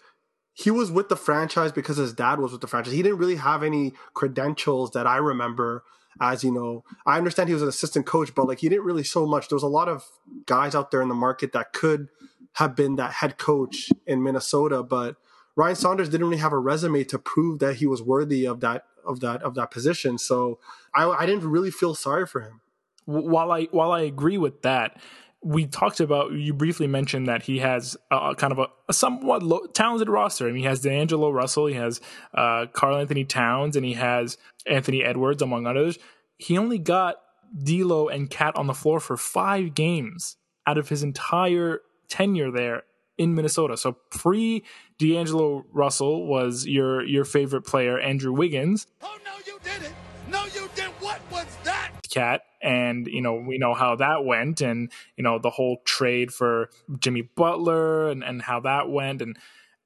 he 0.54 0.70
was 0.70 0.90
with 0.90 1.08
the 1.10 1.16
franchise 1.16 1.72
because 1.72 1.98
his 1.98 2.14
dad 2.14 2.38
was 2.38 2.52
with 2.52 2.60
the 2.60 2.66
franchise. 2.66 2.94
He 2.94 3.02
didn't 3.02 3.18
really 3.18 3.36
have 3.36 3.62
any 3.62 3.92
credentials 4.14 4.92
that 4.92 5.06
I 5.06 5.16
remember 5.16 5.82
as 6.20 6.44
you 6.44 6.52
know. 6.52 6.84
I 7.06 7.18
understand 7.18 7.48
he 7.48 7.54
was 7.54 7.62
an 7.62 7.68
assistant 7.68 8.06
coach, 8.06 8.34
but 8.34 8.46
like 8.46 8.60
he 8.60 8.68
didn't 8.68 8.84
really 8.84 9.04
so 9.04 9.26
much. 9.26 9.48
There 9.48 9.56
was 9.56 9.62
a 9.62 9.68
lot 9.68 9.88
of 9.88 10.04
guys 10.46 10.74
out 10.74 10.90
there 10.90 11.02
in 11.02 11.08
the 11.08 11.14
market 11.14 11.52
that 11.52 11.72
could 11.72 12.08
have 12.54 12.76
been 12.76 12.96
that 12.96 13.14
head 13.14 13.38
coach 13.38 13.90
in 14.06 14.22
Minnesota, 14.22 14.82
but 14.82 15.16
Ryan 15.56 15.76
Saunders 15.76 16.08
didn't 16.08 16.26
really 16.26 16.40
have 16.40 16.52
a 16.52 16.58
resume 16.58 17.04
to 17.04 17.18
prove 17.18 17.58
that 17.60 17.76
he 17.76 17.86
was 17.86 18.02
worthy 18.02 18.46
of 18.46 18.60
that 18.60 18.84
of 19.04 19.20
that 19.20 19.42
of 19.42 19.54
that 19.54 19.70
position. 19.70 20.18
So 20.18 20.58
I, 20.94 21.08
I 21.08 21.26
didn't 21.26 21.48
really 21.48 21.70
feel 21.70 21.94
sorry 21.94 22.26
for 22.26 22.40
him. 22.40 22.60
While 23.04 23.50
I 23.50 23.64
while 23.64 23.90
I 23.90 24.02
agree 24.02 24.38
with 24.38 24.62
that, 24.62 25.00
we 25.42 25.66
talked 25.66 26.00
about 26.00 26.32
you 26.32 26.54
briefly 26.54 26.86
mentioned 26.86 27.26
that 27.26 27.42
he 27.42 27.58
has 27.58 27.96
a, 28.10 28.34
kind 28.36 28.52
of 28.52 28.58
a, 28.58 28.68
a 28.88 28.92
somewhat 28.92 29.42
low, 29.42 29.66
talented 29.66 30.08
roster. 30.08 30.46
I 30.48 30.52
mean, 30.52 30.60
he 30.60 30.66
has 30.66 30.80
D'Angelo 30.80 31.30
Russell, 31.30 31.66
he 31.66 31.74
has 31.74 32.00
uh, 32.34 32.66
Karl-Anthony 32.72 33.24
Towns, 33.24 33.76
and 33.76 33.84
he 33.84 33.94
has 33.94 34.38
Anthony 34.66 35.02
Edwards, 35.02 35.42
among 35.42 35.66
others. 35.66 35.98
He 36.38 36.56
only 36.58 36.78
got 36.78 37.16
D'Lo 37.56 38.08
and 38.08 38.30
KAT 38.30 38.56
on 38.56 38.66
the 38.66 38.74
floor 38.74 39.00
for 39.00 39.16
five 39.16 39.74
games 39.74 40.36
out 40.66 40.78
of 40.78 40.88
his 40.88 41.02
entire 41.02 41.80
tenure 42.08 42.50
there 42.50 42.84
in 43.18 43.34
Minnesota. 43.34 43.76
So 43.76 43.96
pre 44.10 44.64
D'Angelo 44.98 45.64
Russell 45.72 46.26
was 46.26 46.66
your 46.66 47.04
your 47.04 47.24
favorite 47.24 47.62
player, 47.62 47.98
Andrew 47.98 48.32
Wiggins. 48.32 48.86
Oh 49.02 49.18
no, 49.24 49.32
you 49.46 49.58
didn't. 49.62 49.94
No, 50.30 50.44
you 50.54 50.68
did. 50.74 50.86
What 51.00 51.20
was 51.30 51.46
that? 51.64 51.90
KAT, 52.08 52.42
and 52.62 53.06
you 53.06 53.20
know 53.20 53.34
we 53.34 53.58
know 53.58 53.74
how 53.74 53.96
that 53.96 54.24
went, 54.24 54.60
and 54.60 54.90
you 55.16 55.24
know 55.24 55.38
the 55.38 55.50
whole 55.50 55.78
trade 55.84 56.32
for 56.32 56.70
Jimmy 56.98 57.22
Butler 57.22 58.08
and 58.08 58.22
and 58.22 58.42
how 58.42 58.60
that 58.60 58.88
went, 58.88 59.22
and 59.22 59.36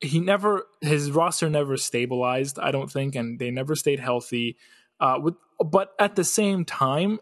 he 0.01 0.21
never 0.21 0.67
his 0.81 1.11
roster 1.11 1.49
never 1.49 1.77
stabilized. 1.77 2.59
I 2.59 2.71
don't 2.71 2.91
think, 2.91 3.15
and 3.15 3.39
they 3.39 3.51
never 3.51 3.75
stayed 3.75 4.01
healthy. 4.01 4.57
Uh, 5.01 5.19
with 5.23 5.35
but 5.59 5.93
at 5.99 6.17
the 6.17 6.25
same 6.25 6.65
time, 6.65 7.21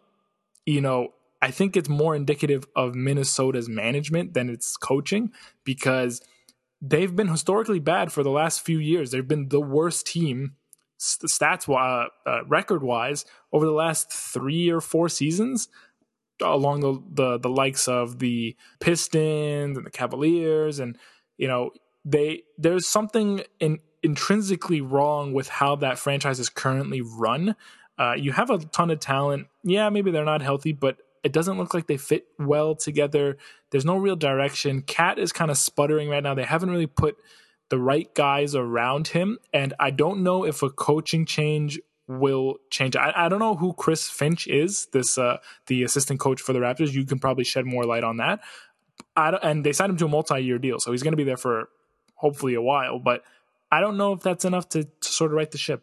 you 0.67 0.81
know 0.81 1.14
I 1.45 1.51
think 1.51 1.77
it's 1.77 1.90
more 1.90 2.17
indicative 2.17 2.64
of 2.75 2.95
Minnesota's 2.95 3.69
management 3.69 4.33
than 4.33 4.49
its 4.49 4.79
coaching 4.79 5.31
because 5.62 6.23
they've 6.81 7.14
been 7.14 7.29
historically 7.29 7.81
bad 7.81 8.11
for 8.11 8.23
the 8.23 8.31
last 8.31 8.62
few 8.62 8.79
years. 8.79 9.11
They've 9.11 9.29
been 9.29 9.51
the 9.51 9.61
worst 9.61 10.07
team 10.07 10.57
stats 11.05 11.69
uh, 11.69 12.09
uh, 12.29 12.45
record 12.47 12.83
wise 12.83 13.25
over 13.53 13.64
the 13.64 13.73
last 13.73 14.11
three 14.11 14.71
or 14.71 14.81
four 14.81 15.09
seasons 15.09 15.69
along 16.40 16.81
the, 16.81 17.03
the 17.12 17.38
the 17.38 17.49
likes 17.49 17.87
of 17.87 18.19
the 18.19 18.57
Pistons 18.81 19.77
and 19.77 19.87
the 19.87 19.90
Cavaliers 19.90 20.79
and 20.79 20.99
you 21.37 21.47
know 21.47 21.71
they 22.05 22.43
there's 22.59 22.87
something 22.87 23.43
in, 23.61 23.79
intrinsically 24.03 24.81
wrong 24.81 25.33
with 25.33 25.49
how 25.49 25.77
that 25.77 25.99
franchise 25.99 26.38
is 26.38 26.49
currently 26.49 27.01
run. 27.01 27.57
Uh, 27.99 28.14
you 28.17 28.33
have 28.33 28.51
a 28.51 28.59
ton 28.59 28.90
of 28.90 29.01
talent. 29.01 29.47
Yeah, 29.62 29.88
maybe 29.88 30.11
they're 30.11 30.25
not 30.25 30.43
healthy, 30.43 30.73
but 30.73 30.99
it 31.23 31.33
doesn't 31.33 31.57
look 31.57 31.73
like 31.73 31.87
they 31.87 31.97
fit 31.97 32.27
well 32.38 32.75
together. 32.75 33.38
There's 33.71 33.85
no 33.85 33.97
real 33.97 34.17
direction. 34.17 34.83
KAT 34.83 35.19
is 35.19 35.33
kind 35.33 35.51
of 35.51 35.57
sputtering 35.57 36.09
right 36.11 36.23
now. 36.23 36.35
They 36.35 36.45
haven't 36.45 36.71
really 36.71 36.87
put 36.87 37.17
the 37.75 37.81
right 37.81 38.15
guys 38.15 38.55
around 38.55 39.09
him. 39.09 39.37
And 39.53 39.75
I 39.81 39.91
don't 39.91 40.23
know 40.23 40.45
if 40.45 40.63
a 40.63 40.71
coaching 40.71 41.27
change 41.27 41.81
will 42.07 42.59
change. 42.71 42.95
I, 42.95 43.13
I 43.17 43.29
don't 43.29 43.41
know 43.41 43.57
who 43.57 43.73
Chris 43.73 44.09
Finch 44.09 44.47
is, 44.47 44.87
this 44.93 45.19
uh, 45.19 45.39
the 45.67 45.83
assistant 45.83 46.21
coach 46.21 46.41
for 46.41 46.53
the 46.53 46.61
Raptors. 46.61 46.93
You 46.93 47.05
can 47.05 47.19
probably 47.19 47.43
shed 47.43 47.67
more 47.67 47.85
light 47.85 48.05
on 48.05 48.19
that. 48.19 48.39
I 49.17 49.31
and 49.43 49.67
they 49.67 49.73
signed 49.73 49.91
him 49.91 49.97
to 49.97 50.05
a 50.05 50.09
multi-year 50.09 50.61
deal, 50.61 50.79
so 50.79 50.93
he's 50.93 51.03
going 51.03 51.15
to 51.15 51.17
be 51.17 51.25
there 51.25 51.37
for 51.37 51.69
hopefully 52.15 52.55
a 52.55 52.63
while. 52.63 53.01
But 53.01 53.25
I 53.73 53.81
don't 53.81 53.97
know 53.97 54.13
if 54.13 54.21
that's 54.21 54.45
enough 54.45 54.69
to, 54.69 54.85
to 54.85 55.09
sort 55.09 55.33
of 55.33 55.37
right 55.37 55.51
the 55.51 55.59
ship. 55.59 55.83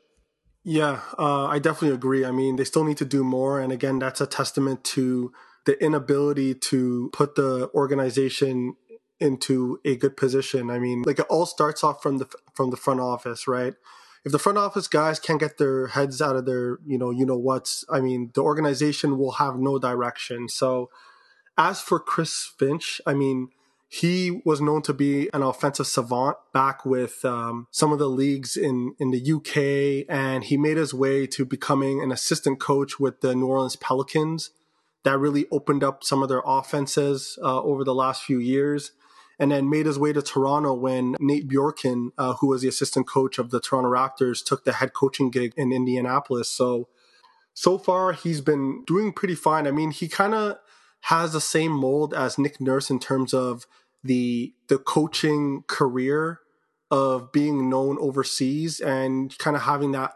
Yeah, 0.63 1.01
uh, 1.19 1.47
I 1.47 1.60
definitely 1.60 1.93
agree. 1.93 2.23
I 2.23 2.32
mean, 2.32 2.56
they 2.56 2.63
still 2.63 2.86
need 2.86 2.97
to 2.97 3.06
do 3.06 3.25
more. 3.25 3.60
And 3.60 3.73
again, 3.73 3.99
that's 3.99 4.21
a 4.21 4.27
testament 4.27 4.86
to 4.95 5.34
the 5.65 5.84
inability 5.84 6.54
to 6.56 7.10
put 7.12 7.36
the 7.36 7.69
organization 7.73 8.77
into 9.21 9.79
a 9.86 9.95
good 9.95 10.17
position. 10.17 10.69
I 10.69 10.79
mean, 10.79 11.03
like 11.03 11.19
it 11.19 11.27
all 11.29 11.45
starts 11.45 11.84
off 11.84 12.01
from 12.01 12.17
the 12.17 12.27
from 12.53 12.71
the 12.71 12.77
front 12.77 12.99
office, 12.99 13.47
right? 13.47 13.75
If 14.23 14.31
the 14.31 14.39
front 14.39 14.57
office 14.57 14.88
guys 14.88 15.19
can't 15.19 15.39
get 15.39 15.57
their 15.57 15.88
heads 15.88 16.21
out 16.21 16.36
of 16.36 16.45
their, 16.45 16.77
you 16.86 16.97
know, 16.97 17.10
you 17.10 17.25
know 17.25 17.38
what's, 17.38 17.84
I 17.89 18.01
mean, 18.01 18.31
the 18.36 18.41
organization 18.41 19.17
will 19.17 19.34
have 19.34 19.55
no 19.57 19.79
direction. 19.79 20.47
So, 20.47 20.91
as 21.57 21.81
for 21.81 21.99
Chris 21.99 22.51
Finch, 22.57 23.01
I 23.05 23.13
mean, 23.15 23.49
he 23.88 24.41
was 24.45 24.62
known 24.62 24.84
to 24.84 24.93
be 24.93 25.29
an 25.34 25.41
offensive 25.41 25.88
savant 25.88 26.38
back 26.53 26.86
with 26.86 27.25
um, 27.25 27.67
some 27.71 27.91
of 27.91 27.99
the 27.99 28.07
leagues 28.07 28.55
in, 28.55 28.95
in 28.99 29.12
the 29.12 29.34
UK, 29.34 30.05
and 30.07 30.45
he 30.45 30.55
made 30.55 30.77
his 30.77 30.93
way 30.93 31.27
to 31.27 31.43
becoming 31.43 32.01
an 32.01 32.12
assistant 32.12 32.60
coach 32.60 32.99
with 32.99 33.21
the 33.21 33.36
New 33.36 33.47
Orleans 33.47 33.75
Pelicans. 33.75 34.51
That 35.03 35.17
really 35.17 35.47
opened 35.51 35.84
up 35.84 36.03
some 36.03 36.21
of 36.21 36.29
their 36.29 36.43
offenses 36.45 37.38
uh, 37.41 37.62
over 37.63 37.84
the 37.84 37.95
last 37.95 38.23
few 38.23 38.38
years. 38.38 38.91
And 39.41 39.51
then 39.51 39.69
made 39.69 39.88
his 39.88 39.97
way 39.97 40.13
to 40.13 40.21
Toronto 40.21 40.73
when 40.73 41.15
Nate 41.19 41.49
Bjorkgren, 41.49 42.12
uh, 42.17 42.36
who 42.36 42.47
was 42.47 42.62
the 42.62 42.67
assistant 42.67 43.08
coach 43.08 43.39
of 43.39 43.49
the 43.49 43.60
Toronto 43.60 43.89
Raptors, 43.89 44.45
took 44.45 44.63
the 44.63 44.73
head 44.73 44.93
coaching 44.93 45.32
gig 45.32 45.51
in 45.58 45.73
Indianapolis. 45.73 46.47
So, 46.47 46.88
so 47.54 47.80
far, 47.80 48.13
he's 48.13 48.39
been 48.39 48.84
doing 48.86 49.12
pretty 49.12 49.36
fine. 49.36 49.65
I 49.65 49.71
mean, 49.71 49.91
he 49.91 50.08
kind 50.08 50.36
of 50.36 50.58
has 51.06 51.34
the 51.34 51.41
same 51.41 51.71
mold 51.71 52.13
as 52.13 52.38
Nick 52.38 52.62
Nurse 52.62 52.91
in 52.91 52.99
terms 52.99 53.34
of 53.34 53.65
the 54.04 54.54
the 54.67 54.77
coaching 54.77 55.63
career 55.67 56.39
of 56.89 57.32
being 57.32 57.69
known 57.69 57.97
overseas 57.99 58.80
and 58.80 59.38
kind 59.38 59.56
of 59.56 59.63
having 59.63 59.91
that 59.93 60.13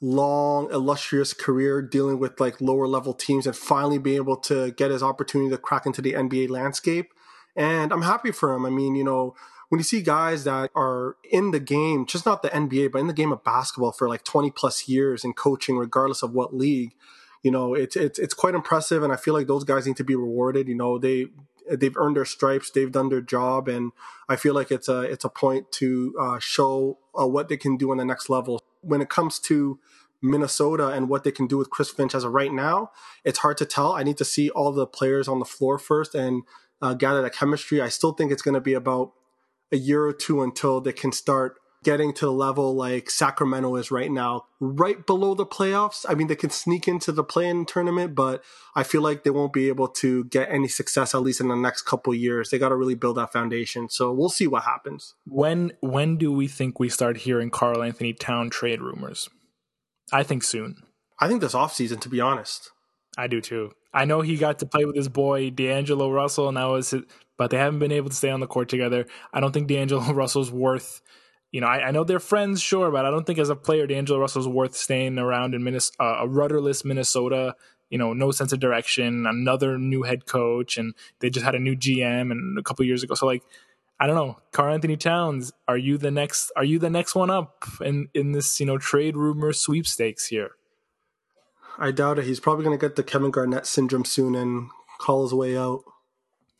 long 0.00 0.70
illustrious 0.70 1.32
career 1.32 1.82
dealing 1.82 2.18
with 2.18 2.38
like 2.38 2.60
lower 2.60 2.86
level 2.86 3.12
teams 3.12 3.46
and 3.46 3.56
finally 3.56 3.98
being 3.98 4.16
able 4.16 4.36
to 4.36 4.70
get 4.72 4.90
his 4.90 5.02
opportunity 5.02 5.50
to 5.50 5.58
crack 5.58 5.86
into 5.86 6.00
the 6.00 6.12
NBA 6.12 6.48
landscape 6.50 7.12
and 7.58 7.92
I'm 7.92 8.02
happy 8.02 8.32
for 8.32 8.54
him 8.54 8.64
I 8.64 8.70
mean 8.70 8.94
you 8.94 9.04
know 9.04 9.34
when 9.68 9.78
you 9.78 9.84
see 9.84 10.00
guys 10.00 10.44
that 10.44 10.70
are 10.74 11.16
in 11.30 11.50
the 11.50 11.60
game 11.60 12.06
just 12.06 12.24
not 12.24 12.42
the 12.42 12.48
NBA 12.48 12.92
but 12.92 13.00
in 13.00 13.06
the 13.06 13.12
game 13.12 13.32
of 13.32 13.44
basketball 13.44 13.92
for 13.92 14.08
like 14.08 14.24
20 14.24 14.50
plus 14.50 14.88
years 14.88 15.24
in 15.24 15.34
coaching 15.34 15.76
regardless 15.76 16.22
of 16.22 16.32
what 16.32 16.54
league 16.54 16.94
you 17.42 17.50
know 17.50 17.74
it's 17.74 17.96
it's 17.96 18.18
it's 18.18 18.34
quite 18.34 18.54
impressive 18.54 19.02
and 19.02 19.12
I 19.12 19.16
feel 19.16 19.34
like 19.34 19.46
those 19.46 19.64
guys 19.64 19.86
need 19.86 19.96
to 19.96 20.04
be 20.04 20.16
rewarded 20.16 20.68
you 20.68 20.74
know 20.74 20.98
they 20.98 21.26
they've 21.70 21.96
earned 21.96 22.16
their 22.16 22.24
stripes, 22.24 22.70
they've 22.70 22.90
done 22.90 23.08
their 23.08 23.20
job, 23.20 23.68
and 23.68 23.92
I 24.28 24.36
feel 24.36 24.54
like 24.54 24.70
it's 24.70 24.88
a 24.88 25.00
it's 25.02 25.24
a 25.24 25.28
point 25.28 25.70
to 25.72 26.14
uh, 26.18 26.38
show 26.38 26.98
uh, 27.18 27.26
what 27.26 27.48
they 27.48 27.56
can 27.56 27.76
do 27.76 27.90
on 27.90 27.98
the 27.98 28.04
next 28.04 28.30
level. 28.30 28.62
When 28.80 29.00
it 29.00 29.08
comes 29.08 29.38
to 29.40 29.78
Minnesota 30.22 30.88
and 30.88 31.08
what 31.08 31.24
they 31.24 31.30
can 31.30 31.46
do 31.46 31.58
with 31.58 31.70
Chris 31.70 31.90
Finch 31.90 32.14
as 32.14 32.24
of 32.24 32.32
right 32.32 32.52
now, 32.52 32.90
it's 33.24 33.40
hard 33.40 33.56
to 33.58 33.66
tell. 33.66 33.92
I 33.92 34.02
need 34.02 34.16
to 34.18 34.24
see 34.24 34.50
all 34.50 34.72
the 34.72 34.86
players 34.86 35.28
on 35.28 35.38
the 35.38 35.44
floor 35.44 35.78
first 35.78 36.14
and 36.14 36.42
uh, 36.80 36.94
gather 36.94 37.22
that 37.22 37.34
chemistry. 37.34 37.80
I 37.80 37.88
still 37.88 38.12
think 38.12 38.32
it's 38.32 38.42
going 38.42 38.54
to 38.54 38.60
be 38.60 38.74
about 38.74 39.12
a 39.72 39.76
year 39.76 40.04
or 40.04 40.12
two 40.12 40.42
until 40.42 40.80
they 40.80 40.92
can 40.92 41.12
start 41.12 41.56
getting 41.84 42.12
to 42.12 42.24
the 42.24 42.32
level 42.32 42.74
like 42.74 43.08
Sacramento 43.08 43.76
is 43.76 43.90
right 43.90 44.10
now, 44.10 44.46
right 44.58 45.06
below 45.06 45.34
the 45.34 45.46
playoffs. 45.46 46.04
I 46.08 46.14
mean, 46.14 46.26
they 46.26 46.34
can 46.34 46.50
sneak 46.50 46.88
into 46.88 47.12
the 47.12 47.22
play-in 47.22 47.66
tournament, 47.66 48.14
but 48.16 48.42
I 48.74 48.82
feel 48.82 49.00
like 49.00 49.22
they 49.22 49.30
won't 49.30 49.52
be 49.52 49.68
able 49.68 49.88
to 49.88 50.24
get 50.24 50.50
any 50.50 50.66
success 50.66 51.14
at 51.14 51.22
least 51.22 51.40
in 51.40 51.48
the 51.48 51.56
next 51.56 51.82
couple 51.82 52.14
years. 52.14 52.50
They 52.50 52.58
got 52.58 52.70
to 52.70 52.76
really 52.76 52.96
build 52.96 53.16
that 53.16 53.32
foundation. 53.32 53.88
So 53.88 54.12
we'll 54.12 54.28
see 54.28 54.46
what 54.46 54.64
happens. 54.64 55.14
When 55.24 55.72
when 55.80 56.16
do 56.16 56.32
we 56.32 56.48
think 56.48 56.80
we 56.80 56.88
start 56.88 57.18
hearing 57.18 57.50
Karl-Anthony 57.50 58.12
Town 58.12 58.50
trade 58.50 58.80
rumors? 58.80 59.28
I 60.12 60.24
think 60.24 60.42
soon. 60.42 60.82
I 61.20 61.28
think 61.28 61.40
this 61.40 61.54
offseason, 61.54 62.00
to 62.00 62.08
be 62.08 62.20
honest. 62.20 62.70
I 63.16 63.26
do 63.28 63.40
too. 63.40 63.72
I 63.92 64.04
know 64.04 64.20
he 64.20 64.36
got 64.36 64.58
to 64.58 64.66
play 64.66 64.84
with 64.84 64.96
his 64.96 65.08
boy 65.08 65.50
D'Angelo 65.50 66.10
Russell, 66.10 66.48
and 66.48 66.56
that 66.56 66.64
was 66.64 66.90
his, 66.90 67.02
but 67.36 67.50
they 67.50 67.56
haven't 67.56 67.78
been 67.78 67.92
able 67.92 68.10
to 68.10 68.14
stay 68.14 68.30
on 68.30 68.40
the 68.40 68.46
court 68.46 68.68
together. 68.68 69.06
I 69.32 69.40
don't 69.40 69.52
think 69.52 69.68
D'Angelo 69.68 70.12
Russell's 70.12 70.50
worth 70.50 71.00
you 71.50 71.60
know, 71.60 71.66
I, 71.66 71.88
I, 71.88 71.90
know 71.92 72.04
they're 72.04 72.20
friends, 72.20 72.60
sure, 72.60 72.90
but 72.90 73.06
I 73.06 73.10
don't 73.10 73.26
think 73.26 73.38
as 73.38 73.48
a 73.48 73.56
player, 73.56 73.86
D'Angelo 73.86 74.18
Russell's 74.18 74.48
worth 74.48 74.76
staying 74.76 75.18
around 75.18 75.54
in 75.54 75.64
Minnesota, 75.64 76.02
uh, 76.02 76.16
a 76.20 76.28
rudderless 76.28 76.84
Minnesota. 76.84 77.54
You 77.90 77.96
know, 77.96 78.12
no 78.12 78.32
sense 78.32 78.52
of 78.52 78.60
direction, 78.60 79.24
another 79.26 79.78
new 79.78 80.02
head 80.02 80.26
coach, 80.26 80.76
and 80.76 80.94
they 81.20 81.30
just 81.30 81.46
had 81.46 81.54
a 81.54 81.58
new 81.58 81.74
GM 81.74 82.30
and 82.30 82.58
a 82.58 82.62
couple 82.62 82.84
years 82.84 83.02
ago. 83.02 83.14
So, 83.14 83.24
like, 83.24 83.42
I 83.98 84.06
don't 84.06 84.14
know, 84.14 84.38
Karl-Anthony 84.52 84.98
Towns, 84.98 85.52
are 85.66 85.78
you 85.78 85.96
the 85.96 86.10
next? 86.10 86.52
Are 86.54 86.64
you 86.64 86.78
the 86.78 86.90
next 86.90 87.14
one 87.14 87.30
up 87.30 87.64
in 87.80 88.08
in 88.12 88.32
this 88.32 88.60
you 88.60 88.66
know 88.66 88.76
trade 88.76 89.16
rumor 89.16 89.54
sweepstakes 89.54 90.26
here? 90.26 90.50
I 91.78 91.92
doubt 91.92 92.18
it. 92.18 92.24
He's 92.24 92.40
probably 92.40 92.64
going 92.64 92.78
to 92.78 92.84
get 92.84 92.96
the 92.96 93.04
Kevin 93.04 93.30
Garnett 93.30 93.66
syndrome 93.66 94.04
soon 94.04 94.34
and 94.34 94.68
call 94.98 95.22
his 95.22 95.32
way 95.32 95.56
out. 95.56 95.82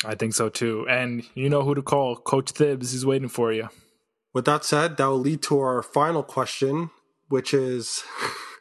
I 0.05 0.15
think 0.15 0.35
so 0.35 0.49
too. 0.49 0.87
And 0.89 1.25
you 1.35 1.49
know 1.51 1.63
who 1.63 1.75
to 1.75 1.83
call. 1.83 2.17
Coach 2.17 2.53
Thibs 2.53 2.95
is 2.95 3.05
waiting 3.05 3.29
for 3.29 3.53
you. 3.53 3.69
With 4.33 4.45
that 4.45 4.65
said, 4.65 4.97
that 4.97 5.07
will 5.07 5.19
lead 5.19 5.43
to 5.43 5.59
our 5.59 5.83
final 5.83 6.23
question, 6.23 6.91
which 7.29 7.53
is 7.53 8.05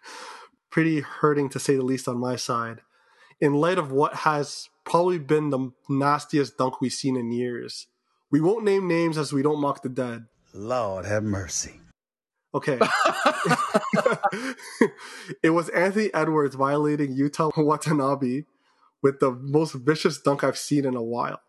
pretty 0.72 1.02
hurting 1.02 1.50
to 1.50 1.60
say 1.60 1.76
the 1.76 1.84
least 1.84 2.08
on 2.08 2.18
my 2.18 2.36
side. 2.36 2.82
In 3.40 3.54
light 3.54 3.78
of 3.78 3.92
what 3.92 4.16
has 4.16 4.68
probably 4.84 5.20
been 5.20 5.52
the 5.52 5.72
nastiest 5.90 6.58
dunk 6.58 6.82
we've 6.82 6.92
seen 6.92 7.16
in 7.16 7.32
years, 7.32 7.86
we 8.32 8.42
won't 8.42 8.66
name 8.66 8.88
names 8.88 9.18
as 9.18 9.32
we 9.32 9.44
don't 9.44 9.62
mock 9.62 9.84
the 9.84 9.90
dead. 9.90 10.26
Lord 10.54 11.06
have 11.06 11.24
mercy. 11.24 11.82
Okay. 12.54 12.80
it 15.44 15.50
was 15.52 15.70
Anthony 15.70 16.14
Edwards 16.14 16.56
violating 16.56 17.16
Yuta 17.16 17.52
Watanabe 17.58 18.44
with 19.02 19.20
the 19.20 19.32
most 19.32 19.74
vicious 19.74 20.20
dunk 20.20 20.44
I've 20.44 20.58
seen 20.58 20.86
in 20.86 20.96
a 20.96 21.04
while. 21.04 21.42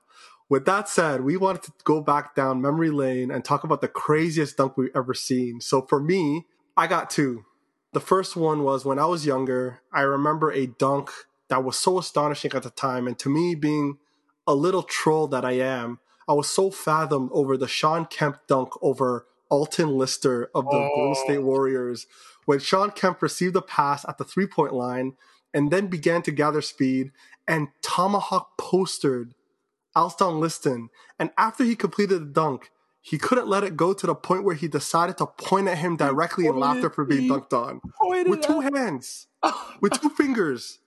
With 0.49 0.65
that 0.65 0.89
said, 0.89 1.23
we 1.23 1.37
wanted 1.37 1.63
to 1.65 1.73
go 1.85 2.01
back 2.01 2.35
down 2.35 2.63
memory 2.63 2.91
lane 2.91 3.31
and 3.31 3.45
talk 3.45 3.65
about 3.65 3.81
the 3.81 3.89
craziest 3.89 4.57
dunk 4.57 4.77
we've 4.77 4.91
ever 4.95 5.15
seen. 5.15 5.61
So 5.61 5.83
for 5.83 6.01
me, 6.01 6.47
I 6.77 6.87
got 6.87 7.11
two. 7.11 7.45
The 7.93 8.01
first 8.01 8.37
one 8.37 8.63
was 8.63 8.85
when 8.85 8.99
I 8.99 9.07
was 9.07 9.27
younger, 9.27 9.81
I 9.93 10.03
remember 10.03 10.51
a 10.51 10.67
dunk 10.67 11.11
that 11.49 11.65
was 11.65 11.79
so 11.79 11.99
astonishing 11.99 12.53
at 12.55 12.63
the 12.63 12.71
time. 12.71 13.07
And 13.07 13.19
to 13.21 13.29
me, 13.29 13.55
being 13.55 13.99
a 14.47 14.55
little 14.55 14.83
troll 14.83 15.27
that 15.29 15.45
I 15.45 15.53
am, 15.53 16.01
I 16.27 16.33
was 16.33 16.49
so 16.49 16.71
fathomed 16.71 17.31
over 17.33 17.57
the 17.57 17.69
Shawn 17.69 18.07
Kemp 18.07 18.47
dunk 18.47 18.73
over 18.83 19.27
Alton 19.51 19.97
Lister 19.97 20.51
of 20.55 20.65
the 20.65 20.77
oh. 20.77 20.91
Golden 20.95 21.15
State 21.15 21.43
Warriors 21.43 22.07
when 22.45 22.59
Shawn 22.59 22.91
Kemp 22.91 23.23
received 23.23 23.57
a 23.57 23.63
pass 23.63 24.05
at 24.09 24.19
the 24.19 24.25
three 24.25 24.47
point 24.47 24.73
line 24.73 25.15
and 25.53 25.71
then 25.71 25.89
began 25.89 26.23
to 26.23 26.31
gather 26.31 26.63
speed 26.63 27.13
and 27.47 27.69
tomahawk 27.83 28.57
postered 28.59 29.35
Alston 29.95 30.41
Liston. 30.41 30.91
And 31.19 31.31
after 31.37 31.65
he 31.65 31.75
completed 31.75 32.21
the 32.21 32.27
dunk, 32.27 32.71
he 33.01 33.19
couldn't 33.19 33.49
let 33.49 33.65
it 33.65 33.77
go 33.77 33.93
to 33.93 34.07
the 34.07 34.15
point 34.15 34.45
where 34.45 34.55
he 34.55 34.69
decided 34.69 35.17
to 35.19 35.27
point 35.27 35.69
at 35.69 35.79
him 35.79 35.97
directly 35.97 36.47
in 36.47 36.59
laughter 36.59 36.91
for 36.91 37.05
being 37.05 37.29
dunked 37.29 37.53
on. 37.53 37.81
With 38.03 38.43
two 38.43 38.61
hands. 38.61 39.27
with 39.81 40.01
two 40.01 40.11
fingers. 40.11 40.79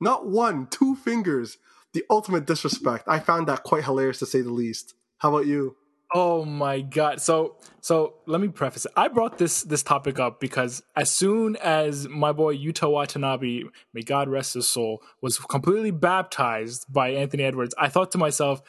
Not 0.00 0.26
one, 0.26 0.66
two 0.66 0.94
fingers. 0.94 1.58
The 1.92 2.04
ultimate 2.10 2.46
disrespect. 2.46 3.04
I 3.08 3.18
found 3.18 3.46
that 3.48 3.62
quite 3.62 3.84
hilarious 3.84 4.18
to 4.20 4.26
say 4.26 4.42
the 4.42 4.52
least. 4.52 4.94
How 5.18 5.34
about 5.34 5.46
you? 5.46 5.76
Oh 6.12 6.44
my 6.44 6.80
god. 6.80 7.20
So 7.20 7.56
so 7.80 8.14
let 8.26 8.40
me 8.40 8.48
preface 8.48 8.84
it. 8.84 8.92
I 8.96 9.08
brought 9.08 9.38
this 9.38 9.62
this 9.62 9.82
topic 9.82 10.18
up 10.18 10.40
because 10.40 10.82
as 10.96 11.10
soon 11.10 11.56
as 11.56 12.08
my 12.08 12.32
boy 12.32 12.56
Yuta 12.56 12.90
Watanabe, 12.90 13.62
may 13.94 14.02
God 14.02 14.28
rest 14.28 14.54
his 14.54 14.68
soul, 14.68 15.02
was 15.20 15.38
completely 15.38 15.92
baptized 15.92 16.86
by 16.92 17.10
Anthony 17.10 17.44
Edwards, 17.44 17.74
I 17.78 17.88
thought 17.88 18.10
to 18.12 18.18
myself, 18.18 18.60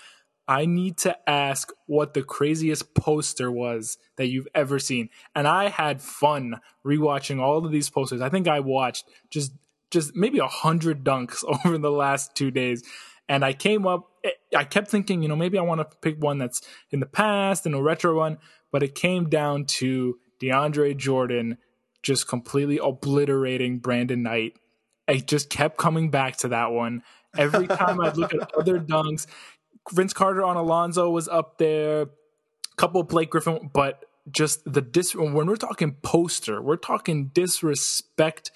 I 0.47 0.65
need 0.65 0.97
to 0.99 1.17
ask 1.29 1.71
what 1.85 2.13
the 2.13 2.23
craziest 2.23 2.93
poster 2.93 3.51
was 3.51 3.97
that 4.17 4.27
you've 4.27 4.49
ever 4.53 4.79
seen. 4.79 5.09
And 5.33 5.47
I 5.47 5.69
had 5.69 6.01
fun 6.01 6.59
rewatching 6.85 7.39
all 7.39 7.65
of 7.65 7.71
these 7.71 7.89
posters. 7.89 8.21
I 8.21 8.29
think 8.29 8.47
I 8.47 8.59
watched 8.59 9.05
just 9.29 9.53
just 9.91 10.15
maybe 10.15 10.39
a 10.39 10.47
hundred 10.47 11.03
dunks 11.03 11.43
over 11.65 11.77
the 11.77 11.91
last 11.91 12.35
two 12.35 12.51
days. 12.51 12.83
And 13.29 13.45
I 13.45 13.53
came 13.53 13.87
up 13.87 14.09
eh, 14.23 14.31
I 14.55 14.63
kept 14.63 14.89
thinking, 14.89 15.21
you 15.21 15.29
know, 15.29 15.35
maybe 15.35 15.57
I 15.57 15.61
want 15.61 15.79
to 15.79 15.97
pick 15.97 16.21
one 16.21 16.37
that's 16.37 16.61
in 16.91 16.99
the 16.99 17.05
past 17.05 17.65
and 17.65 17.75
a 17.75 17.81
retro 17.81 18.17
one, 18.17 18.37
but 18.71 18.83
it 18.83 18.95
came 18.95 19.29
down 19.29 19.65
to 19.65 20.17
DeAndre 20.41 20.97
Jordan 20.97 21.57
just 22.03 22.27
completely 22.27 22.79
obliterating 22.81 23.79
Brandon 23.79 24.23
Knight. 24.23 24.53
I 25.07 25.17
just 25.17 25.49
kept 25.49 25.77
coming 25.77 26.09
back 26.09 26.37
to 26.37 26.49
that 26.49 26.71
one. 26.71 27.03
Every 27.37 27.67
time 27.67 28.01
I 28.01 28.11
look 28.11 28.33
at 28.33 28.53
other 28.55 28.79
dunks, 28.79 29.27
Vince 29.91 30.13
Carter 30.13 30.43
on 30.43 30.57
Alonzo 30.57 31.09
was 31.09 31.27
up 31.27 31.57
there, 31.57 32.01
a 32.01 32.07
couple 32.77 33.01
of 33.01 33.07
Blake 33.07 33.29
Griffin, 33.29 33.69
but 33.73 34.05
just 34.29 34.61
the 34.71 34.81
dis 34.81 35.15
when 35.15 35.33
we're 35.33 35.55
talking 35.55 35.95
poster, 36.03 36.61
we're 36.61 36.75
talking 36.75 37.27
disrespect. 37.33 38.51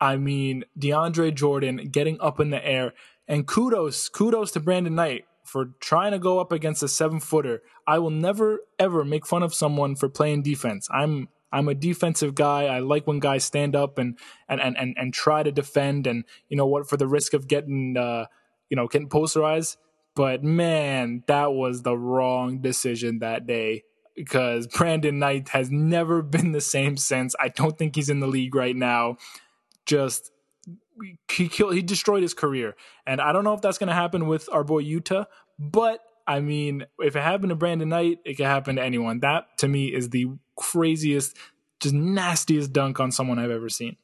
I 0.00 0.16
mean, 0.16 0.64
DeAndre 0.78 1.34
Jordan 1.34 1.88
getting 1.90 2.20
up 2.20 2.38
in 2.38 2.50
the 2.50 2.64
air 2.64 2.92
and 3.28 3.46
kudos, 3.46 4.08
kudos 4.08 4.52
to 4.52 4.60
Brandon 4.60 4.94
Knight 4.94 5.24
for 5.44 5.66
trying 5.80 6.12
to 6.12 6.18
go 6.18 6.38
up 6.38 6.52
against 6.52 6.82
a 6.82 6.88
seven 6.88 7.20
footer. 7.20 7.62
I 7.86 7.98
will 7.98 8.10
never 8.10 8.60
ever 8.78 9.04
make 9.04 9.26
fun 9.26 9.42
of 9.42 9.54
someone 9.54 9.96
for 9.96 10.08
playing 10.08 10.42
defense. 10.42 10.88
I'm 10.92 11.28
I'm 11.52 11.68
a 11.68 11.74
defensive 11.74 12.34
guy. 12.34 12.64
I 12.64 12.80
like 12.80 13.06
when 13.06 13.20
guys 13.20 13.44
stand 13.44 13.76
up 13.76 13.98
and 13.98 14.18
and 14.48 14.60
and 14.60 14.76
and, 14.76 14.94
and 14.98 15.14
try 15.14 15.42
to 15.42 15.52
defend 15.52 16.06
and 16.06 16.24
you 16.48 16.56
know 16.56 16.66
what 16.66 16.88
for 16.88 16.96
the 16.96 17.06
risk 17.06 17.32
of 17.32 17.48
getting 17.48 17.96
uh 17.96 18.26
you 18.68 18.76
know 18.76 18.88
getting 18.88 19.08
posterized. 19.08 19.76
But 20.14 20.42
man, 20.42 21.22
that 21.26 21.52
was 21.52 21.82
the 21.82 21.96
wrong 21.96 22.60
decision 22.60 23.20
that 23.20 23.46
day 23.46 23.84
because 24.14 24.66
Brandon 24.76 25.18
Knight 25.18 25.50
has 25.50 25.70
never 25.70 26.22
been 26.22 26.52
the 26.52 26.60
same 26.60 26.96
since. 26.96 27.34
I 27.38 27.48
don't 27.48 27.78
think 27.78 27.94
he's 27.94 28.10
in 28.10 28.20
the 28.20 28.26
league 28.26 28.54
right 28.54 28.76
now. 28.76 29.16
Just 29.84 30.32
he 31.30 31.48
killed 31.48 31.74
he 31.74 31.82
destroyed 31.82 32.22
his 32.22 32.34
career. 32.34 32.76
And 33.06 33.20
I 33.20 33.32
don't 33.32 33.44
know 33.44 33.54
if 33.54 33.60
that's 33.60 33.78
going 33.78 33.88
to 33.88 33.94
happen 33.94 34.26
with 34.26 34.48
our 34.52 34.64
boy 34.64 34.82
Yuta, 34.82 35.26
but 35.58 36.00
I 36.26 36.40
mean, 36.40 36.86
if 36.98 37.14
it 37.14 37.22
happened 37.22 37.50
to 37.50 37.56
Brandon 37.56 37.88
Knight, 37.88 38.18
it 38.24 38.34
could 38.34 38.46
happen 38.46 38.76
to 38.76 38.82
anyone. 38.82 39.20
That 39.20 39.58
to 39.58 39.68
me 39.68 39.94
is 39.94 40.10
the 40.10 40.26
craziest, 40.56 41.36
just 41.80 41.94
nastiest 41.94 42.72
dunk 42.72 42.98
on 42.98 43.12
someone 43.12 43.38
I've 43.38 43.50
ever 43.50 43.68
seen. 43.68 43.96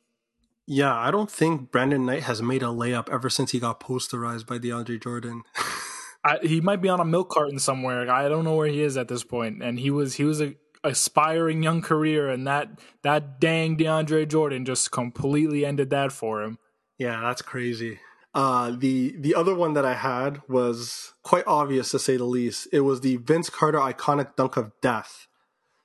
Yeah, 0.67 0.95
I 0.95 1.11
don't 1.11 1.31
think 1.31 1.73
Brandon 1.73 2.07
Knight 2.07 2.23
has 2.23 2.41
made 2.41 2.63
a 2.63 2.67
layup 2.67 3.09
ever 3.13 3.29
since 3.29 3.51
he 3.51 3.59
got 3.59 3.81
posterized 3.81 4.47
by 4.47 4.59
DeAndre 4.59 5.03
Jordan. 5.03 5.43
I, 6.25 6.39
he 6.41 6.61
might 6.61 6.81
be 6.81 6.89
on 6.89 7.01
a 7.01 7.05
milk 7.05 7.31
carton 7.31 7.59
somewhere. 7.59 8.09
I 8.09 8.29
don't 8.29 8.45
know 8.45 8.55
where 8.55 8.69
he 8.69 8.81
is 8.81 8.97
at 8.97 9.09
this 9.09 9.25
point. 9.25 9.61
And 9.61 9.81
he 9.81 9.91
was 9.91 10.15
he 10.15 10.25
was 10.25 10.41
a 10.41 10.55
aspiring 10.85 11.63
young 11.63 11.83
career, 11.83 12.29
and 12.29 12.47
that 12.47 12.81
that 13.03 13.41
dang 13.41 13.77
DeAndre 13.77 14.29
Jordan 14.29 14.65
just 14.65 14.93
completely 14.93 15.67
ended 15.67 15.91
that 15.91 16.13
for 16.13 16.43
him. 16.43 16.59
Yeah, 17.03 17.21
that's 17.21 17.43
crazy. 17.43 17.99
Uh, 18.33 18.71
the 18.71 19.17
the 19.19 19.35
other 19.35 19.57
one 19.57 19.73
that 19.75 19.85
I 19.85 19.95
had 19.95 20.41
was 20.49 21.15
quite 21.25 21.45
obvious 21.49 21.91
to 21.91 21.99
say 21.99 22.17
the 22.17 22.25
least. 22.25 22.69
It 22.73 22.83
was 22.83 23.01
the 23.01 23.17
Vince 23.17 23.51
Carter 23.51 23.79
iconic 23.79 24.37
dunk 24.37 24.57
of 24.57 24.71
death 24.81 25.27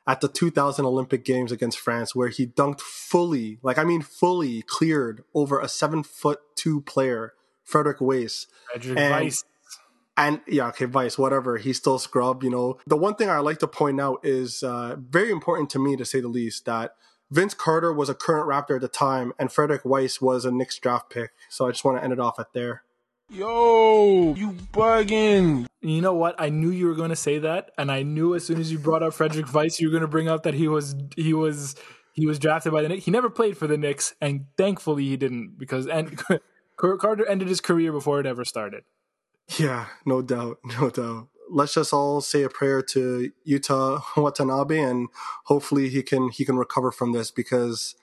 at 0.05 0.21
the 0.21 0.27
2000 0.27 0.85
Olympic 0.85 1.25
Games 1.25 1.51
against 1.51 1.79
France, 1.79 2.13
where 2.13 2.27
he 2.27 2.45
dunked 2.45 2.81
fully, 2.81 3.57
like 3.63 3.79
I 3.79 3.83
mean 3.83 4.03
fully, 4.03 4.61
cleared 4.61 5.23
over 5.33 5.59
a 5.59 5.67
seven 5.67 6.03
foot 6.03 6.39
two 6.55 6.81
player, 6.81 7.33
Frédéric 7.67 7.99
Weis. 7.99 8.45
Frédéric 8.71 8.99
and, 8.99 9.25
Weis. 9.25 9.43
And 10.15 10.41
yeah, 10.47 10.67
okay, 10.67 10.85
Vice, 10.85 11.17
whatever. 11.17 11.57
He's 11.57 11.77
still 11.77 11.97
scrub. 11.97 12.43
You 12.43 12.51
know, 12.51 12.77
the 12.85 12.95
one 12.95 13.15
thing 13.15 13.31
I 13.31 13.39
like 13.39 13.57
to 13.59 13.67
point 13.67 13.99
out 13.99 14.19
is 14.23 14.61
uh, 14.61 14.97
very 14.99 15.31
important 15.31 15.71
to 15.71 15.79
me, 15.79 15.95
to 15.95 16.05
say 16.05 16.21
the 16.21 16.27
least, 16.27 16.65
that 16.65 16.93
Vince 17.29 17.53
Carter 17.53 17.91
was 17.91 18.09
a 18.09 18.13
current 18.13 18.47
Raptor 18.47 18.75
at 18.75 18.81
the 18.81 18.87
time, 18.87 19.33
and 19.37 19.49
Frédéric 19.49 19.81
Weis 19.81 20.21
was 20.21 20.45
a 20.45 20.51
Knicks 20.51 20.79
draft 20.79 21.09
pick. 21.09 21.31
So 21.49 21.67
I 21.67 21.71
just 21.71 21.83
want 21.83 21.97
to 21.97 22.03
end 22.03 22.13
it 22.13 22.19
off 22.19 22.39
at 22.39 22.53
there. 22.53 22.83
Yo, 23.29 24.33
you 24.35 24.51
bugging. 24.71 25.67
You 25.81 26.01
know 26.01 26.13
what? 26.13 26.35
I 26.39 26.49
knew 26.49 26.69
you 26.69 26.87
were 26.87 26.95
going 26.95 27.09
to 27.09 27.15
say 27.15 27.39
that, 27.39 27.71
and 27.77 27.91
I 27.91 28.03
knew 28.03 28.33
as 28.35 28.45
soon 28.45 28.59
as 28.59 28.71
you 28.71 28.79
brought 28.79 29.03
up 29.03 29.13
Frédéric 29.13 29.51
Weis, 29.51 29.79
you 29.79 29.87
were 29.87 29.91
going 29.91 30.01
to 30.01 30.07
bring 30.07 30.29
up 30.29 30.43
that 30.43 30.53
he 30.53 30.69
was 30.69 30.95
he 31.17 31.33
was 31.33 31.75
he 32.13 32.25
was 32.25 32.39
drafted 32.39 32.71
by 32.71 32.81
the 32.81 32.87
Knicks. 32.87 33.03
He 33.03 33.11
never 33.11 33.29
played 33.29 33.57
for 33.57 33.67
the 33.67 33.77
Knicks, 33.77 34.15
and 34.21 34.45
thankfully 34.55 35.03
he 35.03 35.17
didn't 35.17 35.59
because 35.59 35.87
and 35.87 36.21
Carter 36.77 37.27
ended 37.27 37.49
his 37.49 37.59
career 37.59 37.91
before 37.91 38.21
it 38.21 38.25
ever 38.25 38.45
started. 38.45 38.83
Yeah, 39.57 39.87
no 40.05 40.21
doubt, 40.21 40.59
no 40.79 40.89
doubt 40.89 41.27
let's 41.49 41.73
just 41.73 41.93
all 41.93 42.21
say 42.21 42.43
a 42.43 42.49
prayer 42.49 42.81
to 42.81 43.31
Yuta 43.47 44.01
Watanabe, 44.17 44.79
and 44.79 45.09
hopefully 45.45 45.89
he 45.89 46.03
can 46.03 46.29
he 46.29 46.45
can 46.45 46.57
recover 46.57 46.91
from 46.91 47.11
this 47.11 47.31
because 47.31 47.95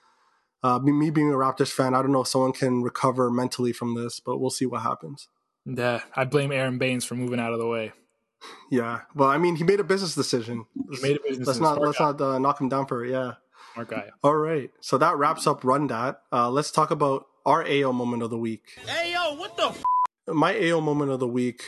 uh, 0.63 0.79
me 0.79 1.09
being 1.11 1.31
a 1.31 1.35
Raptors 1.35 1.71
fan, 1.71 1.93
I 1.93 2.01
don't 2.01 2.11
know 2.11 2.21
if 2.21 2.27
someone 2.27 2.53
can 2.53 2.81
recover 2.81 3.29
mentally 3.29 3.71
from 3.71 3.95
this, 3.95 4.19
but 4.19 4.39
we'll 4.39 4.49
see 4.49 4.65
what 4.65 4.81
happens. 4.81 5.27
Yeah, 5.65 6.01
I 6.15 6.25
blame 6.25 6.51
Aron 6.51 6.77
Baynes 6.77 7.05
for 7.05 7.15
moving 7.15 7.39
out 7.39 7.53
of 7.53 7.59
the 7.59 7.67
way. 7.67 7.91
Yeah, 8.69 9.01
well, 9.15 9.29
I 9.29 9.37
mean, 9.37 9.55
he 9.55 9.63
made 9.63 9.79
a 9.79 9.83
business 9.83 10.13
decision. 10.13 10.65
He 10.91 11.01
made 11.01 11.17
a 11.17 11.19
business. 11.27 11.47
Let's 11.47 11.59
not 11.59 11.81
let's 11.81 11.99
not 11.99 12.19
uh, 12.21 12.37
knock 12.39 12.59
him 12.61 12.69
down 12.69 12.85
for 12.85 13.03
it. 13.03 13.11
Yeah. 13.11 13.33
Smart 13.73 13.89
guy. 13.89 14.09
All 14.23 14.35
right, 14.35 14.71
so 14.81 14.97
that 14.97 15.17
wraps 15.17 15.47
up 15.47 15.63
Run 15.63 15.87
That. 15.87 16.21
Uh, 16.31 16.49
let's 16.49 16.71
talk 16.71 16.91
about 16.91 17.25
our 17.45 17.63
AO 17.67 17.91
moment 17.91 18.23
of 18.23 18.29
the 18.29 18.37
week. 18.37 18.79
Hey 18.87 19.13
yo, 19.13 19.35
what 19.35 19.57
the? 19.57 19.67
F- 19.67 19.83
My 20.27 20.55
AO 20.57 20.81
moment 20.81 21.11
of 21.11 21.19
the 21.19 21.27
week 21.27 21.63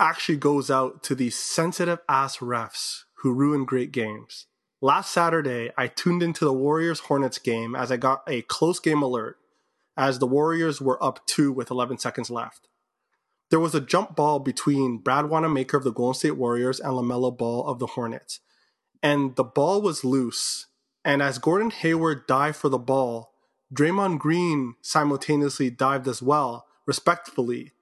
actually 0.00 0.38
goes 0.38 0.70
out 0.70 1.02
to 1.04 1.14
these 1.14 1.36
sensitive 1.36 2.00
ass 2.08 2.38
refs 2.38 3.04
who 3.16 3.32
ruin 3.32 3.64
great 3.64 3.92
games. 3.92 4.46
Last 4.80 5.12
Saturday, 5.12 5.70
I 5.76 5.88
tuned 5.88 6.22
into 6.22 6.44
the 6.44 6.54
Warriors 6.54 7.00
Hornets 7.00 7.38
game 7.38 7.76
as 7.76 7.92
I 7.92 7.98
got 7.98 8.22
a 8.26 8.42
close 8.42 8.80
game 8.80 9.02
alert 9.02 9.36
as 9.96 10.18
the 10.18 10.26
Warriors 10.26 10.80
were 10.80 11.02
up 11.04 11.26
2 11.26 11.52
with 11.52 11.70
11 11.70 11.98
seconds 11.98 12.30
left. 12.30 12.66
There 13.50 13.60
was 13.60 13.74
a 13.74 13.80
jump 13.80 14.16
ball 14.16 14.38
between 14.38 14.98
Brad 14.98 15.26
Wanamaker 15.26 15.76
of 15.76 15.84
the 15.84 15.92
Golden 15.92 16.14
State 16.14 16.36
Warriors 16.36 16.80
and 16.80 16.92
LaMelo 16.92 17.36
Ball 17.36 17.66
of 17.66 17.78
the 17.78 17.88
Hornets. 17.88 18.40
And 19.02 19.36
the 19.36 19.44
ball 19.44 19.82
was 19.82 20.04
loose. 20.04 20.66
And 21.04 21.20
as 21.20 21.38
Gordon 21.38 21.70
Hayward 21.70 22.26
dived 22.26 22.56
for 22.56 22.68
the 22.68 22.78
ball, 22.78 23.32
Draymond 23.74 24.18
Green 24.18 24.76
simultaneously 24.80 25.68
dived 25.68 26.08
as 26.08 26.22
well, 26.22 26.66
respectfully, 26.86 27.72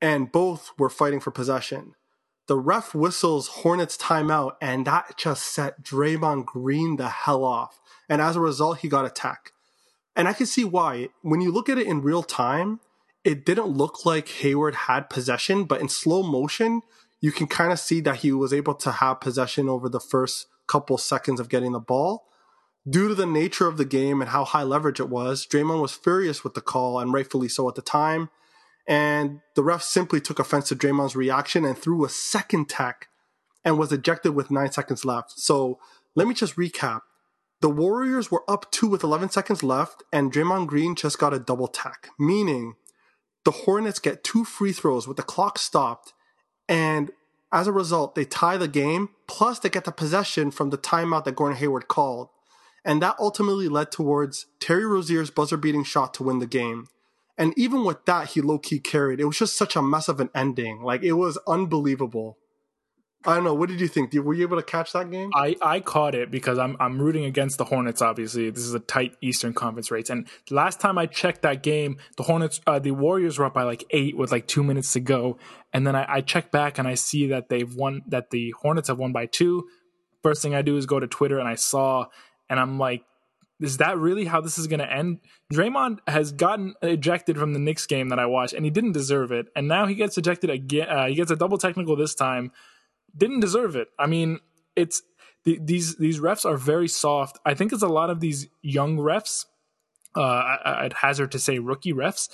and 0.00 0.32
both 0.32 0.72
were 0.78 0.90
fighting 0.90 1.20
for 1.20 1.30
possession. 1.30 1.94
The 2.46 2.56
ref 2.56 2.94
whistles 2.94 3.48
Hornets 3.48 3.96
timeout, 3.96 4.52
and 4.60 4.86
that 4.86 5.18
just 5.18 5.44
set 5.44 5.82
Draymond 5.82 6.46
Green 6.46 6.96
the 6.96 7.08
hell 7.08 7.44
off. 7.44 7.80
And 8.08 8.22
as 8.22 8.36
a 8.36 8.40
result, 8.40 8.78
he 8.78 8.88
got 8.88 9.04
a 9.04 9.10
tech. 9.10 9.52
And 10.16 10.26
I 10.26 10.32
can 10.32 10.46
see 10.46 10.64
why. 10.64 11.10
When 11.22 11.40
you 11.40 11.52
look 11.52 11.68
at 11.68 11.78
it 11.78 11.86
in 11.86 12.00
real 12.00 12.22
time, 12.22 12.80
it 13.22 13.44
didn't 13.44 13.66
look 13.66 14.06
like 14.06 14.28
Hayward 14.28 14.74
had 14.74 15.10
possession, 15.10 15.64
but 15.64 15.80
in 15.80 15.88
slow 15.88 16.22
motion, 16.22 16.80
you 17.20 17.32
can 17.32 17.46
kind 17.46 17.72
of 17.72 17.78
see 17.78 18.00
that 18.00 18.16
he 18.16 18.32
was 18.32 18.52
able 18.52 18.74
to 18.76 18.92
have 18.92 19.20
possession 19.20 19.68
over 19.68 19.88
the 19.88 20.00
first 20.00 20.46
couple 20.66 20.96
seconds 20.96 21.40
of 21.40 21.48
getting 21.48 21.72
the 21.72 21.80
ball. 21.80 22.24
Due 22.88 23.08
to 23.08 23.14
the 23.14 23.26
nature 23.26 23.66
of 23.66 23.76
the 23.76 23.84
game 23.84 24.22
and 24.22 24.30
how 24.30 24.44
high 24.44 24.62
leverage 24.62 25.00
it 25.00 25.10
was, 25.10 25.46
Draymond 25.46 25.82
was 25.82 25.92
furious 25.92 26.42
with 26.42 26.54
the 26.54 26.60
call, 26.62 26.98
and 26.98 27.12
rightfully 27.12 27.48
so 27.48 27.68
at 27.68 27.74
the 27.74 27.82
time. 27.82 28.30
And 28.88 29.40
the 29.54 29.62
ref 29.62 29.82
simply 29.82 30.20
took 30.20 30.38
offense 30.38 30.68
to 30.68 30.76
Draymond's 30.76 31.14
reaction 31.14 31.64
and 31.64 31.76
threw 31.76 32.04
a 32.04 32.08
second 32.08 32.68
tech 32.68 33.08
and 33.64 33.78
was 33.78 33.92
ejected 33.92 34.34
with 34.34 34.50
nine 34.50 34.72
seconds 34.72 35.04
left. 35.04 35.38
So 35.38 35.78
let 36.14 36.26
me 36.26 36.34
just 36.34 36.56
recap. 36.56 37.02
The 37.60 37.68
Warriors 37.68 38.30
were 38.30 38.48
up 38.48 38.70
two 38.70 38.86
with 38.86 39.04
11 39.04 39.30
seconds 39.30 39.62
left, 39.62 40.04
and 40.12 40.32
Draymond 40.32 40.68
Green 40.68 40.94
just 40.94 41.18
got 41.18 41.34
a 41.34 41.38
double 41.38 41.68
tech, 41.68 42.08
meaning 42.18 42.76
the 43.44 43.50
Hornets 43.50 43.98
get 43.98 44.24
two 44.24 44.44
free 44.44 44.72
throws 44.72 45.06
with 45.06 45.16
the 45.16 45.22
clock 45.22 45.58
stopped, 45.58 46.12
and 46.68 47.10
as 47.50 47.66
a 47.66 47.72
result, 47.72 48.14
they 48.14 48.24
tie 48.24 48.56
the 48.56 48.68
game, 48.68 49.08
plus 49.26 49.58
they 49.58 49.70
get 49.70 49.84
the 49.84 49.92
possession 49.92 50.50
from 50.50 50.70
the 50.70 50.78
timeout 50.78 51.24
that 51.24 51.36
Gordon 51.36 51.56
Hayward 51.58 51.88
called. 51.88 52.28
And 52.84 53.02
that 53.02 53.16
ultimately 53.18 53.68
led 53.68 53.90
towards 53.90 54.46
Terry 54.60 54.84
Rozier's 54.84 55.30
buzzer 55.30 55.56
beating 55.56 55.84
shot 55.84 56.14
to 56.14 56.22
win 56.22 56.38
the 56.38 56.46
game. 56.46 56.88
And 57.38 57.56
even 57.56 57.84
with 57.84 58.04
that, 58.06 58.30
he 58.30 58.40
low 58.40 58.58
key 58.58 58.80
carried. 58.80 59.20
It 59.20 59.24
was 59.24 59.38
just 59.38 59.56
such 59.56 59.76
a 59.76 59.82
mess 59.82 60.08
of 60.08 60.20
an 60.20 60.28
ending. 60.34 60.82
Like 60.82 61.02
it 61.04 61.12
was 61.12 61.38
unbelievable. 61.46 62.36
I 63.24 63.34
don't 63.34 63.44
know. 63.44 63.54
What 63.54 63.68
did 63.68 63.80
you 63.80 63.88
think? 63.88 64.12
Were 64.12 64.34
you 64.34 64.42
able 64.42 64.56
to 64.56 64.62
catch 64.62 64.92
that 64.92 65.10
game? 65.10 65.30
I, 65.34 65.56
I 65.60 65.80
caught 65.80 66.14
it 66.14 66.30
because 66.30 66.56
I'm 66.58 66.76
I'm 66.78 67.00
rooting 67.00 67.24
against 67.24 67.58
the 67.58 67.64
Hornets. 67.64 68.00
Obviously, 68.00 68.48
this 68.50 68.62
is 68.62 68.74
a 68.74 68.80
tight 68.80 69.16
Eastern 69.20 69.54
Conference 69.54 69.90
race. 69.90 70.08
And 70.08 70.28
last 70.50 70.80
time 70.80 70.98
I 70.98 71.06
checked 71.06 71.42
that 71.42 71.62
game, 71.62 71.98
the 72.16 72.22
Hornets, 72.22 72.60
uh, 72.66 72.78
the 72.78 72.92
Warriors 72.92 73.38
were 73.38 73.44
up 73.44 73.54
by 73.54 73.64
like 73.64 73.84
eight 73.90 74.16
with 74.16 74.30
like 74.30 74.46
two 74.46 74.62
minutes 74.62 74.92
to 74.92 75.00
go. 75.00 75.38
And 75.72 75.86
then 75.86 75.96
I, 75.96 76.06
I 76.08 76.20
check 76.20 76.52
back 76.52 76.78
and 76.78 76.86
I 76.86 76.94
see 76.94 77.28
that 77.28 77.48
they've 77.48 77.72
won. 77.74 78.02
That 78.06 78.30
the 78.30 78.54
Hornets 78.62 78.86
have 78.86 78.98
won 78.98 79.12
by 79.12 79.26
two. 79.26 79.68
First 80.22 80.40
thing 80.40 80.54
I 80.54 80.62
do 80.62 80.76
is 80.76 80.86
go 80.86 81.00
to 81.00 81.06
Twitter 81.06 81.38
and 81.38 81.48
I 81.48 81.56
saw, 81.56 82.06
and 82.48 82.58
I'm 82.58 82.78
like, 82.78 83.02
is 83.60 83.78
that 83.78 83.98
really 83.98 84.24
how 84.24 84.40
this 84.40 84.58
is 84.58 84.66
going 84.66 84.80
to 84.80 84.92
end? 84.92 85.18
Draymond 85.52 85.98
has 86.06 86.32
gotten 86.32 86.74
ejected 86.82 87.36
from 87.36 87.52
the 87.52 87.58
Knicks 87.58 87.86
game 87.86 88.08
that 88.10 88.18
I 88.18 88.26
watched, 88.26 88.54
and 88.54 88.64
he 88.64 88.70
didn't 88.70 88.92
deserve 88.92 89.32
it. 89.32 89.46
And 89.56 89.66
now 89.66 89.86
he 89.86 89.94
gets 89.94 90.16
ejected 90.16 90.50
again. 90.50 90.88
Uh, 90.88 91.06
he 91.08 91.14
gets 91.14 91.30
a 91.30 91.36
double 91.36 91.58
technical 91.58 91.96
this 91.96 92.14
time. 92.14 92.52
Didn't 93.16 93.40
deserve 93.40 93.74
it. 93.74 93.88
I 93.98 94.06
mean, 94.06 94.38
it's 94.76 95.02
the, 95.44 95.58
these 95.62 95.96
these 95.96 96.20
refs 96.20 96.44
are 96.44 96.56
very 96.56 96.88
soft. 96.88 97.38
I 97.44 97.54
think 97.54 97.72
it's 97.72 97.82
a 97.82 97.88
lot 97.88 98.10
of 98.10 98.20
these 98.20 98.48
young 98.62 98.96
refs. 98.98 99.46
Uh, 100.16 100.20
I, 100.20 100.84
I'd 100.84 100.92
hazard 100.94 101.32
to 101.32 101.38
say 101.38 101.58
rookie 101.58 101.92
refs 101.92 102.28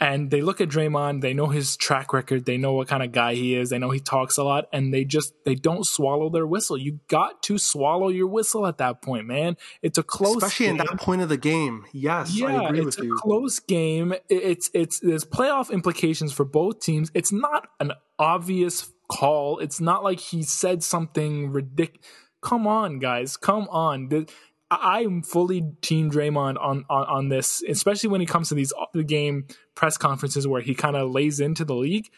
and 0.00 0.30
they 0.30 0.40
look 0.40 0.62
at 0.62 0.68
Draymond, 0.70 1.20
they 1.20 1.34
know 1.34 1.48
his 1.48 1.76
track 1.76 2.14
record, 2.14 2.46
they 2.46 2.56
know 2.56 2.72
what 2.72 2.88
kind 2.88 3.02
of 3.02 3.12
guy 3.12 3.34
he 3.34 3.54
is, 3.54 3.68
they 3.68 3.78
know 3.78 3.90
he 3.90 4.00
talks 4.00 4.38
a 4.38 4.42
lot, 4.42 4.66
and 4.72 4.94
they 4.94 5.04
just 5.04 5.34
they 5.44 5.54
don't 5.54 5.86
swallow 5.86 6.30
their 6.30 6.46
whistle. 6.46 6.78
You 6.78 7.00
got 7.08 7.42
to 7.44 7.58
swallow 7.58 8.08
your 8.08 8.26
whistle 8.26 8.66
at 8.66 8.78
that 8.78 9.02
point, 9.02 9.26
man. 9.26 9.58
It's 9.82 9.98
a 9.98 10.02
close, 10.02 10.36
especially 10.36 10.66
game. 10.66 10.80
in 10.80 10.86
that 10.86 10.98
point 10.98 11.20
of 11.20 11.28
the 11.28 11.36
game. 11.36 11.84
Yes, 11.92 12.34
yeah, 12.34 12.46
I 12.46 12.68
agree 12.68 12.78
it's 12.80 12.96
with 12.96 13.04
a 13.04 13.08
you. 13.08 13.16
close 13.16 13.58
game. 13.58 14.14
It's 14.30 14.70
it's 14.72 15.00
there's 15.00 15.24
playoff 15.24 15.70
implications 15.70 16.32
for 16.32 16.44
both 16.44 16.80
teams. 16.80 17.10
It's 17.12 17.30
not 17.30 17.68
an 17.78 17.92
obvious 18.18 18.90
call. 19.10 19.58
It's 19.58 19.80
not 19.80 20.02
like 20.02 20.20
he 20.20 20.42
said 20.42 20.82
something 20.82 21.50
ridiculous. 21.50 22.06
Come 22.42 22.66
on, 22.66 23.00
guys, 23.00 23.36
come 23.36 23.68
on. 23.68 24.08
The, 24.08 24.26
I'm 24.70 25.22
fully 25.22 25.72
team 25.82 26.10
Draymond 26.10 26.56
on, 26.60 26.84
on 26.88 27.06
on 27.06 27.28
this, 27.28 27.62
especially 27.68 28.08
when 28.08 28.20
it 28.20 28.28
comes 28.28 28.48
to 28.50 28.54
these 28.54 28.72
the 28.94 29.02
game 29.02 29.46
press 29.80 29.96
conferences 29.96 30.46
where 30.46 30.60
he 30.60 30.74
kind 30.74 30.94
of 30.94 31.10
lays 31.10 31.40
into 31.40 31.64
the 31.64 31.74
league. 31.74 32.10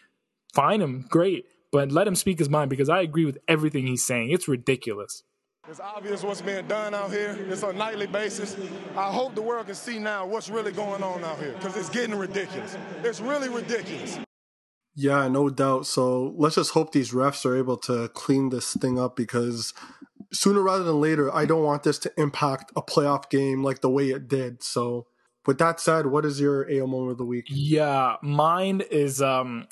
Fine 0.52 0.80
him, 0.80 1.06
great, 1.08 1.44
but 1.70 1.92
let 1.92 2.08
him 2.08 2.16
speak 2.16 2.40
his 2.40 2.48
mind 2.48 2.68
because 2.68 2.88
I 2.88 3.02
agree 3.02 3.24
with 3.24 3.38
everything 3.46 3.86
he's 3.86 4.04
saying. 4.04 4.32
It's 4.32 4.48
ridiculous. 4.48 5.22
It's 5.68 5.78
obvious 5.78 6.24
what's 6.24 6.42
being 6.42 6.66
done 6.66 6.92
out 6.92 7.12
here. 7.12 7.38
It's 7.48 7.62
on 7.62 7.76
a 7.76 7.78
nightly 7.78 8.08
basis. 8.08 8.56
I 8.96 9.12
hope 9.12 9.36
the 9.36 9.42
world 9.42 9.66
can 9.66 9.76
see 9.76 10.00
now 10.00 10.26
what's 10.26 10.50
really 10.50 10.72
going 10.72 11.04
on 11.04 11.22
out 11.22 11.38
here 11.38 11.52
because 11.52 11.76
it's 11.76 11.88
getting 11.88 12.16
ridiculous. 12.16 12.76
It's 13.04 13.20
really 13.20 13.48
ridiculous. 13.48 14.18
Yeah, 14.96 15.28
no 15.28 15.48
doubt. 15.48 15.86
So 15.86 16.34
let's 16.36 16.56
just 16.56 16.72
hope 16.72 16.90
these 16.90 17.12
refs 17.12 17.46
are 17.46 17.56
able 17.56 17.76
to 17.76 18.08
clean 18.08 18.48
this 18.48 18.74
thing 18.74 18.98
up 18.98 19.14
because 19.14 19.72
sooner 20.32 20.62
rather 20.62 20.82
than 20.82 21.00
later, 21.00 21.32
I 21.32 21.44
don't 21.44 21.62
want 21.62 21.84
this 21.84 22.00
to 22.00 22.12
impact 22.16 22.72
a 22.74 22.82
playoff 22.82 23.30
game 23.30 23.62
like 23.62 23.82
the 23.82 23.90
way 23.90 24.10
it 24.10 24.26
did. 24.26 24.64
So, 24.64 25.06
with 25.47 25.59
that 25.59 25.80
said, 25.80 26.07
what 26.07 26.24
is 26.24 26.40
your 26.40 26.70
AO 26.70 26.86
moment 26.86 27.12
of 27.12 27.18
the 27.18 27.24
week? 27.24 27.47
Yeah, 27.49 28.16
mine 28.22 28.82
is 28.90 29.20
um 29.20 29.66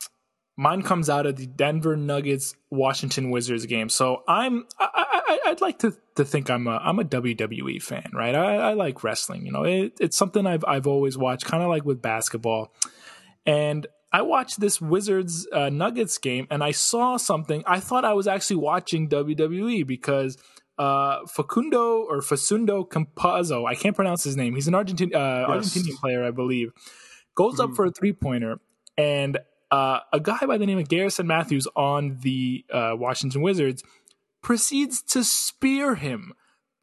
mine 0.56 0.82
comes 0.82 1.08
out 1.08 1.26
of 1.26 1.36
the 1.36 1.46
Denver 1.46 1.96
Nuggets 1.96 2.54
Washington 2.70 3.30
Wizards 3.30 3.66
game. 3.66 3.88
So 3.88 4.22
I'm 4.28 4.66
I, 4.78 5.38
I 5.46 5.50
would 5.50 5.60
like 5.60 5.78
to 5.80 5.96
to 6.16 6.24
think 6.24 6.50
I'm 6.50 6.66
a 6.66 6.76
I'm 6.76 6.98
a 6.98 7.04
WWE 7.04 7.82
fan, 7.82 8.10
right? 8.12 8.34
I, 8.34 8.56
I 8.56 8.72
like 8.74 9.02
wrestling. 9.02 9.46
You 9.46 9.52
know, 9.52 9.64
it, 9.64 9.94
it's 10.00 10.16
something 10.16 10.46
I've 10.46 10.64
I've 10.66 10.86
always 10.86 11.16
watched, 11.16 11.46
kind 11.46 11.62
of 11.62 11.68
like 11.68 11.84
with 11.84 12.02
basketball, 12.02 12.72
and. 13.46 13.86
I 14.12 14.22
watched 14.22 14.58
this 14.58 14.80
Wizards 14.80 15.46
uh, 15.52 15.68
Nuggets 15.68 16.18
game 16.18 16.48
and 16.50 16.64
I 16.64 16.72
saw 16.72 17.16
something. 17.16 17.62
I 17.64 17.78
thought 17.78 18.04
I 18.04 18.12
was 18.12 18.26
actually 18.26 18.56
watching 18.56 19.08
WWE 19.08 19.86
because 19.86 20.36
uh, 20.80 21.26
Facundo 21.26 22.04
or 22.08 22.22
Facundo 22.22 22.84
Campazzo, 22.84 23.68
I 23.68 23.74
can't 23.74 23.94
pronounce 23.94 24.24
his 24.24 24.36
name. 24.36 24.54
He's 24.54 24.68
an 24.68 24.74
Argentine 24.74 25.14
uh, 25.14 25.46
yes. 25.48 25.76
Argentinian 25.76 25.96
player, 25.96 26.24
I 26.24 26.30
believe. 26.30 26.72
Goes 27.34 27.54
mm-hmm. 27.54 27.72
up 27.72 27.76
for 27.76 27.86
a 27.86 27.90
three 27.90 28.12
pointer, 28.12 28.60
and 28.96 29.38
uh, 29.70 30.00
a 30.12 30.20
guy 30.20 30.38
by 30.46 30.58
the 30.58 30.66
name 30.66 30.78
of 30.78 30.88
Garrison 30.88 31.26
Matthews 31.26 31.66
on 31.76 32.18
the 32.22 32.64
uh, 32.72 32.92
Washington 32.94 33.42
Wizards 33.42 33.82
proceeds 34.42 35.02
to 35.02 35.22
spear 35.22 35.94
him 35.94 36.32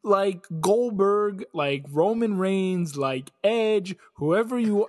like 0.04 0.46
Goldberg, 0.60 1.44
like 1.52 1.84
Roman 1.90 2.38
Reigns, 2.38 2.96
like 2.96 3.30
Edge, 3.44 3.96
whoever 4.14 4.58
you 4.58 4.86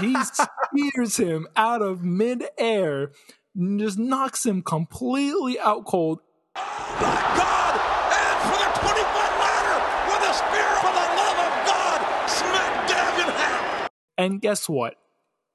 he 0.00 0.14
spears 0.24 1.16
him 1.16 1.48
out 1.56 1.82
of 1.82 2.04
midair, 2.04 3.12
and 3.56 3.80
just 3.80 3.98
knocks 3.98 4.46
him 4.46 4.62
completely 4.62 5.58
out 5.58 5.84
cold. 5.86 6.20
My 6.54 7.32
God! 7.36 7.74
And 8.12 8.38
for 8.46 8.58
the 8.58 8.70
20 8.78 9.00
foot 9.00 9.32
ladder 9.42 9.78
with 10.06 10.30
a 10.30 10.34
spear 10.34 10.70
for 10.78 10.92
the 10.92 11.06
love 11.18 11.38
of 11.38 11.54
God! 11.66 11.98
Smack 12.28 12.88
dab 12.88 13.18
in 13.18 13.34
half! 13.34 13.88
And 14.20 14.38
guess 14.38 14.68
what? 14.68 14.96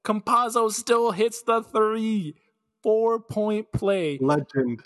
Campazzo 0.03 0.71
still 0.71 1.11
hits 1.11 1.43
the 1.43 1.61
three. 1.61 2.35
Four 2.81 3.19
point 3.19 3.71
play. 3.71 4.17
Legend. 4.19 4.81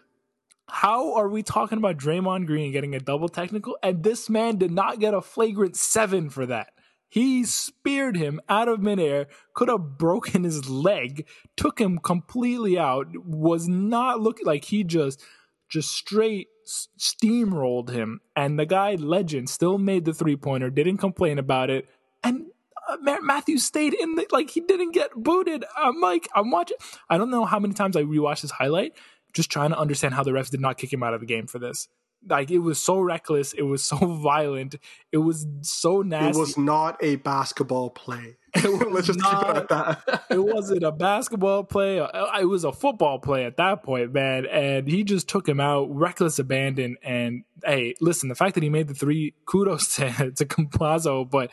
How 0.68 1.16
are 1.16 1.30
we 1.30 1.44
talking 1.44 1.78
about 1.78 1.98
Draymond 1.98 2.46
Green 2.46 2.74
getting 2.74 2.94
a 2.94 3.00
double 3.00 3.30
technical 3.30 3.78
and 3.82 4.04
this 4.04 4.30
man 4.30 4.58
did 4.58 4.72
not 4.72 5.00
get 5.00 5.14
a 5.14 5.22
flagrant 5.22 5.78
seven 5.78 6.30
for 6.30 6.46
that? 6.46 6.72
He 7.08 7.46
speared 7.46 8.18
him 8.18 8.42
out 8.50 8.68
of 8.68 8.82
midair, 8.82 9.28
could 9.54 9.70
have 9.70 9.98
broken 9.98 10.44
his 10.44 10.70
leg, 10.70 11.26
took 11.56 11.80
him 11.80 12.00
completely 12.00 12.78
out, 12.78 13.08
was 13.16 13.68
not 13.68 14.20
looking 14.20 14.46
like 14.46 14.66
he 14.66 14.84
just 14.84 15.24
just 15.70 15.90
straight 15.90 16.48
steamrolled 16.68 17.92
him. 17.92 18.20
And 18.36 18.60
the 18.60 18.66
guy, 18.66 18.96
legend, 18.96 19.50
still 19.50 19.78
made 19.78 20.04
the 20.04 20.14
three 20.14 20.36
pointer, 20.36 20.70
didn't 20.70 20.98
complain 20.98 21.40
about 21.40 21.70
it. 21.70 21.88
And 22.24 22.48
uh, 22.90 23.18
Matthews 23.22 23.64
stayed 23.64 23.94
in 23.94 24.16
the, 24.16 24.26
like 24.32 24.50
he 24.50 24.62
didn't 24.62 24.92
get 24.92 25.12
booted. 25.16 25.66
I'm 25.78 26.00
like, 26.02 26.28
I'm 26.36 26.52
watching. 26.52 26.78
I 27.10 27.18
don't 27.18 27.30
know 27.30 27.46
how 27.46 27.60
many 27.60 27.74
times 27.74 27.96
I 27.96 28.04
rewatched 28.04 28.42
this 28.42 28.52
highlight, 28.52 28.94
just 29.34 29.50
trying 29.52 29.70
to 29.72 29.78
understand 29.78 30.14
how 30.14 30.24
the 30.24 30.32
refs 30.32 30.50
did 30.50 30.62
not 30.62 30.78
kick 30.78 30.92
him 30.92 31.04
out 31.04 31.14
of 31.14 31.20
the 31.20 31.26
game 31.26 31.48
for 31.48 31.60
this 31.60 31.88
like 32.28 32.52
it 32.52 32.60
was 32.60 32.82
so 32.82 33.00
reckless 33.00 33.54
it 33.54 33.62
was 33.62 33.84
so 33.84 33.98
violent 34.24 34.76
it 35.12 35.18
was 35.18 35.46
so 35.62 36.02
nasty 36.02 36.38
it 36.38 36.40
was 36.40 36.58
not 36.58 37.02
a 37.02 37.16
basketball 37.18 37.90
play 37.90 38.38
let's 38.90 39.08
just 39.08 39.20
not, 39.20 39.46
keep 39.46 39.50
it 39.50 39.58
at 39.58 39.70
that 39.70 40.26
it 40.30 40.44
wasn't 40.44 40.84
a 40.84 40.92
basketball 40.92 41.64
play 41.64 42.00
uh, 42.00 42.40
it 42.40 42.46
was 42.46 42.64
a 42.64 42.72
football 42.72 43.20
play 43.20 43.46
at 43.46 43.58
that 43.58 43.84
point 43.84 44.14
man 44.14 44.46
and 44.48 44.88
he 44.88 45.04
just 45.04 45.30
took 45.30 45.48
him 45.48 45.60
out 45.60 45.88
reckless 45.96 46.40
abandon 46.40 46.98
and 47.04 47.44
hey 47.64 47.96
listen 48.02 48.28
the 48.28 48.36
fact 48.36 48.56
that 48.56 48.64
he 48.64 48.70
made 48.70 48.88
the 48.88 48.94
three 48.94 49.34
kudos 49.46 49.96
to, 49.96 50.32
to 50.32 50.46
Campazzo 50.46 51.30
but 51.30 51.52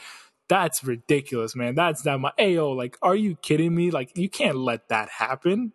that's 0.49 0.85
ridiculous 0.85 1.57
man 1.57 1.75
that's 1.75 2.05
not 2.05 2.21
my 2.21 2.33
AO. 2.39 2.71
like 2.73 2.97
are 3.03 3.17
you 3.17 3.37
kidding 3.37 3.75
me 3.75 3.91
like 3.91 4.17
you 4.17 4.29
can't 4.29 4.57
let 4.57 4.89
that 4.89 5.09
happen 5.09 5.73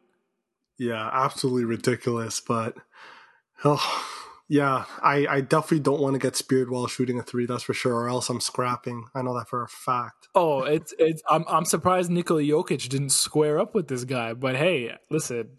yeah 0.78 1.10
absolutely 1.12 1.66
ridiculous 1.66 2.40
but 2.40 2.76
oh 3.64 4.06
yeah, 4.52 4.84
I, 5.02 5.26
I 5.30 5.40
definitely 5.40 5.80
don't 5.80 6.02
want 6.02 6.16
to 6.16 6.20
get 6.20 6.36
speared 6.36 6.70
while 6.70 6.86
shooting 6.86 7.18
a 7.18 7.24
three. 7.24 7.46
That's 7.46 7.64
for 7.64 7.74
sure. 7.74 7.96
Or 7.96 8.10
else 8.10 8.28
I'm 8.28 8.42
scrapping. 8.42 9.06
I 9.16 9.22
know 9.22 9.34
that 9.38 9.48
for 9.48 9.64
a 9.64 9.70
fact. 9.70 10.28
Oh, 10.36 10.64
it's 10.64 10.94
it's. 11.00 11.22
I'm 11.30 11.46
I'm 11.48 11.64
surprised 11.64 12.12
Nikola 12.12 12.42
Jokic 12.42 12.90
didn't 12.90 13.12
square 13.12 13.62
up 13.62 13.74
with 13.74 13.88
this 13.88 14.04
guy. 14.04 14.34
But 14.34 14.58
hey, 14.58 14.94
listen, 15.10 15.52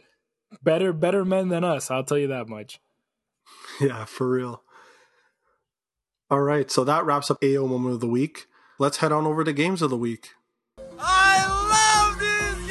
better 0.63 0.93
better 0.93 1.25
men 1.25 1.49
than 1.49 1.65
us. 1.65 1.91
I'll 1.91 2.05
tell 2.05 2.19
you 2.19 2.29
that 2.29 2.51
much. 2.51 2.81
Yeah, 3.81 4.05
for 4.05 4.29
real. 4.29 4.63
All 6.31 6.43
right, 6.43 6.71
so 6.71 6.85
that 6.85 7.07
wraps 7.07 7.31
up 7.31 7.43
AO 7.43 7.67
moment 7.67 7.95
of 7.95 8.01
the 8.01 8.07
week. 8.07 8.47
Let's 8.79 8.99
head 8.99 9.13
on 9.13 9.27
over 9.27 9.45
to 9.45 9.53
games 9.53 9.83
of 9.83 9.91
the 9.91 9.97
week. 9.97 10.31
I 10.99 11.47
love 11.73 12.19
this 12.19 12.69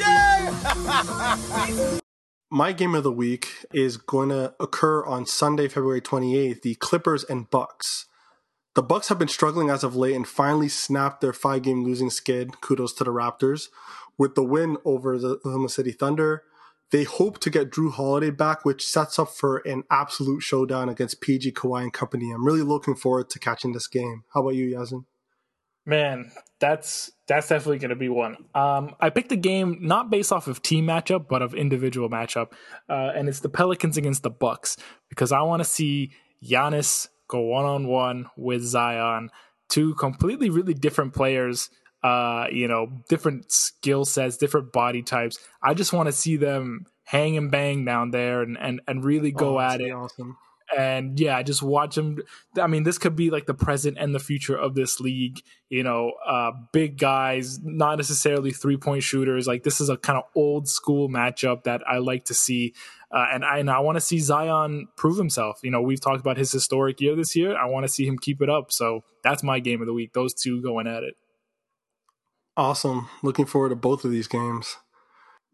game. 1.90 2.00
my 2.50 2.72
game 2.72 2.94
of 2.94 3.02
the 3.02 3.12
week 3.12 3.48
is 3.72 3.96
going 3.96 4.28
to 4.28 4.54
occur 4.60 5.04
on 5.04 5.26
Sunday, 5.26 5.68
February 5.68 6.00
28th, 6.02 6.62
the 6.62 6.74
Clippers 6.74 7.24
and 7.24 7.48
Bucks. 7.48 8.06
The 8.74 8.82
Bucks 8.82 9.08
have 9.08 9.18
been 9.18 9.28
struggling 9.28 9.70
as 9.70 9.84
of 9.84 9.96
late 9.96 10.14
and 10.16 10.26
finally 10.26 10.68
snapped 10.68 11.20
their 11.20 11.32
five 11.32 11.62
game 11.62 11.84
losing 11.84 12.10
skid. 12.10 12.60
Kudos 12.60 12.92
to 12.94 13.04
the 13.04 13.10
Raptors 13.10 13.68
with 14.18 14.34
the 14.34 14.42
win 14.42 14.76
over 14.84 15.18
the 15.18 15.28
Oklahoma 15.28 15.68
City 15.68 15.92
Thunder. 15.92 16.42
They 16.90 17.04
hope 17.04 17.38
to 17.40 17.48
get 17.48 17.70
Jrue 17.70 17.92
Holiday 17.92 18.30
back, 18.30 18.66
which 18.66 18.86
sets 18.86 19.18
up 19.18 19.30
for 19.30 19.58
an 19.58 19.84
absolute 19.90 20.42
showdown 20.42 20.90
against 20.90 21.22
PG 21.22 21.52
Kawhi 21.52 21.84
and 21.84 21.92
company. 21.92 22.30
I'm 22.30 22.44
really 22.44 22.60
looking 22.60 22.94
forward 22.94 23.30
to 23.30 23.38
catching 23.38 23.72
this 23.72 23.86
game. 23.86 24.24
How 24.34 24.40
about 24.40 24.56
you, 24.56 24.76
Yazin? 24.76 25.04
Man, 25.84 26.30
that's 26.60 27.10
that's 27.26 27.48
definitely 27.48 27.78
going 27.78 27.90
to 27.90 27.96
be 27.96 28.08
one. 28.08 28.36
Um, 28.54 28.94
I 29.00 29.10
picked 29.10 29.30
the 29.30 29.36
game 29.36 29.78
not 29.80 30.10
based 30.10 30.32
off 30.32 30.46
of 30.46 30.62
team 30.62 30.86
matchup, 30.86 31.26
but 31.28 31.42
of 31.42 31.54
individual 31.54 32.08
matchup, 32.08 32.52
uh, 32.88 33.10
and 33.14 33.28
it's 33.28 33.40
the 33.40 33.48
Pelicans 33.48 33.96
against 33.96 34.22
the 34.22 34.30
Bucks 34.30 34.76
because 35.08 35.32
I 35.32 35.40
want 35.42 35.60
to 35.60 35.68
see 35.68 36.12
Giannis 36.44 37.08
go 37.26 37.40
one 37.40 37.64
on 37.64 37.88
one 37.88 38.26
with 38.36 38.62
Zion, 38.62 39.30
two 39.68 39.94
completely 39.94 40.50
really 40.50 40.74
different 40.74 41.14
players. 41.14 41.68
Uh, 42.04 42.46
you 42.50 42.66
know, 42.66 42.88
different 43.08 43.50
skill 43.52 44.04
sets, 44.04 44.36
different 44.36 44.72
body 44.72 45.02
types. 45.02 45.38
I 45.62 45.74
just 45.74 45.92
want 45.92 46.08
to 46.08 46.12
see 46.12 46.36
them 46.36 46.86
hang 47.04 47.36
and 47.36 47.50
bang 47.50 47.84
down 47.84 48.10
there 48.10 48.42
and 48.42 48.56
and, 48.58 48.80
and 48.88 49.04
really 49.04 49.30
go 49.32 49.56
Oh, 49.58 49.60
at 49.60 49.80
it 49.80 49.90
Awesome. 49.92 50.36
And 50.76 51.18
yeah, 51.18 51.42
just 51.42 51.62
watch 51.62 51.96
him. 51.96 52.22
I 52.60 52.66
mean, 52.66 52.82
this 52.82 52.98
could 52.98 53.16
be 53.16 53.30
like 53.30 53.46
the 53.46 53.54
present 53.54 53.96
and 53.98 54.14
the 54.14 54.18
future 54.18 54.56
of 54.56 54.74
this 54.74 55.00
league. 55.00 55.40
You 55.68 55.82
know, 55.82 56.12
uh, 56.26 56.52
big 56.72 56.98
guys, 56.98 57.58
not 57.62 57.96
necessarily 57.96 58.50
three 58.50 58.76
point 58.76 59.02
shooters. 59.02 59.46
Like 59.46 59.62
this 59.62 59.80
is 59.80 59.88
a 59.88 59.96
kind 59.96 60.18
of 60.18 60.24
old 60.34 60.68
school 60.68 61.08
matchup 61.08 61.64
that 61.64 61.82
I 61.88 61.98
like 61.98 62.24
to 62.26 62.34
see, 62.34 62.74
uh, 63.10 63.26
and 63.32 63.44
I 63.44 63.58
and 63.58 63.70
I 63.70 63.80
want 63.80 63.96
to 63.96 64.00
see 64.00 64.18
Zion 64.18 64.88
prove 64.96 65.18
himself. 65.18 65.60
You 65.62 65.70
know, 65.70 65.82
we've 65.82 66.00
talked 66.00 66.20
about 66.20 66.36
his 66.36 66.52
historic 66.52 67.00
year 67.00 67.16
this 67.16 67.36
year. 67.36 67.56
I 67.56 67.66
want 67.66 67.84
to 67.84 67.92
see 67.92 68.06
him 68.06 68.18
keep 68.18 68.42
it 68.42 68.50
up. 68.50 68.72
So 68.72 69.04
that's 69.22 69.42
my 69.42 69.60
game 69.60 69.80
of 69.80 69.86
the 69.86 69.94
week. 69.94 70.12
Those 70.12 70.34
two 70.34 70.62
going 70.62 70.86
at 70.86 71.02
it. 71.02 71.14
Awesome. 72.56 73.08
Looking 73.22 73.46
forward 73.46 73.70
to 73.70 73.76
both 73.76 74.04
of 74.04 74.10
these 74.10 74.28
games. 74.28 74.76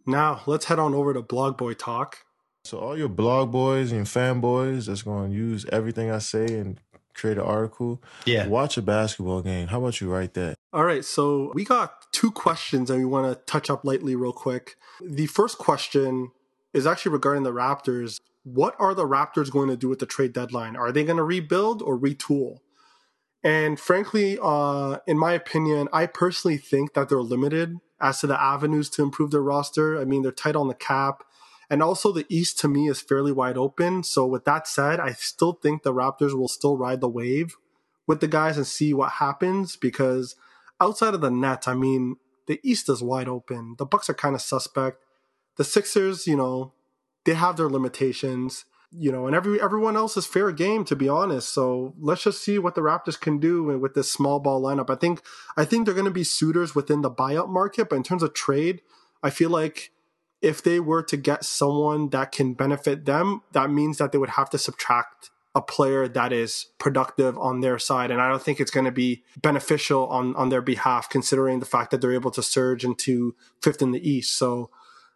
Now, 0.04 0.40
let's 0.46 0.64
head 0.64 0.78
on 0.78 0.94
over 0.94 1.12
to 1.14 1.22
Blog 1.22 1.56
Boy 1.56 1.74
Talk. 1.74 2.24
So 2.68 2.78
all 2.78 2.98
your 2.98 3.08
blog 3.08 3.50
boys 3.50 3.92
and 3.92 4.04
fanboys 4.04 4.88
that's 4.88 5.00
going 5.00 5.30
to 5.30 5.34
use 5.34 5.64
everything 5.72 6.10
I 6.10 6.18
say 6.18 6.44
and 6.44 6.78
create 7.14 7.38
an 7.38 7.44
article. 7.44 8.02
Yeah. 8.26 8.46
Watch 8.46 8.76
a 8.76 8.82
basketball 8.82 9.40
game. 9.40 9.68
How 9.68 9.78
about 9.80 10.02
you 10.02 10.12
write 10.12 10.34
that? 10.34 10.56
All 10.74 10.84
right, 10.84 11.02
so 11.02 11.50
we 11.54 11.64
got 11.64 12.12
two 12.12 12.30
questions 12.30 12.90
and 12.90 12.98
we 12.98 13.06
want 13.06 13.34
to 13.34 13.42
touch 13.50 13.70
up 13.70 13.86
lightly 13.86 14.14
real 14.16 14.34
quick. 14.34 14.76
The 15.02 15.28
first 15.28 15.56
question 15.56 16.30
is 16.74 16.86
actually 16.86 17.12
regarding 17.12 17.42
the 17.42 17.54
Raptors. 17.54 18.20
What 18.44 18.76
are 18.78 18.94
the 18.94 19.06
Raptors 19.06 19.50
going 19.50 19.70
to 19.70 19.76
do 19.76 19.88
with 19.88 20.00
the 20.00 20.06
trade 20.06 20.34
deadline? 20.34 20.76
Are 20.76 20.92
they 20.92 21.04
going 21.04 21.16
to 21.16 21.24
rebuild 21.24 21.80
or 21.80 21.98
retool? 21.98 22.58
And 23.42 23.80
frankly, 23.80 24.38
uh, 24.42 24.98
in 25.06 25.16
my 25.16 25.32
opinion, 25.32 25.88
I 25.90 26.04
personally 26.04 26.58
think 26.58 26.92
that 26.92 27.08
they're 27.08 27.22
limited 27.22 27.78
as 27.98 28.20
to 28.20 28.26
the 28.26 28.38
avenues 28.38 28.90
to 28.90 29.02
improve 29.02 29.30
their 29.30 29.42
roster. 29.42 29.98
I 29.98 30.04
mean, 30.04 30.20
they're 30.20 30.32
tight 30.32 30.54
on 30.54 30.68
the 30.68 30.74
cap. 30.74 31.24
And 31.70 31.82
also, 31.82 32.12
the 32.12 32.26
East 32.28 32.58
to 32.60 32.68
me 32.68 32.88
is 32.88 33.00
fairly 33.00 33.32
wide 33.32 33.58
open. 33.58 34.02
So, 34.02 34.26
with 34.26 34.44
that 34.44 34.66
said, 34.66 35.00
I 35.00 35.12
still 35.12 35.52
think 35.52 35.82
the 35.82 35.92
Raptors 35.92 36.32
will 36.34 36.48
still 36.48 36.76
ride 36.76 37.00
the 37.00 37.08
wave 37.08 37.56
with 38.06 38.20
the 38.20 38.28
guys 38.28 38.56
and 38.56 38.66
see 38.66 38.94
what 38.94 39.12
happens 39.12 39.76
because 39.76 40.34
outside 40.80 41.14
of 41.14 41.20
the 41.20 41.30
net, 41.30 41.68
I 41.68 41.74
mean, 41.74 42.16
the 42.46 42.58
East 42.62 42.88
is 42.88 43.02
wide 43.02 43.28
open. 43.28 43.76
The 43.78 43.84
Bucks 43.84 44.08
are 44.08 44.14
kind 44.14 44.34
of 44.34 44.40
suspect. 44.40 45.04
The 45.56 45.64
Sixers, 45.64 46.26
you 46.26 46.36
know, 46.36 46.72
they 47.24 47.34
have 47.34 47.58
their 47.58 47.68
limitations, 47.68 48.64
you 48.90 49.12
know, 49.12 49.26
and 49.26 49.36
every 49.36 49.60
everyone 49.60 49.96
else 49.96 50.16
is 50.16 50.24
fair 50.24 50.50
game 50.50 50.84
to 50.86 50.96
be 50.96 51.08
honest. 51.08 51.50
So 51.50 51.94
let's 52.00 52.22
just 52.22 52.42
see 52.42 52.58
what 52.58 52.74
the 52.74 52.80
Raptors 52.80 53.20
can 53.20 53.38
do 53.38 53.62
with 53.62 53.94
this 53.94 54.10
small 54.10 54.40
ball 54.40 54.62
lineup. 54.62 54.88
I 54.88 54.96
think 54.96 55.20
I 55.56 55.64
think 55.66 55.84
they're 55.84 55.94
going 55.94 56.06
to 56.06 56.10
be 56.10 56.24
suitors 56.24 56.74
within 56.74 57.02
the 57.02 57.10
buyout 57.10 57.50
market, 57.50 57.90
but 57.90 57.96
in 57.96 58.02
terms 58.02 58.22
of 58.22 58.32
trade, 58.32 58.80
I 59.22 59.28
feel 59.28 59.50
like 59.50 59.92
if 60.41 60.62
they 60.62 60.80
were 60.80 61.03
to 61.03 61.16
get 61.16 61.45
someone 61.45 62.11
that 62.11 62.32
can 62.32 62.55
benefit 62.55 63.05
them, 63.05 63.43
that 63.53 63.70
means 63.70 63.99
that 63.99 64.12
they 64.12 64.18
would 64.18 64.30
have 64.30 64.51
to 64.51 64.59
subtract 64.59 65.30
a 65.55 65.62
player 65.62 66.07
that 66.07 66.32
is 66.32 66.66
productive 66.78 67.36
on 67.39 67.61
their 67.61 67.78
side. 67.78 68.11
And 68.11 68.20
I 68.20 68.28
don't 68.28 68.43
think 68.43 68.61
it's 68.61 68.70
going 68.70 68.84
to 68.84 68.93
be 68.93 69.24
beneficial 69.41 70.07
on, 70.07 70.36
on 70.36 70.51
their 70.51 70.62
behalf, 70.62 71.09
considering 71.09 71.59
the 71.59 71.66
fact 71.66 71.91
that 71.91 72.01
they're 72.01 72.12
able 72.12 72.30
to 72.32 72.43
surge 72.43 72.84
into 72.84 73.34
fifth 73.61 73.82
in 73.82 73.91
the 73.91 74.09
East. 74.09 74.39
So, 74.39 74.70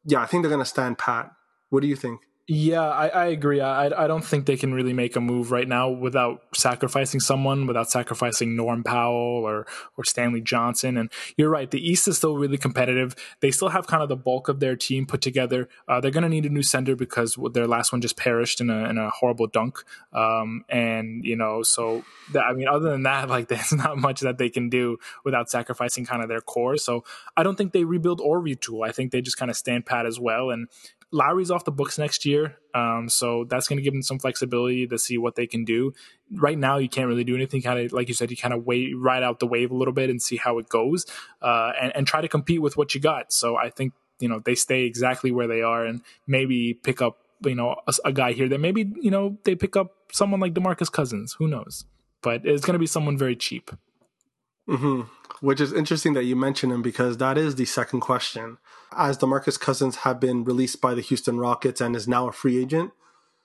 yeah, 0.04 0.20
I 0.20 0.26
think 0.26 0.42
they're 0.42 0.50
going 0.50 0.64
to 0.64 0.68
stand 0.68 0.98
pat. 0.98 1.30
What 1.68 1.82
do 1.82 1.86
you 1.86 1.96
think? 1.96 2.22
Yeah, 2.48 2.82
I, 2.82 3.06
I 3.06 3.26
agree. 3.26 3.60
I 3.60 3.86
I 3.86 4.08
don't 4.08 4.24
think 4.24 4.46
they 4.46 4.56
can 4.56 4.74
really 4.74 4.92
make 4.92 5.14
a 5.14 5.20
move 5.20 5.52
right 5.52 5.66
now 5.68 5.88
without 5.88 6.42
sacrificing 6.54 7.20
someone, 7.20 7.68
without 7.68 7.88
sacrificing 7.88 8.56
Norm 8.56 8.82
Powell 8.82 9.44
or 9.46 9.64
or 9.96 10.04
Stanley 10.04 10.40
Johnson. 10.40 10.96
And 10.96 11.10
you're 11.36 11.48
right, 11.48 11.70
the 11.70 11.78
East 11.78 12.08
is 12.08 12.16
still 12.16 12.36
really 12.36 12.58
competitive. 12.58 13.14
They 13.40 13.52
still 13.52 13.68
have 13.68 13.86
kind 13.86 14.02
of 14.02 14.08
the 14.08 14.16
bulk 14.16 14.48
of 14.48 14.58
their 14.58 14.74
team 14.74 15.06
put 15.06 15.20
together. 15.20 15.68
Uh, 15.86 16.00
they're 16.00 16.10
going 16.10 16.24
to 16.24 16.28
need 16.28 16.44
a 16.44 16.48
new 16.48 16.64
center 16.64 16.96
because 16.96 17.38
their 17.52 17.68
last 17.68 17.92
one 17.92 18.00
just 18.00 18.16
perished 18.16 18.60
in 18.60 18.70
a 18.70 18.90
in 18.90 18.98
a 18.98 19.10
horrible 19.10 19.46
dunk. 19.46 19.78
Um, 20.12 20.64
and 20.68 21.24
you 21.24 21.36
know, 21.36 21.62
so 21.62 22.04
that, 22.32 22.42
I 22.42 22.54
mean, 22.54 22.66
other 22.66 22.90
than 22.90 23.04
that, 23.04 23.28
like 23.28 23.46
there's 23.46 23.72
not 23.72 23.98
much 23.98 24.20
that 24.20 24.38
they 24.38 24.50
can 24.50 24.68
do 24.68 24.98
without 25.24 25.48
sacrificing 25.48 26.04
kind 26.06 26.22
of 26.24 26.28
their 26.28 26.40
core. 26.40 26.76
So 26.76 27.04
I 27.36 27.44
don't 27.44 27.54
think 27.54 27.72
they 27.72 27.84
rebuild 27.84 28.20
or 28.20 28.40
retool. 28.42 28.84
I 28.84 28.90
think 28.90 29.12
they 29.12 29.20
just 29.20 29.36
kind 29.36 29.50
of 29.50 29.56
stand 29.56 29.86
pat 29.86 30.06
as 30.06 30.18
well. 30.18 30.50
And 30.50 30.66
Lowry's 31.12 31.50
off 31.50 31.64
the 31.64 31.70
books 31.70 31.98
next 31.98 32.24
year, 32.24 32.56
um, 32.74 33.08
so 33.08 33.44
that's 33.44 33.68
going 33.68 33.76
to 33.76 33.82
give 33.82 33.92
them 33.92 34.02
some 34.02 34.18
flexibility 34.18 34.86
to 34.86 34.98
see 34.98 35.18
what 35.18 35.36
they 35.36 35.46
can 35.46 35.64
do. 35.64 35.92
Right 36.32 36.58
now, 36.58 36.78
you 36.78 36.88
can't 36.88 37.06
really 37.06 37.22
do 37.22 37.34
anything. 37.36 37.60
Kind 37.62 37.78
of 37.78 37.92
like 37.92 38.08
you 38.08 38.14
said, 38.14 38.30
you 38.30 38.36
kind 38.36 38.54
of 38.54 38.64
wait, 38.64 38.94
ride 38.96 39.22
out 39.22 39.38
the 39.38 39.46
wave 39.46 39.70
a 39.70 39.74
little 39.74 39.92
bit 39.92 40.08
and 40.10 40.20
see 40.20 40.36
how 40.36 40.58
it 40.58 40.68
goes, 40.68 41.06
uh, 41.42 41.72
and, 41.80 41.92
and 41.94 42.06
try 42.06 42.22
to 42.22 42.28
compete 42.28 42.62
with 42.62 42.76
what 42.76 42.94
you 42.94 43.00
got. 43.00 43.32
So 43.32 43.56
I 43.56 43.68
think 43.70 43.92
you 44.18 44.28
know 44.28 44.40
they 44.40 44.54
stay 44.54 44.84
exactly 44.84 45.30
where 45.30 45.46
they 45.46 45.62
are, 45.62 45.84
and 45.84 46.00
maybe 46.26 46.74
pick 46.74 47.02
up 47.02 47.18
you 47.44 47.54
know 47.54 47.76
a, 47.86 47.92
a 48.06 48.12
guy 48.12 48.32
here 48.32 48.48
that 48.48 48.60
maybe 48.60 48.90
you 49.00 49.10
know 49.10 49.36
they 49.44 49.54
pick 49.54 49.76
up 49.76 49.92
someone 50.12 50.40
like 50.40 50.54
DeMarcus 50.54 50.90
Cousins. 50.90 51.34
Who 51.38 51.46
knows? 51.46 51.84
But 52.22 52.46
it's 52.46 52.64
going 52.64 52.74
to 52.74 52.78
be 52.78 52.86
someone 52.86 53.18
very 53.18 53.36
cheap. 53.36 53.70
Mm-hmm. 54.68 55.02
Which 55.44 55.60
is 55.60 55.72
interesting 55.72 56.14
that 56.14 56.24
you 56.24 56.36
mention 56.36 56.70
him 56.70 56.82
because 56.82 57.18
that 57.18 57.36
is 57.36 57.56
the 57.56 57.64
second 57.64 58.00
question. 58.00 58.58
As 58.96 59.18
DeMarcus 59.18 59.58
Cousins 59.58 59.96
have 59.96 60.20
been 60.20 60.44
released 60.44 60.80
by 60.80 60.94
the 60.94 61.00
Houston 61.00 61.38
Rockets 61.38 61.80
and 61.80 61.96
is 61.96 62.08
now 62.08 62.28
a 62.28 62.32
free 62.32 62.60
agent, 62.60 62.92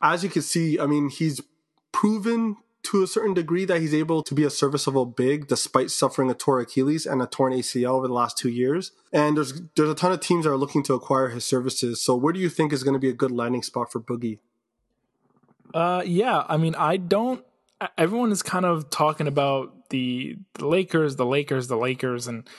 as 0.02 0.24
you 0.24 0.30
can 0.30 0.42
see, 0.42 0.80
I 0.80 0.86
mean, 0.86 1.10
he's 1.10 1.42
proven 1.92 2.58
to 2.84 3.04
a 3.04 3.08
certain 3.08 3.34
degree 3.34 3.66
that 3.66 3.82
he's 3.82 3.94
able 3.94 4.24
to 4.24 4.34
be 4.34 4.44
a 4.44 4.50
serviceable 4.50 5.06
big 5.06 5.48
despite 5.48 5.92
suffering 5.92 6.30
a 6.30 6.34
torn 6.34 6.62
Achilles 6.62 7.06
and 7.06 7.22
a 7.22 7.26
torn 7.26 7.52
ACL 7.52 7.92
over 7.92 8.08
the 8.08 8.14
last 8.14 8.38
two 8.38 8.50
years. 8.50 8.92
And 9.12 9.36
there's 9.36 9.62
there's 9.76 9.90
a 9.90 9.96
ton 9.96 10.14
of 10.14 10.22
teams 10.22 10.46
that 10.46 10.52
are 10.52 10.58
looking 10.58 10.84
to 10.84 10.94
acquire 10.94 11.30
his 11.30 11.46
services. 11.46 12.02
So 12.02 12.16
where 12.16 12.32
do 12.32 12.40
you 12.40 12.50
think 12.50 12.72
is 12.72 12.84
going 12.84 12.94
to 12.94 13.00
be 13.00 13.10
a 13.10 13.14
good 13.14 13.32
landing 13.32 13.64
spot 13.64 13.92
for 13.92 14.00
Boogie? 14.00 14.40
Uh, 15.74 16.02
yeah, 16.06 16.46
I 16.48 16.58
mean, 16.58 16.76
I 16.76 16.98
don't. 16.98 17.44
Everyone 17.98 18.32
is 18.32 18.42
kind 18.42 18.66
of 18.66 18.90
talking 18.90 19.28
about 19.28 19.90
the, 19.90 20.38
the 20.56 20.66
Lakers, 20.66 21.18
the 21.18 21.26
Lakers, 21.26 21.68
the 21.68 21.78
Lakers, 21.78 22.26
and 22.28 22.50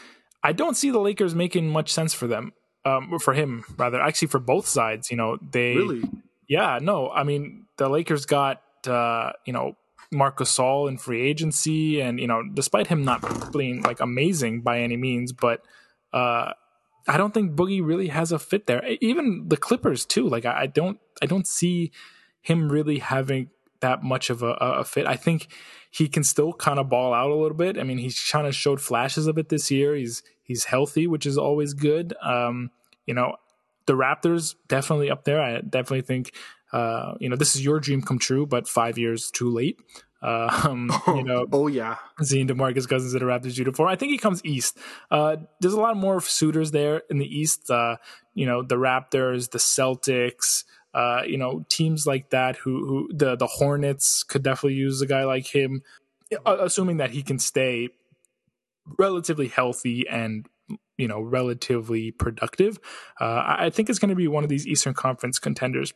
I 0.43 0.53
don't 0.53 0.77
see 0.77 0.91
the 0.91 1.01
Lakers 1.01 1.35
making 1.35 1.71
much 1.71 1.93
sense 1.93 2.15
for 2.15 2.27
them. 2.27 2.53
Um, 2.85 3.19
for 3.19 3.35
him, 3.35 3.65
rather, 3.77 4.01
actually, 4.01 4.29
for 4.29 4.39
both 4.39 4.67
sides. 4.67 5.11
You 5.11 5.17
know, 5.17 5.37
they 5.51 5.77
Really? 5.77 6.03
yeah, 6.49 6.79
no, 6.81 7.11
I 7.11 7.25
mean, 7.25 7.67
the 7.77 7.89
Lakers 7.89 8.25
got 8.25 8.63
uh, 8.87 9.33
you 9.45 9.53
know 9.53 9.77
Marcus 10.11 10.57
Gasol 10.57 10.89
in 10.89 10.97
free 10.97 11.23
agency, 11.23 12.01
and 12.01 12.19
you 12.19 12.27
know, 12.27 12.43
despite 12.55 12.87
him 12.87 13.05
not 13.05 13.53
being 13.53 13.83
like 13.83 14.01
amazing 14.01 14.63
by 14.63 14.81
any 14.81 14.97
means, 14.97 15.33
but 15.33 15.63
uh, 16.13 16.53
I 17.07 17.17
don't 17.17 17.35
think 17.35 17.53
Boogie 17.53 17.85
really 17.85 18.09
has 18.09 18.33
a 18.33 18.39
fit 18.39 18.67
there. 18.67 18.83
Even 19.01 19.49
the 19.49 19.57
Clippers 19.57 20.05
too. 20.05 20.29
Like, 20.29 20.45
I, 20.45 20.63
I 20.63 20.67
don't, 20.67 20.99
I 21.23 21.27
don't 21.27 21.47
see 21.47 21.91
him 22.43 22.71
really 22.71 22.99
having 22.99 23.51
that 23.81 24.03
much 24.03 24.31
of 24.31 24.43
a, 24.43 24.53
a 24.53 24.85
fit. 24.85 25.07
I 25.07 25.17
think 25.17 25.49
he 25.91 26.09
can 26.09 26.25
still 26.25 26.53
kind 26.53 26.79
of 26.79 26.89
ball 26.89 27.15
out 27.15 27.31
a 27.31 27.35
little 27.35 27.57
bit. 27.57 27.79
I 27.79 27.83
mean, 27.83 27.99
he's 27.99 28.21
kind 28.31 28.47
of 28.47 28.55
showed 28.55 28.81
flashes 28.81 29.27
of 29.27 29.39
it 29.39 29.49
this 29.49 29.71
year. 29.71 29.95
He's 29.95 30.23
he's 30.49 30.65
healthy, 30.65 31.07
which 31.07 31.27
is 31.27 31.39
always 31.39 31.75
good. 31.75 32.15
Um, 32.21 32.71
you 33.07 33.15
know, 33.15 33.37
the 33.87 33.93
Raptors 33.93 34.57
definitely 34.67 35.11
up 35.11 35.25
there. 35.25 35.41
I 35.41 35.61
definitely 35.61 36.03
think 36.03 36.35
uh, 36.73 37.15
you 37.21 37.29
know 37.29 37.37
this 37.37 37.55
is 37.55 37.65
your 37.65 37.79
dream 37.79 38.03
come 38.03 38.19
true, 38.19 38.47
but 38.47 38.67
five 38.67 38.99
years 38.99 39.31
too 39.31 39.51
late. 39.51 39.79
Uh, 40.21 40.63
um, 40.69 40.91
you 41.09 41.23
know, 41.23 41.47
oh 41.53 41.69
yeah, 41.69 41.97
seeing 42.23 42.49
DeMarcus 42.49 42.89
Cousins 42.89 43.15
in 43.15 43.23
a 43.23 43.25
Raptors 43.25 43.57
uniform. 43.57 43.89
I 43.89 43.97
think 43.97 44.11
he 44.11 44.19
comes 44.19 44.45
east. 44.45 44.79
Uh, 45.11 45.37
there's 45.61 45.75
a 45.75 45.81
lot 45.81 45.97
more 45.97 46.21
suitors 46.21 46.73
there 46.73 47.03
in 47.11 47.19
the 47.19 47.39
east. 47.39 47.71
Uh, 47.71 47.97
you 48.35 48.47
know, 48.47 48.63
the 48.63 48.77
Raptors, 48.77 49.51
the 49.51 49.59
Celtics. 49.59 50.65
Uh, 50.95 51.23
you 51.27 51.37
know, 51.37 51.65
teams 51.69 52.07
like 52.07 52.31
that 52.31 52.57
who 52.57 52.87
who 52.87 53.11
the 53.13 53.37
the 53.37 53.47
Hornets 53.47 54.23
could 54.23 54.43
definitely 54.43 54.75
use 54.75 55.01
a 55.01 55.07
guy 55.07 55.25
like 55.25 55.47
him, 55.47 55.83
assuming 56.45 56.97
that 56.97 57.11
he 57.11 57.23
can 57.23 57.39
stay 57.39 57.91
relatively 58.99 59.49
healthy 59.49 60.07
and 60.09 60.47
you 60.97 61.09
know 61.09 61.21
relatively 61.21 62.11
productive. 62.11 62.79
Uh, 63.21 63.57
I 63.59 63.71
think 63.71 63.89
it's 63.89 63.99
going 63.99 64.11
to 64.11 64.17
be 64.17 64.29
one 64.29 64.45
of 64.45 64.51
these 64.51 64.67
Eastern 64.67 64.95
Conference 64.95 65.39
contenders. 65.39 65.93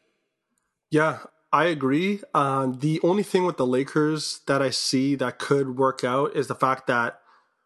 Yeah, 0.90 1.20
I 1.52 1.66
agree. 1.66 2.20
Uh, 2.34 2.72
the 2.74 3.00
only 3.02 3.22
thing 3.22 3.44
with 3.44 3.56
the 3.56 3.66
Lakers 3.66 4.40
that 4.46 4.62
I 4.62 4.70
see 4.70 5.14
that 5.16 5.38
could 5.38 5.76
work 5.76 6.04
out 6.04 6.34
is 6.34 6.46
the 6.46 6.54
fact 6.54 6.86
that 6.86 7.18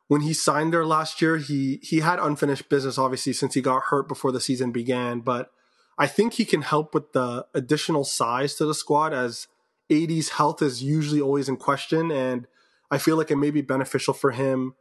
when 0.08 0.20
he 0.20 0.32
signed 0.32 0.72
there 0.72 0.86
last 0.86 1.20
year, 1.20 1.36
he 1.36 1.80
he 1.82 2.00
had 2.00 2.18
unfinished 2.18 2.68
business, 2.68 2.98
obviously, 2.98 3.32
since 3.32 3.54
he 3.54 3.60
got 3.60 3.84
hurt 3.84 4.08
before 4.08 4.32
the 4.32 4.40
season 4.40 4.72
began. 4.72 5.20
But 5.20 5.50
I 5.98 6.06
think 6.06 6.34
he 6.34 6.44
can 6.44 6.62
help 6.62 6.94
with 6.94 7.12
the 7.12 7.46
additional 7.54 8.04
size 8.04 8.54
to 8.56 8.66
the 8.66 8.74
squad 8.74 9.12
as 9.12 9.48
AD's 9.90 10.30
health 10.30 10.62
is 10.62 10.82
usually 10.82 11.20
always 11.20 11.48
in 11.48 11.56
question, 11.56 12.10
and 12.10 12.46
I 12.90 12.98
feel 12.98 13.16
like 13.16 13.30
it 13.30 13.36
may 13.36 13.50
be 13.50 13.62
beneficial 13.62 14.14
for 14.14 14.32
him 14.32 14.74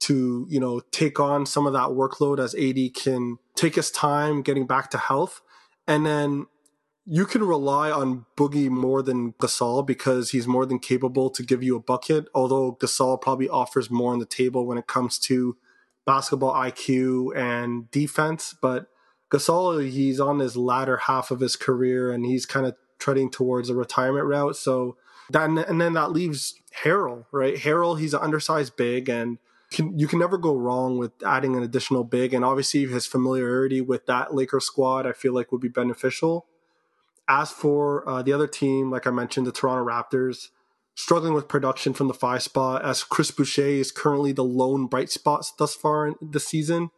to 0.00 0.46
you 0.48 0.60
know 0.60 0.80
take 0.90 1.20
on 1.20 1.46
some 1.46 1.66
of 1.66 1.72
that 1.72 1.90
workload 1.90 2.38
as 2.38 2.54
AD 2.54 2.94
can 2.94 3.38
take 3.54 3.74
his 3.74 3.90
time 3.90 4.42
getting 4.42 4.66
back 4.66 4.90
to 4.90 4.98
health, 4.98 5.40
and 5.86 6.04
then 6.04 6.46
you 7.06 7.24
can 7.24 7.42
rely 7.42 7.90
on 7.90 8.26
Boogie 8.36 8.68
more 8.68 9.02
than 9.02 9.32
Gasol 9.34 9.84
because 9.84 10.30
he's 10.30 10.46
more 10.46 10.66
than 10.66 10.78
capable 10.78 11.30
to 11.30 11.42
give 11.42 11.62
you 11.62 11.74
a 11.76 11.80
bucket. 11.80 12.26
Although 12.34 12.76
Gasol 12.80 13.20
probably 13.20 13.48
offers 13.48 13.90
more 13.90 14.12
on 14.12 14.18
the 14.18 14.26
table 14.26 14.66
when 14.66 14.78
it 14.78 14.86
comes 14.86 15.18
to 15.20 15.56
basketball 16.06 16.54
IQ 16.54 17.36
and 17.36 17.90
defense, 17.90 18.54
but 18.60 18.86
Gasol 19.30 19.88
he's 19.88 20.20
on 20.20 20.38
his 20.38 20.56
latter 20.56 20.98
half 20.98 21.30
of 21.30 21.40
his 21.40 21.56
career 21.56 22.12
and 22.12 22.26
he's 22.26 22.46
kind 22.46 22.66
of 22.66 22.74
treading 22.98 23.30
towards 23.30 23.70
a 23.70 23.74
retirement 23.74 24.26
route. 24.26 24.56
So 24.56 24.96
that 25.30 25.48
and 25.48 25.80
then 25.80 25.94
that 25.94 26.12
leaves 26.12 26.54
Harrell, 26.84 27.24
right? 27.32 27.56
Harrell 27.56 27.98
he's 27.98 28.14
an 28.14 28.20
undersized 28.20 28.76
big 28.76 29.08
and 29.08 29.38
can, 29.70 29.98
you 29.98 30.08
can 30.08 30.18
never 30.18 30.36
go 30.36 30.54
wrong 30.54 30.98
with 30.98 31.12
adding 31.24 31.56
an 31.56 31.62
additional 31.62 32.04
big 32.04 32.34
and 32.34 32.44
obviously 32.44 32.86
his 32.86 33.06
familiarity 33.06 33.80
with 33.80 34.06
that 34.06 34.34
Laker 34.34 34.60
squad 34.60 35.06
I 35.06 35.12
feel 35.12 35.32
like 35.32 35.52
would 35.52 35.60
be 35.60 35.68
beneficial. 35.68 36.46
As 37.28 37.50
for 37.52 38.08
uh, 38.08 38.22
the 38.22 38.32
other 38.32 38.48
team, 38.48 38.90
like 38.90 39.06
I 39.06 39.10
mentioned, 39.10 39.46
the 39.46 39.52
Toronto 39.52 39.88
Raptors, 39.88 40.48
struggling 40.96 41.32
with 41.32 41.48
production 41.48 41.94
from 41.94 42.08
the 42.08 42.14
five 42.14 42.42
spot, 42.42 42.84
as 42.84 43.04
Chris 43.04 43.30
Boucher 43.30 43.62
is 43.62 43.92
currently 43.92 44.32
the 44.32 44.44
lone 44.44 44.86
bright 44.86 45.10
spot 45.10 45.46
thus 45.58 45.74
far 45.74 46.08
in 46.08 46.16
the 46.20 46.40
season. 46.40 46.90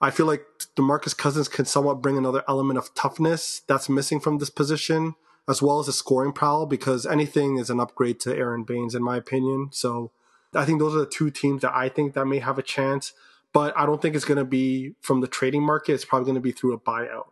I 0.00 0.10
feel 0.10 0.26
like 0.26 0.44
DeMarcus 0.76 1.16
Cousins 1.16 1.48
can 1.48 1.64
somewhat 1.64 2.02
bring 2.02 2.18
another 2.18 2.42
element 2.48 2.78
of 2.78 2.94
toughness 2.94 3.62
that's 3.66 3.88
missing 3.88 4.20
from 4.20 4.38
this 4.38 4.50
position, 4.50 5.14
as 5.48 5.62
well 5.62 5.78
as 5.78 5.88
a 5.88 5.92
scoring 5.92 6.32
prowl, 6.32 6.66
because 6.66 7.06
anything 7.06 7.58
is 7.58 7.70
an 7.70 7.80
upgrade 7.80 8.20
to 8.20 8.36
Aron 8.36 8.64
Baynes, 8.64 8.94
in 8.94 9.02
my 9.02 9.16
opinion. 9.16 9.68
So 9.70 10.10
I 10.54 10.64
think 10.64 10.78
those 10.78 10.94
are 10.94 11.00
the 11.00 11.06
two 11.06 11.30
teams 11.30 11.62
that 11.62 11.74
I 11.74 11.88
think 11.88 12.14
that 12.14 12.26
may 12.26 12.38
have 12.38 12.58
a 12.58 12.62
chance, 12.62 13.12
but 13.52 13.76
I 13.76 13.86
don't 13.86 14.00
think 14.00 14.14
it's 14.14 14.24
going 14.24 14.38
to 14.38 14.44
be 14.44 14.94
from 15.00 15.20
the 15.20 15.26
trading 15.26 15.62
market. 15.62 15.94
It's 15.94 16.04
probably 16.04 16.26
going 16.26 16.36
to 16.36 16.40
be 16.40 16.52
through 16.52 16.74
a 16.74 16.78
buyout. 16.78 17.26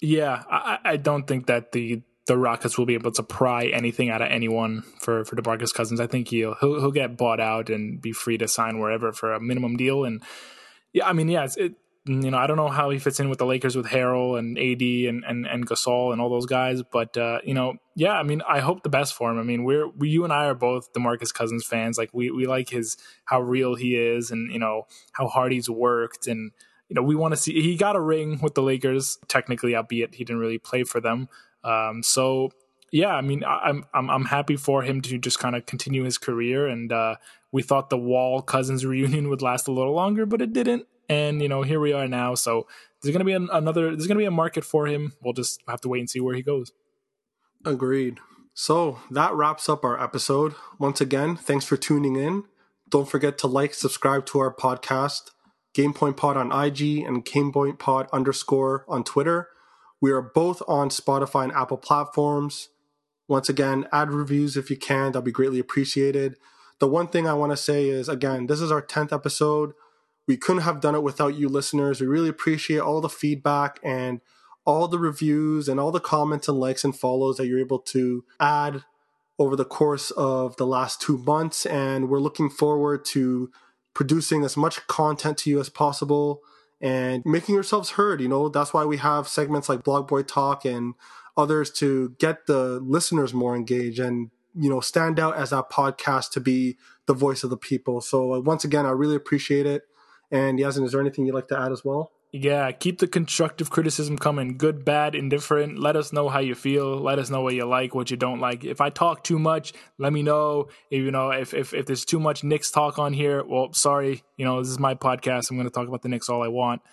Yeah, 0.00 0.42
I, 0.50 0.78
I 0.84 0.96
don't 0.96 1.26
think 1.26 1.46
that 1.46 1.72
the 1.72 2.02
the 2.26 2.36
Rockets 2.36 2.76
will 2.76 2.86
be 2.86 2.94
able 2.94 3.12
to 3.12 3.22
pry 3.22 3.66
anything 3.66 4.10
out 4.10 4.20
of 4.20 4.30
anyone 4.30 4.82
for 5.00 5.24
for 5.24 5.36
DeMarcus 5.36 5.72
Cousins. 5.72 6.00
I 6.00 6.06
think 6.06 6.28
he'll 6.28 6.54
he'll, 6.54 6.80
he'll 6.80 6.90
get 6.90 7.16
bought 7.16 7.40
out 7.40 7.70
and 7.70 8.00
be 8.00 8.12
free 8.12 8.36
to 8.38 8.48
sign 8.48 8.78
wherever 8.78 9.12
for 9.12 9.32
a 9.32 9.40
minimum 9.40 9.76
deal. 9.76 10.04
And 10.04 10.22
yeah, 10.92 11.06
I 11.06 11.12
mean, 11.12 11.28
yeah, 11.28 11.46
it, 11.56 11.74
you 12.06 12.30
know, 12.30 12.38
I 12.38 12.46
don't 12.46 12.56
know 12.56 12.68
how 12.68 12.90
he 12.90 12.98
fits 12.98 13.18
in 13.18 13.28
with 13.28 13.38
the 13.38 13.46
Lakers 13.46 13.76
with 13.76 13.86
Harrell 13.86 14.38
and 14.38 14.56
AD 14.58 14.82
and 15.08 15.24
and, 15.24 15.46
and 15.46 15.66
Gasol 15.66 16.12
and 16.12 16.20
all 16.20 16.30
those 16.30 16.46
guys, 16.46 16.82
but 16.82 17.16
uh, 17.16 17.40
you 17.44 17.54
know, 17.54 17.74
yeah, 17.94 18.12
I 18.12 18.22
mean, 18.22 18.42
I 18.48 18.60
hope 18.60 18.82
the 18.82 18.88
best 18.88 19.14
for 19.14 19.30
him. 19.30 19.38
I 19.38 19.42
mean, 19.42 19.64
we're 19.64 19.88
we, 19.88 20.08
you 20.08 20.24
and 20.24 20.32
I 20.32 20.46
are 20.46 20.54
both 20.54 20.92
DeMarcus 20.92 21.34
Cousins 21.34 21.66
fans. 21.66 21.98
Like 21.98 22.10
we 22.12 22.30
we 22.30 22.46
like 22.46 22.70
his 22.70 22.96
how 23.24 23.40
real 23.40 23.74
he 23.74 23.96
is 23.96 24.30
and 24.30 24.52
you 24.52 24.58
know 24.58 24.86
how 25.12 25.26
hard 25.26 25.52
he's 25.52 25.68
worked 25.68 26.26
and 26.26 26.52
you 26.88 26.94
know, 26.94 27.02
we 27.02 27.14
want 27.14 27.32
to 27.32 27.36
see. 27.36 27.60
He 27.60 27.76
got 27.76 27.96
a 27.96 28.00
ring 28.00 28.38
with 28.40 28.54
the 28.54 28.62
Lakers, 28.62 29.18
technically, 29.28 29.74
albeit 29.74 30.14
he 30.14 30.24
didn't 30.24 30.38
really 30.40 30.58
play 30.58 30.84
for 30.84 31.00
them. 31.00 31.28
Um, 31.64 32.02
so 32.02 32.50
yeah, 32.92 33.08
I 33.14 33.20
mean, 33.20 33.42
I'm 33.44 33.84
I'm 33.92 34.08
I'm 34.08 34.24
happy 34.26 34.56
for 34.56 34.82
him 34.82 35.00
to 35.02 35.18
just 35.18 35.38
kind 35.38 35.56
of 35.56 35.66
continue 35.66 36.04
his 36.04 36.18
career. 36.18 36.66
And 36.66 36.92
uh, 36.92 37.16
we 37.50 37.62
thought 37.62 37.90
the 37.90 37.98
Wall 37.98 38.40
Cousins 38.40 38.86
reunion 38.86 39.28
would 39.28 39.42
last 39.42 39.68
a 39.68 39.72
little 39.72 39.94
longer, 39.94 40.26
but 40.26 40.40
it 40.40 40.52
didn't. 40.52 40.86
And 41.08 41.40
you 41.40 41.48
know, 41.48 41.62
here 41.62 41.80
we 41.80 41.92
are 41.92 42.08
now. 42.08 42.34
So 42.34 42.66
there's 43.02 43.12
gonna 43.12 43.24
be 43.24 43.32
an, 43.32 43.48
another. 43.52 43.90
There's 43.90 44.06
gonna 44.06 44.18
be 44.18 44.24
a 44.24 44.30
market 44.30 44.64
for 44.64 44.86
him. 44.86 45.14
We'll 45.22 45.32
just 45.32 45.60
have 45.68 45.80
to 45.82 45.88
wait 45.88 46.00
and 46.00 46.10
see 46.10 46.20
where 46.20 46.34
he 46.34 46.42
goes. 46.42 46.72
Agreed. 47.64 48.18
So 48.54 49.00
that 49.10 49.34
wraps 49.34 49.68
up 49.68 49.84
our 49.84 50.02
episode. 50.02 50.54
Once 50.78 51.00
again, 51.00 51.36
thanks 51.36 51.66
for 51.66 51.76
tuning 51.76 52.16
in. 52.16 52.44
Don't 52.88 53.08
forget 53.08 53.36
to 53.38 53.46
like, 53.46 53.74
subscribe 53.74 54.24
to 54.26 54.38
our 54.38 54.54
podcast 54.54 55.30
GamePoint 55.76 56.16
Pod 56.16 56.38
on 56.38 56.50
IG 56.50 57.04
and 57.04 57.24
GamePoint 57.24 57.78
Pod 57.78 58.08
underscore 58.12 58.86
on 58.88 59.04
Twitter. 59.04 59.48
We 60.00 60.10
are 60.10 60.22
both 60.22 60.62
on 60.66 60.88
Spotify 60.88 61.44
and 61.44 61.52
Apple 61.52 61.76
platforms. 61.76 62.70
Once 63.28 63.50
again, 63.50 63.86
add 63.92 64.10
reviews 64.10 64.56
if 64.56 64.70
you 64.70 64.76
can. 64.76 65.06
That'll 65.06 65.22
be 65.22 65.32
greatly 65.32 65.58
appreciated. 65.58 66.36
The 66.78 66.88
one 66.88 67.08
thing 67.08 67.28
I 67.28 67.34
want 67.34 67.52
to 67.52 67.56
say 67.56 67.88
is 67.88 68.08
again, 68.08 68.46
this 68.46 68.60
is 68.60 68.72
our 68.72 68.80
10th 68.80 69.12
episode. 69.12 69.72
We 70.26 70.36
couldn't 70.36 70.62
have 70.62 70.80
done 70.80 70.94
it 70.94 71.02
without 71.02 71.36
you 71.36 71.48
listeners. 71.48 72.00
We 72.00 72.06
really 72.06 72.28
appreciate 72.28 72.80
all 72.80 73.00
the 73.00 73.08
feedback 73.08 73.78
and 73.82 74.20
all 74.64 74.88
the 74.88 74.98
reviews 74.98 75.68
and 75.68 75.78
all 75.78 75.92
the 75.92 76.00
comments 76.00 76.48
and 76.48 76.58
likes 76.58 76.84
and 76.84 76.96
follows 76.96 77.36
that 77.36 77.46
you're 77.46 77.60
able 77.60 77.78
to 77.78 78.24
add 78.40 78.82
over 79.38 79.54
the 79.54 79.64
course 79.64 80.10
of 80.12 80.56
the 80.56 80.66
last 80.66 81.00
two 81.00 81.18
months. 81.18 81.64
And 81.66 82.08
we're 82.08 82.18
looking 82.18 82.50
forward 82.50 83.04
to 83.06 83.50
producing 83.94 84.44
as 84.44 84.56
much 84.56 84.86
content 84.88 85.38
to 85.38 85.50
you 85.50 85.60
as 85.60 85.68
possible 85.68 86.42
and 86.80 87.22
making 87.24 87.54
yourselves 87.54 87.90
heard. 87.90 88.20
You 88.20 88.28
know, 88.28 88.48
that's 88.48 88.74
why 88.74 88.84
we 88.84 88.96
have 88.96 89.28
segments 89.28 89.68
like 89.68 89.84
Blog 89.84 90.08
Boy 90.08 90.22
Talk 90.22 90.64
and 90.64 90.94
others 91.36 91.70
to 91.70 92.14
get 92.18 92.46
the 92.46 92.80
listeners 92.80 93.32
more 93.32 93.54
engaged 93.54 93.98
and, 93.98 94.30
you 94.54 94.68
know, 94.68 94.80
stand 94.80 95.20
out 95.20 95.36
as 95.36 95.50
that 95.50 95.70
podcast 95.70 96.30
to 96.32 96.40
be 96.40 96.76
the 97.06 97.14
voice 97.14 97.44
of 97.44 97.50
the 97.50 97.56
people. 97.56 98.00
So 98.00 98.34
uh, 98.34 98.40
once 98.40 98.64
again, 98.64 98.86
I 98.86 98.90
really 98.90 99.16
appreciate 99.16 99.66
it. 99.66 99.82
And 100.30 100.58
Yasin, 100.58 100.84
is 100.84 100.92
there 100.92 101.00
anything 101.00 101.26
you'd 101.26 101.34
like 101.34 101.48
to 101.48 101.60
add 101.60 101.72
as 101.72 101.84
well? 101.84 102.10
Yeah, 102.32 102.70
keep 102.72 102.98
the 102.98 103.06
constructive 103.06 103.70
criticism 103.70 104.18
coming. 104.18 104.58
Good, 104.58 104.84
bad, 104.84 105.14
indifferent. 105.14 105.78
Let 105.78 105.96
us 105.96 106.12
know 106.12 106.28
how 106.28 106.40
you 106.40 106.54
feel. 106.54 106.98
Let 106.98 107.18
us 107.18 107.30
know 107.30 107.40
what 107.40 107.54
you 107.54 107.64
like, 107.64 107.94
what 107.94 108.10
you 108.10 108.16
don't 108.16 108.40
like. 108.40 108.64
If 108.64 108.80
I 108.80 108.90
talk 108.90 109.24
too 109.24 109.38
much, 109.38 109.72
let 109.98 110.12
me 110.12 110.22
know. 110.22 110.68
If 110.90 111.02
you 111.02 111.10
know, 111.10 111.30
if 111.30 111.54
if, 111.54 111.72
if 111.72 111.86
there's 111.86 112.04
too 112.04 112.20
much 112.20 112.44
Knicks 112.44 112.70
talk 112.70 112.98
on 112.98 113.12
here, 113.12 113.44
well, 113.44 113.72
sorry. 113.72 114.22
You 114.36 114.44
know, 114.44 114.60
this 114.60 114.70
is 114.70 114.78
my 114.78 114.94
podcast. 114.94 115.50
I'm 115.50 115.56
going 115.56 115.68
to 115.68 115.72
talk 115.72 115.88
about 115.88 116.02
the 116.02 116.08
Knicks 116.08 116.28
all 116.28 116.42
I 116.42 116.48
want. 116.48 116.82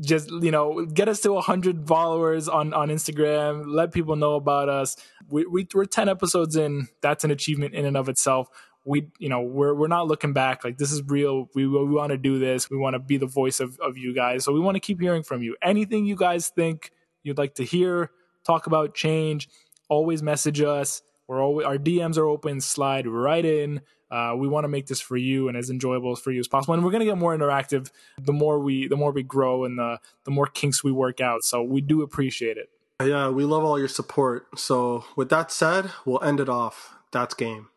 Just 0.00 0.30
you 0.30 0.52
know, 0.52 0.86
get 0.86 1.08
us 1.08 1.20
to 1.22 1.32
100 1.32 1.88
followers 1.88 2.48
on 2.48 2.72
on 2.72 2.88
Instagram. 2.88 3.64
Let 3.66 3.92
people 3.92 4.14
know 4.14 4.36
about 4.36 4.68
us. 4.68 4.96
We, 5.28 5.44
we 5.44 5.66
we're 5.74 5.86
10 5.86 6.08
episodes 6.08 6.54
in. 6.54 6.86
That's 7.02 7.24
an 7.24 7.32
achievement 7.32 7.74
in 7.74 7.84
and 7.84 7.96
of 7.96 8.08
itself 8.08 8.48
we 8.88 9.10
you 9.18 9.28
know 9.28 9.42
we're 9.42 9.74
we're 9.74 9.86
not 9.86 10.08
looking 10.08 10.32
back. 10.32 10.64
Like 10.64 10.78
this 10.78 10.90
is 10.90 11.02
real. 11.02 11.48
We, 11.54 11.66
we 11.66 11.84
want 11.84 12.10
to 12.10 12.16
do 12.16 12.38
this. 12.38 12.70
We 12.70 12.78
want 12.78 12.94
to 12.94 12.98
be 12.98 13.18
the 13.18 13.26
voice 13.26 13.60
of, 13.60 13.78
of 13.80 13.98
you 13.98 14.14
guys. 14.14 14.44
So 14.44 14.52
we 14.52 14.60
want 14.60 14.76
to 14.76 14.80
keep 14.80 15.00
hearing 15.00 15.22
from 15.22 15.42
you. 15.42 15.56
Anything 15.62 16.06
you 16.06 16.16
guys 16.16 16.48
think 16.48 16.90
you'd 17.22 17.38
like 17.38 17.54
to 17.56 17.64
hear 17.64 18.10
talk 18.46 18.66
about 18.66 18.94
change 18.94 19.48
always 19.88 20.22
message 20.22 20.60
us. 20.62 21.02
We're 21.26 21.42
always 21.42 21.66
our 21.66 21.76
dms 21.76 22.16
are 22.16 22.26
open. 22.26 22.60
Slide 22.60 23.06
right 23.06 23.44
in. 23.44 23.82
Uh, 24.10 24.32
we 24.34 24.48
want 24.48 24.64
to 24.64 24.68
make 24.68 24.86
this 24.86 25.00
for 25.00 25.18
you 25.18 25.48
and 25.48 25.56
as 25.56 25.68
enjoyable 25.68 26.16
for 26.16 26.32
you 26.32 26.40
as 26.40 26.48
possible. 26.48 26.72
And 26.72 26.82
we're 26.82 26.90
going 26.90 27.00
to 27.00 27.06
get 27.06 27.18
more 27.18 27.36
interactive 27.36 27.90
the 28.18 28.32
more 28.32 28.58
we 28.58 28.88
the 28.88 28.96
more 28.96 29.12
we 29.12 29.22
grow 29.22 29.64
and 29.64 29.78
the 29.78 29.98
the 30.24 30.30
more 30.30 30.46
kinks 30.46 30.82
we 30.82 30.92
work 30.92 31.20
out. 31.20 31.44
So 31.44 31.62
we 31.62 31.82
do 31.82 32.00
appreciate 32.00 32.56
it. 32.56 32.70
Yeah 33.04 33.28
we 33.28 33.44
love 33.44 33.64
all 33.64 33.78
your 33.78 33.88
support. 33.88 34.58
So 34.58 35.04
with 35.14 35.28
that 35.28 35.52
said 35.52 35.90
we'll 36.06 36.22
end 36.22 36.40
it 36.40 36.48
off. 36.48 36.94
That's 37.12 37.34
game 37.34 37.68